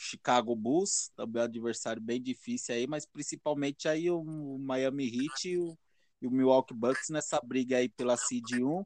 Chicago 0.07 0.55
Bulls, 0.55 1.11
também 1.17 1.41
é 1.41 1.45
um 1.45 1.49
adversário 1.49 2.01
bem 2.01 2.21
difícil 2.23 2.75
aí, 2.75 2.87
mas 2.87 3.07
principalmente 3.07 3.89
aí 3.89 4.11
o 4.11 4.23
Miami 4.59 5.05
Heat 5.07 5.49
e 5.49 5.59
o 5.59 5.79
e 6.21 6.27
o 6.27 6.31
Milwaukee 6.31 6.75
Bucks 6.75 7.09
nessa 7.11 7.41
briga 7.41 7.77
aí 7.79 7.89
pela 7.89 8.17
seed 8.17 8.53
1. 8.53 8.85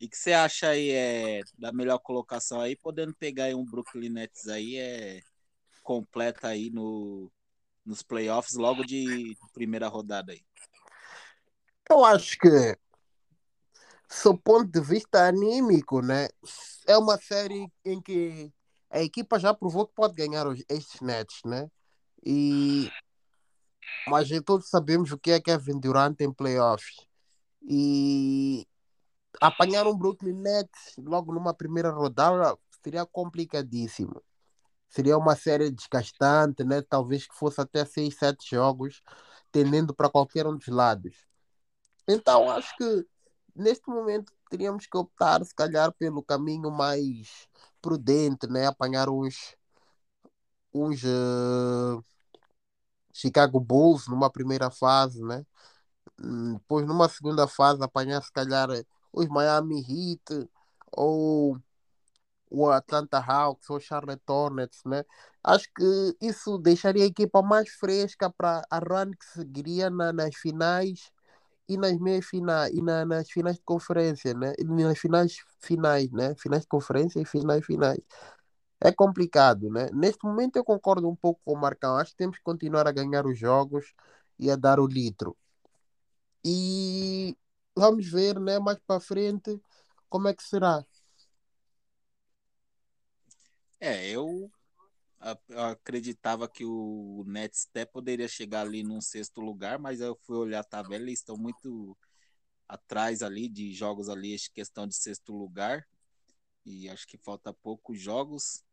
E 0.00 0.08
que 0.08 0.16
você 0.16 0.32
acha 0.32 0.68
aí 0.68 0.90
é, 0.90 1.40
da 1.56 1.72
melhor 1.72 1.98
colocação 1.98 2.60
aí, 2.60 2.74
podendo 2.74 3.14
pegar 3.14 3.44
aí 3.44 3.54
um 3.54 3.64
Brooklyn 3.64 4.08
Nets 4.08 4.48
aí, 4.48 4.76
é 4.76 5.20
completa 5.82 6.48
aí 6.48 6.70
no, 6.70 7.30
nos 7.84 8.02
playoffs 8.02 8.54
logo 8.54 8.84
de 8.84 9.36
primeira 9.52 9.86
rodada 9.86 10.32
aí? 10.32 10.42
Eu 11.88 12.04
acho 12.04 12.36
que, 12.38 12.76
do 14.24 14.36
ponto 14.38 14.66
de 14.66 14.80
vista 14.80 15.28
anímico, 15.28 16.00
né, 16.02 16.28
é 16.86 16.96
uma 16.96 17.16
série 17.16 17.70
em 17.84 18.00
que 18.00 18.52
a 18.92 19.02
equipa 19.02 19.38
já 19.38 19.54
provou 19.54 19.86
que 19.86 19.94
pode 19.94 20.14
ganhar 20.14 20.46
os, 20.46 20.62
estes 20.68 21.00
Nets, 21.00 21.40
né? 21.44 21.68
E 22.24 22.90
mas 24.06 24.28
todos 24.44 24.68
sabemos 24.68 25.12
o 25.12 25.18
que 25.18 25.30
é 25.30 25.40
Kevin 25.40 25.80
Durant 25.80 26.20
em 26.20 26.32
playoffs. 26.32 27.06
E 27.62 28.66
apanhar 29.40 29.86
um 29.86 29.96
Brooklyn 29.96 30.34
Nets 30.34 30.94
logo 30.98 31.32
numa 31.32 31.54
primeira 31.54 31.90
rodada 31.90 32.56
seria 32.82 33.06
complicadíssimo. 33.06 34.22
Seria 34.88 35.16
uma 35.16 35.36
série 35.36 35.70
desgastante, 35.70 36.64
né? 36.64 36.82
talvez 36.82 37.26
que 37.26 37.34
fosse 37.34 37.60
até 37.60 37.84
6, 37.84 38.14
7 38.14 38.50
jogos, 38.50 39.00
tendendo 39.50 39.94
para 39.94 40.10
qualquer 40.10 40.46
um 40.46 40.56
dos 40.56 40.68
lados. 40.68 41.14
Então, 42.06 42.50
acho 42.50 42.76
que 42.76 43.06
neste 43.54 43.88
momento 43.88 44.32
teríamos 44.52 44.86
que 44.86 44.98
optar, 44.98 45.42
se 45.42 45.54
calhar, 45.54 45.90
pelo 45.92 46.22
caminho 46.22 46.70
mais 46.70 47.48
prudente, 47.80 48.46
né? 48.46 48.66
apanhar 48.66 49.08
uns, 49.08 49.56
uns 50.74 51.02
uh, 51.04 52.04
Chicago 53.14 53.58
Bulls 53.58 54.08
numa 54.08 54.30
primeira 54.30 54.70
fase, 54.70 55.24
né? 55.24 55.46
Hum, 56.20 56.54
depois, 56.54 56.86
numa 56.86 57.08
segunda 57.08 57.48
fase, 57.48 57.82
apanhar 57.82 58.22
se 58.22 58.30
calhar 58.30 58.68
os 59.10 59.26
Miami 59.28 59.80
Heat 59.80 60.50
ou 60.92 61.58
o 62.50 62.68
Atlanta 62.70 63.18
Hawks 63.18 63.70
ou 63.70 63.80
Charlotte 63.80 64.22
Hornets, 64.28 64.82
né? 64.84 65.02
Acho 65.42 65.66
que 65.74 66.16
isso 66.20 66.58
deixaria 66.58 67.04
a 67.04 67.06
equipa 67.06 67.40
mais 67.40 67.70
fresca 67.70 68.30
para 68.30 68.62
a 68.70 68.78
run 68.78 69.12
que 69.12 69.24
seguiria 69.32 69.88
na, 69.88 70.12
nas 70.12 70.36
finais 70.36 71.10
e 71.74 71.76
nas 71.76 71.98
meias 71.98 72.24
finais 72.26 72.72
e 72.74 72.82
na, 72.82 73.04
nas 73.04 73.30
finais 73.30 73.56
de 73.56 73.62
conferência, 73.64 74.34
né? 74.34 74.52
E 74.58 74.64
nas 74.64 74.98
finais 74.98 75.36
finais, 75.60 76.10
né? 76.12 76.34
Finais 76.36 76.62
de 76.62 76.68
conferência 76.68 77.20
e 77.20 77.24
finais 77.24 77.64
finais 77.64 78.00
é 78.80 78.92
complicado, 78.92 79.70
né? 79.70 79.88
Neste 79.92 80.24
momento 80.24 80.56
eu 80.56 80.64
concordo 80.64 81.08
um 81.08 81.16
pouco 81.16 81.40
com 81.44 81.52
o 81.54 81.60
Marcão. 81.60 81.96
Acho 81.96 82.12
que 82.12 82.16
temos 82.18 82.38
que 82.38 82.44
continuar 82.44 82.86
a 82.88 82.92
ganhar 82.92 83.26
os 83.26 83.38
jogos 83.38 83.94
e 84.38 84.50
a 84.50 84.56
dar 84.56 84.80
o 84.80 84.86
litro. 84.86 85.36
E 86.44 87.36
vamos 87.76 88.08
ver, 88.10 88.38
né, 88.40 88.58
mais 88.58 88.78
para 88.80 89.00
frente 89.00 89.60
como 90.08 90.28
é 90.28 90.34
que 90.34 90.42
será. 90.42 90.84
É, 93.80 94.08
eu 94.10 94.50
acreditava 95.70 96.48
que 96.48 96.64
o 96.64 97.24
Nets 97.26 97.66
até 97.70 97.84
poderia 97.84 98.26
chegar 98.26 98.62
ali 98.62 98.82
num 98.82 99.00
sexto 99.00 99.40
lugar, 99.40 99.78
mas 99.78 100.00
eu 100.00 100.16
fui 100.22 100.36
olhar 100.36 100.60
a 100.60 100.64
tabela 100.64 101.08
e 101.08 101.12
estão 101.12 101.36
muito 101.36 101.96
atrás 102.68 103.22
ali 103.22 103.48
de 103.48 103.72
jogos 103.72 104.08
ali, 104.08 104.36
questão 104.52 104.86
de 104.86 104.94
sexto 104.96 105.32
lugar. 105.32 105.86
E 106.64 106.88
acho 106.88 107.06
que 107.06 107.18
falta 107.18 107.52
poucos 107.52 108.00
jogos. 108.00 108.64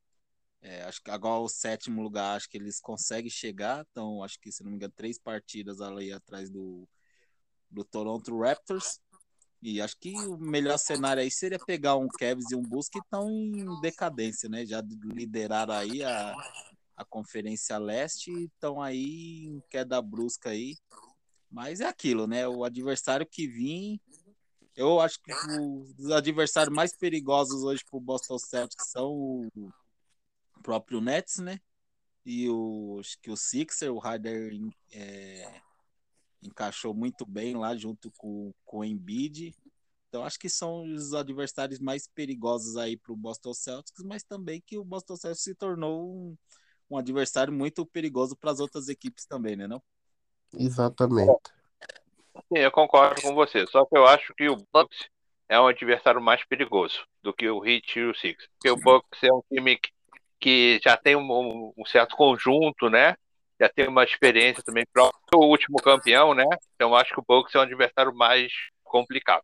É, 0.62 0.84
acho 0.84 1.02
que 1.02 1.10
agora 1.10 1.42
o 1.42 1.50
sétimo 1.50 2.02
lugar, 2.02 2.36
acho 2.36 2.50
que 2.50 2.58
eles 2.58 2.80
conseguem 2.80 3.30
chegar. 3.30 3.86
Então, 3.92 4.24
acho 4.24 4.40
que, 4.40 4.52
se 4.52 4.64
não 4.64 4.72
me 4.72 4.78
engano, 4.78 4.94
três 4.96 5.18
partidas 5.18 5.82
ali 5.82 6.12
atrás 6.12 6.50
do, 6.50 6.88
do 7.70 7.84
Toronto 7.84 8.38
Raptors. 8.38 9.00
E 9.62 9.82
acho 9.82 9.98
que 10.00 10.14
o 10.14 10.38
melhor 10.38 10.78
cenário 10.78 11.22
aí 11.22 11.30
seria 11.30 11.60
pegar 11.60 11.98
um 11.98 12.08
Cavs 12.08 12.50
e 12.52 12.56
um 12.56 12.62
Bulls 12.62 12.88
que 12.88 13.00
estão 13.00 13.30
em 13.30 13.82
decadência, 13.82 14.48
né? 14.48 14.66
Já 14.66 14.82
lideraram 15.04 15.74
aí 15.74 16.02
a, 16.02 16.34
a 16.96 17.04
Conferência 17.04 17.78
Leste 17.78 18.32
estão 18.32 18.82
aí 18.82 19.46
em 19.48 19.62
queda 19.70 20.02
brusca 20.02 20.50
aí. 20.50 20.78
Mas 21.52 21.82
é 21.82 21.88
aquilo, 21.88 22.26
né? 22.26 22.48
O 22.48 22.64
adversário 22.64 23.26
que 23.26 23.48
vir. 23.48 24.00
Eu 24.76 25.02
acho 25.02 25.20
que 25.22 25.34
os 25.98 26.10
adversários 26.12 26.74
mais 26.74 26.96
perigosos 26.96 27.64
hoje 27.64 27.84
para 27.84 27.98
o 27.98 28.02
Boston 28.02 28.40
Celtics 28.40 28.90
são 28.90 29.12
o 29.56 29.72
próprio 30.64 31.02
Nets, 31.02 31.40
né? 31.40 31.60
E 32.26 32.48
o, 32.50 32.98
acho 33.00 33.20
que 33.22 33.30
o 33.30 33.36
Sixer, 33.36 33.92
o 33.92 34.00
Harder 34.00 34.54
é, 34.94 35.62
encaixou 36.42 36.94
muito 36.94 37.26
bem 37.26 37.56
lá 37.56 37.76
junto 37.76 38.12
com, 38.18 38.52
com 38.66 38.80
o 38.80 38.86
Embiid. 38.86 39.54
Então 40.08 40.24
acho 40.24 40.40
que 40.40 40.50
são 40.50 40.84
os 40.84 41.14
adversários 41.14 41.80
mais 41.80 42.08
perigosos 42.08 42.76
aí 42.76 42.98
para 42.98 43.14
o 43.14 43.18
Boston 43.18 43.54
Celtics, 43.54 44.04
mas 44.04 44.24
também 44.24 44.62
que 44.66 44.78
o 44.78 44.84
Boston 44.84 45.16
Celtics 45.16 45.44
se 45.44 45.56
tornou 45.56 46.10
um, 46.10 46.38
um 46.90 46.98
adversário 46.98 47.54
muito 47.54 47.86
perigoso 47.86 48.36
para 48.36 48.52
as 48.52 48.60
outras 48.60 48.90
equipes 48.90 49.26
também, 49.26 49.56
né 49.56 49.68
não? 49.68 49.82
Exatamente. 50.54 51.32
Sim, 52.48 52.60
eu 52.60 52.72
concordo 52.72 53.22
com 53.22 53.36
você. 53.36 53.68
Só 53.68 53.86
que 53.86 53.96
eu 53.96 54.08
acho 54.08 54.34
que 54.34 54.50
o 54.50 54.58
Bucks 54.74 55.08
é 55.48 55.60
um 55.60 55.68
adversário 55.68 56.22
mais 56.22 56.44
perigoso 56.46 57.06
do 57.22 57.34
que 57.34 57.48
o 57.48 57.64
Heat 57.66 58.00
e 58.00 58.06
o 58.06 58.16
Six. 58.16 58.48
Porque 58.54 58.72
o 58.72 58.78
Bucks 58.78 59.24
é 59.24 59.32
um 59.32 59.44
time 59.52 59.78
que, 59.78 59.92
que 60.40 60.82
já 60.84 60.98
tem 60.98 61.16
um, 61.16 61.74
um 61.78 61.86
certo 61.86 62.16
conjunto, 62.16 62.90
né? 62.90 63.16
Já 63.60 63.70
tem 63.70 63.88
uma 63.88 64.04
experiência 64.04 64.64
também 64.64 64.86
própria, 64.92 65.20
o 65.36 65.46
último 65.46 65.78
campeão, 65.78 66.34
né? 66.34 66.46
Então 66.76 66.96
acho 66.96 67.14
que 67.14 67.20
o 67.20 67.26
Bucks 67.28 67.54
é 67.54 67.60
um 67.60 67.64
adversário 67.64 68.16
mais 68.16 68.52
complicado. 68.84 69.44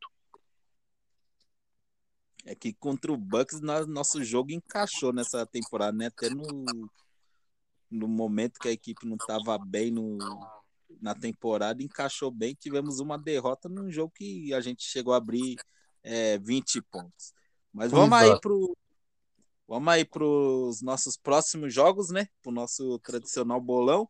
É 2.46 2.56
que 2.56 2.74
contra 2.74 3.12
o 3.12 3.18
Bucks 3.18 3.60
nosso 3.62 4.24
jogo 4.24 4.52
encaixou 4.52 5.12
nessa 5.12 5.46
temporada, 5.46 5.98
né? 5.98 6.08
Até 6.08 6.30
no, 6.30 6.66
no 7.90 8.08
momento 8.08 8.60
que 8.60 8.70
a 8.70 8.72
equipe 8.72 9.06
não 9.06 9.16
estava 9.16 9.58
bem 9.58 9.92
no, 9.92 10.18
na 11.02 11.16
temporada, 11.16 11.82
encaixou 11.84 12.32
bem. 12.32 12.56
Tivemos 12.56 13.00
uma 13.00 13.18
derrota 13.18 13.68
num 13.68 13.92
jogo 13.92 14.14
que 14.16 14.54
a 14.54 14.62
gente 14.62 14.84
chegou 14.84 15.14
a 15.14 15.18
abrir 15.18 15.58
é, 16.04 16.38
20 16.38 16.82
pontos. 16.84 17.34
Mas 17.74 17.92
vamos 17.92 18.18
Exato. 18.18 18.34
aí 18.34 18.40
pro, 18.40 18.78
Vamos 19.68 19.92
aí 19.92 20.06
para 20.06 20.24
os 20.24 20.82
nossos 20.82 21.18
próximos 21.18 21.74
jogos, 21.74 22.10
né? 22.10 22.28
Para 22.44 22.52
o 22.52 22.54
nosso 22.54 23.00
tradicional 23.00 23.60
bolão. 23.60 24.08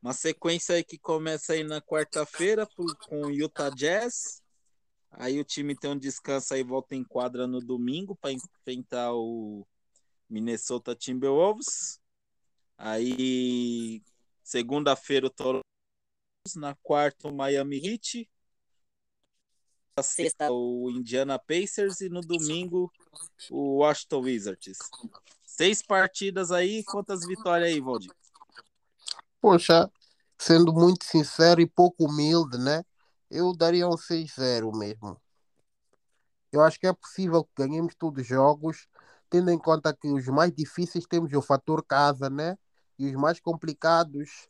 Uma 0.00 0.12
sequência 0.12 0.76
aí 0.76 0.84
que 0.84 0.96
começa 0.96 1.52
aí 1.52 1.64
na 1.64 1.80
quarta-feira 1.80 2.68
com 3.08 3.22
o 3.22 3.30
Utah 3.30 3.70
Jazz. 3.70 4.40
Aí 5.10 5.40
o 5.40 5.44
time 5.44 5.74
tem 5.74 5.90
um 5.90 5.98
descanso 5.98 6.54
aí, 6.54 6.62
volta 6.62 6.94
em 6.94 7.02
quadra 7.02 7.46
no 7.46 7.60
domingo 7.60 8.14
para 8.14 8.32
enfrentar 8.32 9.12
o 9.14 9.66
Minnesota 10.28 10.94
Timberwolves. 10.94 12.00
Aí 12.76 14.02
segunda-feira 14.42 15.26
o 15.26 15.30
Toronto, 15.30 15.64
na 16.54 16.74
quarta 16.76 17.28
o 17.28 17.34
Miami 17.34 17.84
Heat. 17.84 18.30
Na 19.96 20.02
sexta 20.02 20.52
o 20.52 20.90
Indiana 20.90 21.38
Pacers 21.38 22.00
e 22.00 22.08
no 22.08 22.20
domingo 22.20 22.92
o 23.50 23.78
Washington 23.78 24.20
Wizards. 24.20 24.78
Seis 25.46 25.82
partidas 25.82 26.50
aí, 26.50 26.82
quantas 26.84 27.26
vitórias 27.26 27.72
aí, 27.72 27.80
Valdir? 27.80 28.10
Poxa, 29.40 29.90
sendo 30.38 30.72
muito 30.72 31.04
sincero 31.04 31.60
e 31.60 31.66
pouco 31.66 32.06
humilde, 32.06 32.58
né? 32.58 32.84
Eu 33.30 33.54
daria 33.56 33.88
um 33.88 33.96
6-0 33.96 34.76
mesmo. 34.76 35.20
Eu 36.52 36.62
acho 36.62 36.78
que 36.78 36.86
é 36.86 36.92
possível 36.92 37.44
que 37.44 37.50
ganhemos 37.56 37.94
todos 37.94 38.22
os 38.22 38.28
jogos, 38.28 38.86
tendo 39.28 39.50
em 39.50 39.58
conta 39.58 39.94
que 39.94 40.08
os 40.08 40.26
mais 40.28 40.52
difíceis 40.52 41.06
temos 41.06 41.32
o 41.32 41.42
fator 41.42 41.84
casa, 41.84 42.30
né? 42.30 42.56
E 42.98 43.06
os 43.06 43.14
mais 43.14 43.40
complicados, 43.40 44.48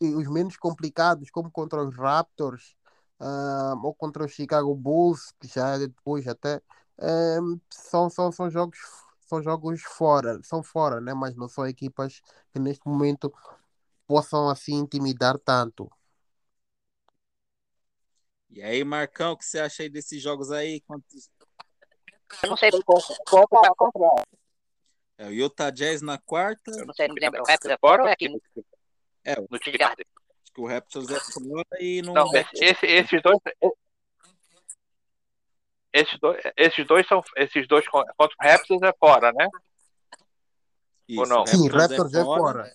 e 0.00 0.14
os 0.14 0.28
menos 0.28 0.56
complicados, 0.56 1.30
como 1.30 1.50
contra 1.50 1.82
os 1.82 1.96
Raptors, 1.96 2.76
uh, 3.20 3.78
ou 3.82 3.94
contra 3.94 4.24
o 4.24 4.28
Chicago 4.28 4.74
Bulls, 4.74 5.32
que 5.40 5.48
já 5.48 5.76
é 5.76 5.78
depois 5.78 6.26
até 6.26 6.60
são, 7.70 8.10
são, 8.10 8.32
são 8.32 8.50
jogos 8.50 8.78
são 9.32 9.42
jogos 9.42 9.80
fora, 9.82 10.38
são 10.42 10.62
fora, 10.62 11.00
né? 11.00 11.14
Mas 11.14 11.34
não 11.34 11.48
são 11.48 11.66
equipas 11.66 12.20
que 12.52 12.58
neste 12.58 12.86
momento 12.86 13.32
possam 14.06 14.50
assim 14.50 14.74
intimidar 14.74 15.38
tanto. 15.38 15.90
E 18.50 18.62
aí, 18.62 18.84
Marcão, 18.84 19.32
o 19.32 19.36
que 19.36 19.46
você 19.46 19.58
acha 19.58 19.82
aí 19.82 19.88
desses 19.88 20.20
jogos 20.20 20.50
aí? 20.50 20.82
Quantos... 20.82 21.30
Eu 22.42 22.50
não 22.50 22.56
sei 22.58 22.70
qual 22.84 23.00
é 25.18 25.26
o 25.26 25.30
Utah 25.30 25.70
Jazz 25.70 26.02
na 26.02 26.18
quarta. 26.18 26.70
Eu 26.70 26.84
não 26.84 26.92
sei, 26.92 27.08
não 27.08 27.14
me 27.14 27.20
lembro. 27.20 27.42
O 27.42 27.46
Raptors 27.46 27.72
é 27.72 27.78
fora 27.78 28.02
ou 28.02 28.08
é 28.08 28.12
aqui? 28.12 28.26
É, 29.24 29.36
no 29.36 29.48
Garden. 29.78 30.06
Acho 30.42 30.52
que 30.52 30.60
o 30.60 30.66
Raptors 30.66 31.08
é 31.08 31.20
fora 31.20 31.66
e 31.80 32.02
não. 32.02 32.12
Não, 32.12 32.30
esse, 32.34 32.86
esses 32.86 33.22
dois. 33.22 33.38
Esses 35.92 36.18
dois, 36.18 36.42
esses 36.56 36.86
dois 36.86 37.06
são. 37.06 37.22
Esses 37.36 37.68
dois 37.68 37.86
contra 37.86 38.12
o 38.16 38.28
Raptors 38.40 38.82
é 38.82 38.92
fora, 38.98 39.32
né? 39.32 39.46
Isso, 41.06 41.20
Ou 41.20 41.26
não? 41.26 41.46
Sim, 41.46 41.68
Raptors 41.68 42.14
é 42.14 42.24
fora. 42.24 42.66
É 42.66 42.72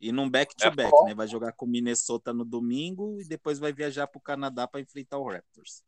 E 0.00 0.12
num 0.12 0.30
back-to-back, 0.30 0.90
-back, 0.90 1.02
é 1.02 1.08
né? 1.08 1.14
Vai 1.14 1.26
jogar 1.26 1.52
com 1.52 1.66
o 1.66 1.68
Minnesota 1.68 2.32
no 2.32 2.44
domingo 2.44 3.20
e 3.20 3.24
depois 3.24 3.58
vai 3.58 3.72
viajar 3.72 4.06
para 4.06 4.18
o 4.18 4.22
Canadá 4.22 4.68
para 4.68 4.80
enfrentar 4.80 5.18
o 5.18 5.28
Raptors. 5.28 5.82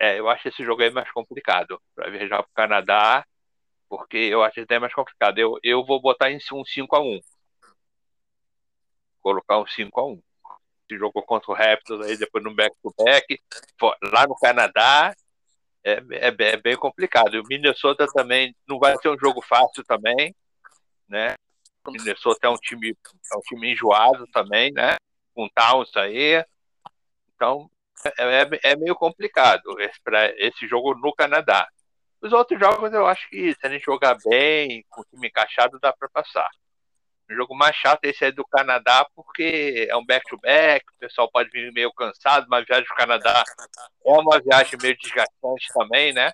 É, 0.00 0.18
eu 0.18 0.28
acho 0.28 0.48
esse 0.48 0.64
jogo 0.64 0.82
aí 0.82 0.90
mais 0.90 1.10
complicado. 1.12 1.80
Para 1.94 2.10
viajar 2.10 2.42
para 2.42 2.50
o 2.50 2.54
Canadá, 2.54 3.24
porque 3.88 4.16
eu 4.16 4.42
acho 4.42 4.66
que 4.66 4.74
é 4.74 4.78
mais 4.80 4.92
complicado. 4.92 5.38
Eu, 5.38 5.58
eu 5.62 5.84
vou 5.84 6.00
botar 6.00 6.32
em 6.32 6.38
um 6.52 6.64
5x1. 6.64 7.20
Colocar 9.22 9.58
um 9.58 9.64
5x1 9.64 10.20
jogou 10.96 11.22
contra 11.22 11.50
o 11.50 11.54
Raptors 11.54 12.06
aí 12.06 12.16
depois 12.16 12.42
no 12.42 12.54
back-to-back, 12.54 13.40
lá 14.12 14.26
no 14.26 14.36
Canadá, 14.36 15.14
é, 15.84 15.92
é, 16.10 16.28
é, 16.28 16.56
bem 16.56 16.76
complicado. 16.76 17.34
E 17.34 17.40
o 17.40 17.44
Minnesota 17.48 18.06
também 18.06 18.54
não 18.68 18.78
vai 18.78 18.96
ser 18.98 19.08
um 19.08 19.18
jogo 19.18 19.42
fácil 19.42 19.84
também, 19.84 20.34
né? 21.08 21.34
O 21.86 21.90
Minnesota 21.90 22.46
é 22.46 22.50
um 22.50 22.56
time, 22.56 22.90
é 22.90 23.36
um 23.36 23.40
time 23.40 23.72
enjoado 23.72 24.26
também, 24.28 24.72
né? 24.72 24.96
Com 25.34 25.48
Towns 25.48 25.94
aí. 25.96 26.44
Então, 27.34 27.70
é, 28.18 28.42
é, 28.42 28.72
é 28.72 28.76
meio 28.76 28.94
complicado 28.94 29.78
esse, 29.80 30.00
esse 30.38 30.68
jogo 30.68 30.94
no 30.94 31.14
Canadá. 31.14 31.68
Os 32.20 32.32
outros 32.32 32.60
jogos 32.60 32.92
eu 32.92 33.06
acho 33.06 33.28
que 33.30 33.54
se 33.54 33.66
a 33.66 33.70
gente 33.70 33.84
jogar 33.84 34.16
bem, 34.24 34.84
com 34.90 35.00
o 35.00 35.04
time 35.04 35.28
encaixado, 35.28 35.78
dá 35.80 35.92
para 35.92 36.08
passar. 36.10 36.50
O 37.30 37.34
jogo 37.34 37.54
mais 37.54 37.76
chato 37.76 38.04
é 38.04 38.08
esse 38.08 38.24
aí 38.24 38.32
do 38.32 38.44
Canadá, 38.44 39.06
porque 39.14 39.86
é 39.88 39.96
um 39.96 40.04
back-to-back, 40.04 40.84
-back, 40.84 40.94
o 40.96 40.98
pessoal 40.98 41.30
pode 41.30 41.48
vir 41.50 41.72
meio 41.72 41.92
cansado, 41.92 42.46
uma 42.46 42.64
viagem 42.64 42.84
para 42.86 42.94
o 42.94 42.96
Canadá 42.96 43.44
é 44.04 44.12
uma 44.12 44.40
viagem 44.40 44.76
meio 44.82 44.96
desgastante 44.98 45.68
também, 45.72 46.12
né? 46.12 46.32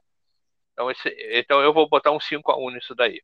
Então, 0.72 0.90
esse, 0.90 1.08
então 1.32 1.60
eu 1.60 1.72
vou 1.74 1.88
botar 1.88 2.12
um 2.12 2.18
5x1 2.18 2.72
nisso 2.72 2.94
daí. 2.94 3.22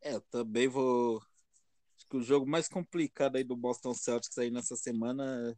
É, 0.00 0.14
eu 0.14 0.20
também 0.22 0.68
vou. 0.68 1.22
Acho 1.96 2.06
que 2.08 2.16
o 2.16 2.22
jogo 2.22 2.46
mais 2.46 2.68
complicado 2.68 3.36
aí 3.36 3.44
do 3.44 3.56
Boston 3.56 3.94
Celtics 3.94 4.36
aí 4.38 4.50
nessa 4.50 4.76
semana, 4.76 5.56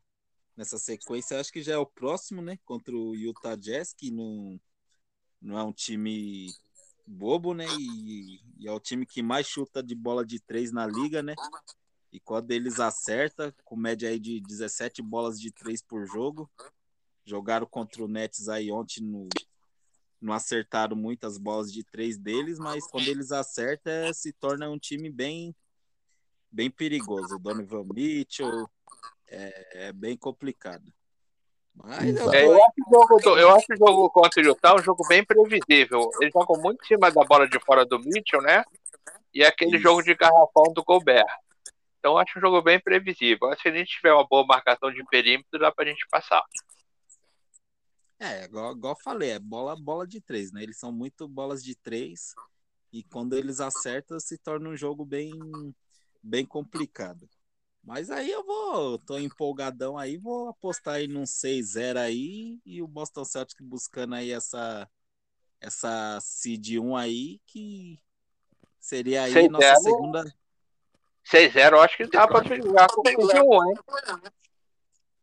nessa 0.57 0.79
sequência, 0.79 1.41
acho 1.41 1.53
que 1.53 1.63
já 1.63 1.75
é 1.75 1.79
o 1.79 1.87
próximo, 1.87 2.43
né? 2.43 2.59
Contra 2.65 2.95
o 2.95 3.15
Utah 3.15 3.57
Jazz, 3.57 3.95
que 3.95 4.11
não, 4.11 4.61
não 5.41 5.59
é 5.59 5.63
um 5.63 5.73
time 5.73 6.49
bobo, 7.09 7.55
né? 7.55 7.67
E, 7.79 8.41
e, 8.59 8.69
é 8.69 8.73
o 8.73 8.81
time 8.81 9.07
que 9.07 9.23
mais 9.23 9.47
chuta 9.47 9.83
de 9.83 9.95
bola 9.95 10.25
de 10.25 10.39
três 10.41 10.73
na 10.73 10.87
liga, 10.87 11.23
né? 11.23 11.35
E 12.13 12.21
quando 12.21 12.51
eles 12.51 12.81
acertam, 12.81 13.53
com 13.65 13.77
média 13.77 14.09
aí 14.09 14.19
de 14.19 14.41
17 14.41 15.03
bolas 15.03 15.41
de 15.41 15.51
três 15.51 15.83
por 15.83 16.07
jogo. 16.07 16.51
Jogaram 17.25 17.67
contra 17.67 18.03
o 18.03 18.09
Nets 18.09 18.49
aí 18.49 18.73
ontem 18.73 19.03
no, 19.03 19.29
não 20.21 20.33
acertaram 20.33 20.97
muitas 20.97 21.39
bolas 21.39 21.73
de 21.73 21.85
três 21.85 22.17
deles, 22.17 22.59
mas 22.59 22.87
quando 22.87 23.09
eles 23.09 23.31
acertam, 23.31 24.13
se 24.13 24.33
torna 24.33 24.69
um 24.69 24.79
time 24.79 25.11
bem 25.11 25.55
bem 26.51 26.71
perigoso. 26.71 27.39
Donovan 27.39 27.85
Mitchell, 27.95 28.69
é, 29.27 29.89
é 29.89 29.93
bem 29.93 30.17
complicado. 30.17 30.93
Mas 31.85 32.17
eu. 32.17 32.33
É, 32.33 32.45
eu, 32.45 32.57
acho 32.57 32.75
o 32.87 32.91
jogo, 32.93 33.21
do- 33.21 33.39
eu 33.39 33.55
acho 33.55 33.67
o 33.73 33.77
jogo 33.77 34.11
contra 34.11 34.43
o 34.43 34.45
Utah 34.47 34.75
um 34.75 34.83
jogo 34.83 35.07
bem 35.07 35.25
previsível. 35.25 36.11
Eles 36.21 36.33
jogam 36.33 36.61
muito 36.61 36.85
em 36.85 36.87
cima 36.87 37.11
da 37.11 37.25
bola 37.25 37.49
de 37.49 37.59
fora 37.61 37.87
do 37.87 37.99
Mitchell, 37.99 38.43
né? 38.43 38.65
E 39.33 39.45
aquele 39.45 39.77
Isso. 39.77 39.83
jogo 39.83 40.03
de 40.03 40.15
garrafão 40.15 40.73
do 40.75 40.83
Gobert. 40.83 41.27
Então 41.99 42.13
eu 42.13 42.19
acho 42.19 42.39
um 42.39 42.41
jogo 42.41 42.61
bem 42.63 42.81
previsível. 42.81 43.55
Se 43.61 43.69
a 43.69 43.73
gente 43.73 43.91
tiver 43.91 44.13
uma 44.13 44.27
boa 44.27 44.45
marcação 44.47 44.93
de 44.93 45.05
perímetro, 45.05 45.59
dá 45.59 45.71
pra 45.71 45.85
gente 45.85 46.07
passar. 46.11 46.45
É, 48.21 48.45
igual, 48.45 48.73
igual 48.73 48.95
eu 48.95 49.03
falei, 49.03 49.31
é 49.31 49.39
bola, 49.39 49.77
bola 49.77 50.07
de 50.07 50.21
três, 50.21 50.51
né? 50.51 50.63
Eles 50.63 50.79
são 50.79 50.91
muito 50.91 51.29
bolas 51.29 51.63
de 51.63 51.77
três 51.77 52.35
e 52.93 53.05
quando 53.05 53.35
eles 53.35 53.61
acertam 53.61 54.19
se 54.19 54.37
torna 54.39 54.69
um 54.69 54.77
jogo 54.77 55.05
bem, 55.05 55.33
bem 56.23 56.45
complicado. 56.45 57.29
Mas 57.89 58.11
aí 58.11 58.31
eu 58.31 58.45
vou, 58.45 58.99
tô 58.99 59.19
empolgadão 59.19 59.97
aí, 59.97 60.19
vou 60.19 60.51
apostar 60.51 60.97
aí 60.97 61.09
num 61.09 61.23
6-0 61.23 61.97
aí 61.97 62.61
e 62.67 62.83
o 62.83 62.87
Boston 62.87 63.25
Celtics 63.25 63.67
buscando 63.67 64.15
aí 64.15 64.31
essa 64.31 64.87
essa 65.59 66.19
seed 66.21 66.77
1 66.77 66.95
aí 66.95 67.41
que 67.47 67.99
seria 68.79 69.23
aí 69.23 69.33
6-0. 69.33 69.49
nossa 69.49 69.77
segunda 69.77 70.35
6-0, 71.25 71.73
eu 71.73 71.81
acho 71.81 71.97
que 71.97 72.07
dá 72.09 72.29
pra 72.29 72.45
jogar 72.45 72.89
com 72.89 73.03
6-1, 73.03 73.71
hein? 73.71 73.79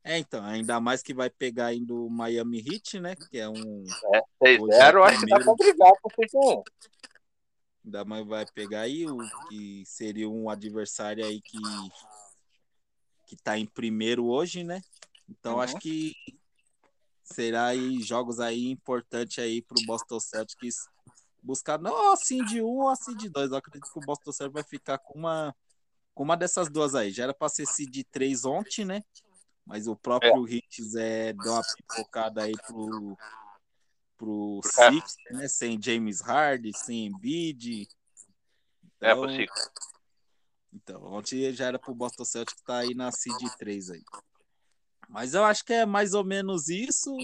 É, 0.04 0.18
então, 0.18 0.44
ainda 0.44 0.80
mais 0.80 1.04
que 1.04 1.14
vai 1.14 1.30
pegar 1.30 1.68
ainda 1.68 1.94
o 1.94 2.10
Miami 2.10 2.66
Heat, 2.68 3.00
né? 3.00 3.16
Que 3.16 3.38
é 3.38 3.48
um 3.48 3.86
6-0, 4.42 4.94
eu 4.94 5.04
acho 5.04 5.20
que 5.20 5.26
dá 5.28 5.40
pra 5.40 5.54
brigar 5.54 5.94
com 6.02 6.10
6-1. 6.10 6.64
Ainda 7.86 8.04
mais 8.06 8.26
vai 8.26 8.46
pegar 8.48 8.82
aí 8.82 9.06
o 9.06 9.20
que 9.50 9.84
seria 9.86 10.28
um 10.28 10.50
adversário 10.50 11.24
aí 11.24 11.40
que 11.40 11.60
que 13.26 13.36
tá 13.36 13.58
em 13.58 13.66
primeiro 13.66 14.26
hoje, 14.26 14.64
né? 14.64 14.82
Então 15.30 15.56
Uhum. 15.56 15.62
acho 15.62 15.78
que 15.80 16.14
será 17.24 17.66
aí 17.68 18.02
jogos 18.02 18.40
aí 18.40 18.70
importantes 18.70 19.40
aí 19.40 19.62
pro 19.62 19.82
Boston 19.86 20.20
Celtics 20.20 20.88
buscar 21.42 21.80
não 21.80 22.12
assim 22.12 22.44
de 22.44 22.62
um 22.62 22.82
ou 22.82 22.90
assim 22.90 23.16
de 23.16 23.30
dois. 23.30 23.52
Eu 23.52 23.58
acredito 23.58 23.92
que 23.92 24.00
o 24.00 24.02
Boston 24.06 24.32
Celtics 24.32 24.54
vai 24.54 24.64
ficar 24.64 24.98
com 25.00 25.20
uma 25.20 25.56
com 26.14 26.24
uma 26.24 26.38
dessas 26.38 26.70
duas 26.70 26.96
aí. 26.96 27.12
Já 27.12 27.24
era 27.24 27.34
para 27.34 27.50
ser 27.50 27.66
seed 27.66 28.04
3 28.10 28.46
ontem, 28.46 28.86
né? 28.86 29.02
Mas 29.66 29.88
o 29.88 29.96
próprio 29.96 30.48
Hits 30.48 30.96
é 30.96 31.34
deu 31.34 31.52
uma 31.52 31.64
pipocada 31.76 32.44
aí 32.44 32.54
pro 32.68 33.18
pro 34.18 34.62
É. 34.64 34.92
Six, 34.92 35.16
né? 35.32 35.48
Sem 35.48 35.82
James 35.82 36.22
Harden, 36.22 36.72
sem 36.74 37.08
Embiid. 37.08 37.88
É 39.02 39.12
Então, 39.12 39.22
possível. 39.22 39.54
Então, 40.76 41.02
ontem 41.06 41.54
já 41.54 41.68
era 41.68 41.80
pro 41.80 41.96
Boston 41.96 42.26
Celtics 42.26 42.60
estar 42.60 42.80
aí 42.80 42.94
na 42.94 43.10
seed 43.10 43.38
3 43.58 43.92
aí. 43.92 44.04
Mas 45.08 45.34
eu 45.34 45.46
acho 45.46 45.64
que 45.64 45.72
é 45.72 45.86
mais 45.86 46.14
ou 46.14 46.24
menos 46.24 46.68
isso. 46.68 47.16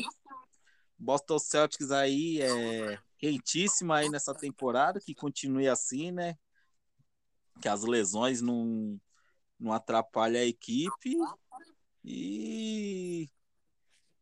Boston 0.98 1.38
Celtics 1.38 1.92
aí 1.92 2.42
é 2.42 2.98
quentíssima 3.18 3.98
aí 3.98 4.10
nessa 4.10 4.34
temporada, 4.34 5.02
que 5.02 5.14
continue 5.14 5.68
assim, 5.68 6.12
né? 6.12 6.38
Que 7.62 7.68
as 7.68 7.84
lesões 7.84 8.42
não, 8.42 9.00
não 9.60 9.74
atrapalhem 9.74 10.42
a 10.42 10.46
equipe. 10.46 11.16
E 12.06 13.30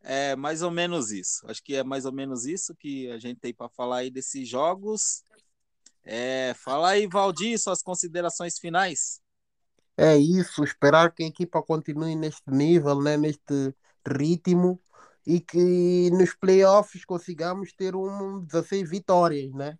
é 0.01 0.35
mais 0.35 0.63
ou 0.63 0.71
menos 0.71 1.11
isso. 1.11 1.45
Acho 1.47 1.61
que 1.63 1.75
é 1.75 1.83
mais 1.83 2.05
ou 2.05 2.11
menos 2.11 2.45
isso 2.45 2.75
que 2.75 3.11
a 3.11 3.19
gente 3.19 3.39
tem 3.39 3.53
para 3.53 3.69
falar 3.69 3.97
aí 3.97 4.09
desses 4.09 4.47
jogos. 4.49 5.23
É, 6.11 6.55
fala 6.55 6.89
aí, 6.89 7.05
Valdir, 7.07 7.59
suas 7.59 7.83
considerações 7.83 8.57
finais. 8.57 9.21
É 9.97 10.17
isso, 10.17 10.63
esperar 10.63 11.13
que 11.13 11.23
a 11.23 11.27
equipa 11.27 11.61
continue 11.61 12.15
neste 12.15 12.49
nível, 12.49 13.01
né, 13.01 13.17
neste 13.17 13.75
ritmo 14.07 14.81
e 15.27 15.39
que 15.41 16.09
nos 16.11 16.33
playoffs 16.33 17.03
consigamos 17.05 17.73
ter 17.73 17.95
um 17.95 18.39
16 18.45 18.89
vitórias, 18.89 19.51
né? 19.53 19.77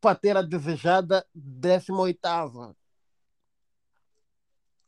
Para 0.00 0.16
ter 0.18 0.36
a 0.36 0.42
desejada 0.42 1.24
18ª. 1.32 2.74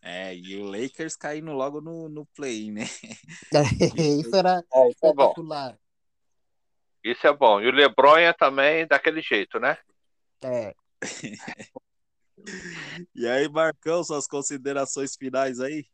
É, 0.03 0.34
e 0.34 0.57
o 0.57 0.64
Lakers 0.64 1.14
caindo 1.16 1.53
logo 1.53 1.80
no, 1.80 2.09
no 2.09 2.24
play, 2.26 2.70
né? 2.70 2.84
Isso 3.97 4.36
era 4.36 4.62
É, 4.72 4.88
isso 4.91 5.07
é 5.07 5.12
bom. 5.12 5.34
espetacular. 5.34 5.78
Isso 7.03 7.27
é 7.27 7.33
bom. 7.33 7.61
E 7.61 7.69
o 7.69 7.73
Lebronha 7.73 8.35
também 8.35 8.87
daquele 8.87 9.23
jeito, 9.23 9.59
né? 9.59 9.77
É. 10.43 10.75
E 13.15 13.27
aí, 13.27 13.49
Marcão, 13.49 14.03
suas 14.03 14.27
considerações 14.27 15.15
finais 15.15 15.61
aí? 15.61 15.85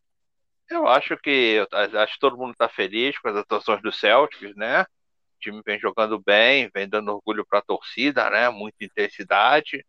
Eu 0.70 0.86
acho 0.86 1.16
que 1.18 1.54
eu 1.70 2.00
acho 2.00 2.14
que 2.14 2.20
todo 2.20 2.36
mundo 2.36 2.52
está 2.52 2.68
feliz 2.68 3.18
com 3.18 3.28
as 3.28 3.36
atuações 3.36 3.80
do 3.82 3.92
Celtics, 3.92 4.54
né? 4.56 4.82
O 4.82 5.38
time 5.40 5.62
vem 5.64 5.78
jogando 5.78 6.20
bem, 6.20 6.70
vem 6.74 6.88
dando 6.88 7.12
orgulho 7.12 7.46
para 7.46 7.60
a 7.60 7.62
torcida, 7.62 8.28
né? 8.30 8.48
Muita 8.50 8.84
intensidade. 8.84 9.84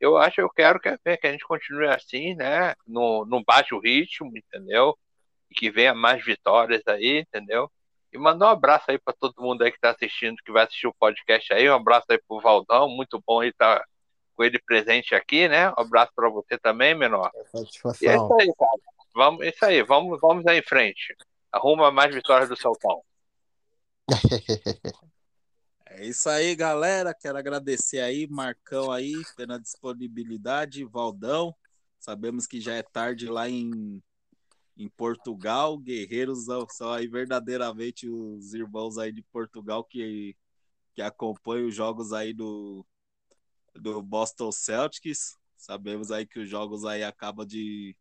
Eu 0.00 0.16
acho, 0.16 0.40
eu 0.40 0.50
quero 0.50 0.80
que, 0.80 0.96
que 1.18 1.26
a 1.26 1.32
gente 1.32 1.44
continue 1.44 1.88
assim, 1.88 2.34
né? 2.34 2.74
Não, 2.86 3.24
não 3.26 3.42
baixe 3.44 3.74
o 3.74 3.80
ritmo, 3.80 4.30
entendeu? 4.36 4.96
E 5.50 5.54
que 5.54 5.70
venha 5.70 5.94
mais 5.94 6.24
vitórias 6.24 6.82
aí, 6.86 7.20
entendeu? 7.20 7.70
E 8.12 8.18
mandar 8.18 8.46
um 8.46 8.50
abraço 8.50 8.90
aí 8.90 8.98
para 8.98 9.12
todo 9.12 9.42
mundo 9.42 9.62
aí 9.62 9.70
que 9.70 9.76
está 9.76 9.90
assistindo, 9.90 10.36
que 10.44 10.52
vai 10.52 10.64
assistir 10.64 10.86
o 10.86 10.94
podcast 10.94 11.52
aí. 11.52 11.68
Um 11.68 11.74
abraço 11.74 12.06
aí 12.10 12.18
pro 12.26 12.40
Valdão, 12.40 12.88
muito 12.88 13.22
bom 13.26 13.40
aí 13.40 13.50
estar 13.50 13.84
com 14.34 14.44
ele 14.44 14.58
presente 14.58 15.14
aqui, 15.14 15.48
né? 15.48 15.70
Um 15.70 15.80
abraço 15.80 16.12
para 16.14 16.30
você 16.30 16.56
também, 16.58 16.94
menor. 16.94 17.30
E 17.34 17.38
é 17.38 17.44
Satisfação. 17.44 18.14
isso 18.14 18.34
aí, 18.40 18.54
cara. 18.56 18.80
Vamos, 19.14 19.46
isso 19.46 19.64
aí, 19.64 19.82
vamos, 19.82 20.18
vamos 20.20 20.46
aí 20.46 20.58
em 20.58 20.62
frente. 20.62 21.14
Arruma 21.50 21.90
mais 21.90 22.14
vitórias 22.14 22.48
do 22.48 22.56
Celtão. 22.56 23.02
É 25.90 26.04
isso 26.04 26.28
aí, 26.28 26.54
galera. 26.54 27.12
Quero 27.12 27.38
agradecer 27.38 27.98
aí, 27.98 28.28
Marcão 28.28 28.92
aí, 28.92 29.14
pela 29.34 29.58
disponibilidade, 29.58 30.84
Valdão. 30.84 31.52
Sabemos 31.98 32.46
que 32.46 32.60
já 32.60 32.74
é 32.74 32.82
tarde 32.82 33.26
lá 33.26 33.48
em, 33.48 34.00
em 34.78 34.88
Portugal. 34.88 35.76
Guerreiros 35.76 36.46
são, 36.70 36.92
aí 36.92 37.08
verdadeiramente 37.08 38.08
os 38.08 38.54
irmãos 38.54 38.96
aí 38.96 39.12
de 39.12 39.22
Portugal 39.24 39.84
que, 39.84 40.36
que 40.94 41.02
acompanham 41.02 41.68
os 41.68 41.74
jogos 41.74 42.12
aí 42.12 42.32
do, 42.32 42.86
do 43.74 44.00
Boston 44.00 44.52
Celtics. 44.52 45.36
Sabemos 45.56 46.12
aí 46.12 46.24
que 46.24 46.38
os 46.38 46.48
jogos 46.48 46.84
aí 46.84 47.02
acabam 47.02 47.44
de, 47.44 47.96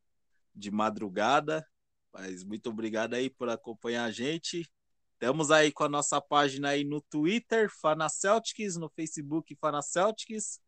de 0.55 0.69
madrugada. 0.69 1.67
Mas 2.13 2.43
muito 2.43 2.69
obrigado 2.69 3.15
aí 3.15 3.29
por 3.29 3.49
acompanhar 3.49 4.05
a 4.05 4.11
gente. 4.11 4.69
Estamos 5.13 5.49
aí 5.49 5.71
com 5.71 5.83
a 5.83 5.89
nossa 5.89 6.21
página 6.21 6.69
aí 6.69 6.83
no 6.83 7.01
Twitter, 7.01 7.69
Fanaceltics, 7.81 8.77
no 8.77 8.87
Facebook 8.89 9.55
Fanaceltics. 9.55 10.61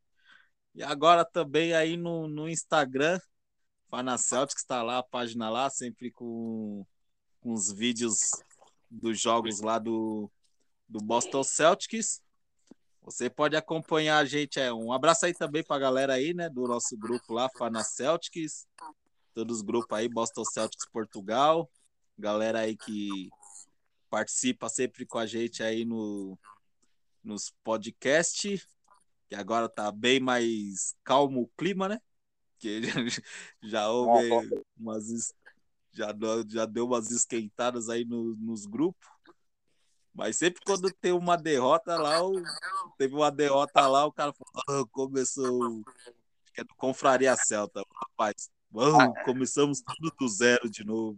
E 0.73 0.81
agora 0.81 1.23
também 1.23 1.73
aí 1.73 1.95
no, 1.95 2.27
no 2.27 2.49
Instagram, 2.49 3.19
Fanaceltics, 3.89 4.61
está 4.61 4.83
lá 4.83 4.99
a 4.99 5.03
página 5.03 5.49
lá, 5.49 5.69
sempre 5.69 6.11
com, 6.11 6.85
com 7.41 7.53
os 7.53 7.71
vídeos 7.71 8.31
dos 8.89 9.19
jogos 9.19 9.61
lá 9.61 9.79
do, 9.79 10.31
do 10.87 10.99
Boston 10.99 11.43
Celtics. 11.43 12.21
Você 13.01 13.29
pode 13.29 13.55
acompanhar 13.55 14.19
a 14.19 14.25
gente. 14.25 14.59
É, 14.59 14.71
um 14.71 14.93
abraço 14.93 15.25
aí 15.25 15.33
também 15.33 15.63
para 15.63 15.75
a 15.75 15.79
galera 15.79 16.13
aí, 16.13 16.33
né? 16.33 16.49
Do 16.49 16.67
nosso 16.67 16.95
grupo 16.97 17.33
lá, 17.33 17.49
Fanaceltics. 17.57 18.67
Todos 19.33 19.57
os 19.57 19.61
grupos 19.63 19.97
aí, 19.97 20.07
Boston 20.07 20.45
Celtics 20.45 20.87
Portugal. 20.91 21.69
Galera 22.17 22.59
aí 22.59 22.77
que 22.77 23.29
participa 24.09 24.69
sempre 24.69 25.05
com 25.05 25.17
a 25.17 25.25
gente 25.25 25.63
aí 25.63 25.85
no, 25.85 26.37
nos 27.23 27.53
podcasts, 27.63 28.67
que 29.27 29.35
agora 29.35 29.69
tá 29.69 29.91
bem 29.91 30.19
mais 30.19 30.95
calmo 31.03 31.41
o 31.41 31.51
clima, 31.57 31.87
né? 31.87 32.01
Que 32.59 32.81
já, 32.83 33.21
já 33.63 33.89
houve 33.89 34.29
umas 34.77 35.33
já, 35.91 36.11
deu- 36.11 36.45
já 36.47 36.65
deu 36.65 36.85
umas 36.85 37.09
esquentadas 37.09 37.89
aí 37.89 38.05
no- 38.05 38.35
nos 38.35 38.65
grupos. 38.65 39.07
Mas 40.13 40.37
sempre 40.37 40.61
quando 40.65 40.91
tem 40.91 41.11
uma 41.11 41.37
derrota 41.37 41.97
lá, 41.97 42.23
o- 42.25 42.43
teve 42.97 43.15
uma 43.15 43.31
derrota 43.31 43.87
lá, 43.87 44.05
o 44.05 44.11
cara 44.11 44.33
falou, 44.33 44.83
"Ah, 44.83 44.87
começou. 44.91 45.81
Acho 46.43 46.53
que 46.53 46.61
é 46.61 46.63
do 46.63 46.75
Confraria 46.75 47.35
Celta, 47.37 47.81
rapaz. 47.95 48.49
Vamos, 48.71 49.17
começamos 49.23 49.81
tudo 49.81 50.13
do 50.19 50.27
zero 50.27 50.69
de 50.69 50.83
novo. 50.83 51.17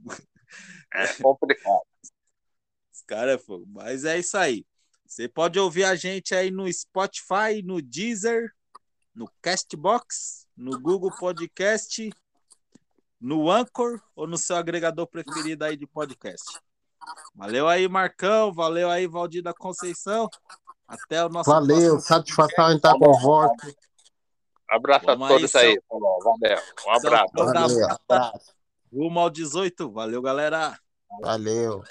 É 0.94 1.14
complicado. 1.22 1.82
Os 2.94 3.02
caras 3.02 3.36
é 3.36 3.38
fogo. 3.44 3.66
Mas 3.68 4.06
é 4.06 4.20
isso 4.20 4.38
aí. 4.38 4.66
Você 5.06 5.28
pode 5.28 5.60
ouvir 5.60 5.84
a 5.84 5.96
gente 5.96 6.34
aí 6.34 6.52
no 6.52 6.72
Spotify, 6.72 7.62
no 7.64 7.82
Deezer, 7.82 8.54
no 9.14 9.30
Castbox, 9.42 10.46
no 10.62 10.80
Google 10.80 11.12
Podcast, 11.18 12.12
no 13.20 13.49
Anchor 13.49 13.99
ou 14.16 14.28
no 14.28 14.38
seu 14.38 14.55
agregador 14.55 15.07
preferido 15.07 15.66
aí 15.66 15.76
de 15.76 15.88
podcast. 15.88 16.59
Valeu 17.36 17.68
aí, 17.68 17.88
Marcão. 17.88 18.53
Valeu 18.53 18.89
aí, 18.89 19.07
Valdir 19.07 19.41
da 19.41 19.55
Conceição. 19.55 20.30
Até 20.88 21.26
o 21.26 21.30
nosso 21.30 21.49
Valeu, 21.49 21.99
satisfação 21.99 22.72
em 22.72 22.76
estar 22.76 22.93
convosco. 22.93 23.74
Abraço 24.70 25.05
Vamos 25.05 25.26
a 25.26 25.28
todos 25.30 25.55
aí. 25.55 25.82
Falou, 25.89 26.20
Valeu. 26.24 26.57
Um 26.86 26.91
abraço. 26.91 27.34
Valeu, 27.34 27.88
abraço. 27.89 28.53
Rumo 28.93 29.20
ao 29.20 29.30
18. 29.32 29.91
Valeu, 29.91 30.22
galera. 30.22 30.80
Valeu. 31.22 31.84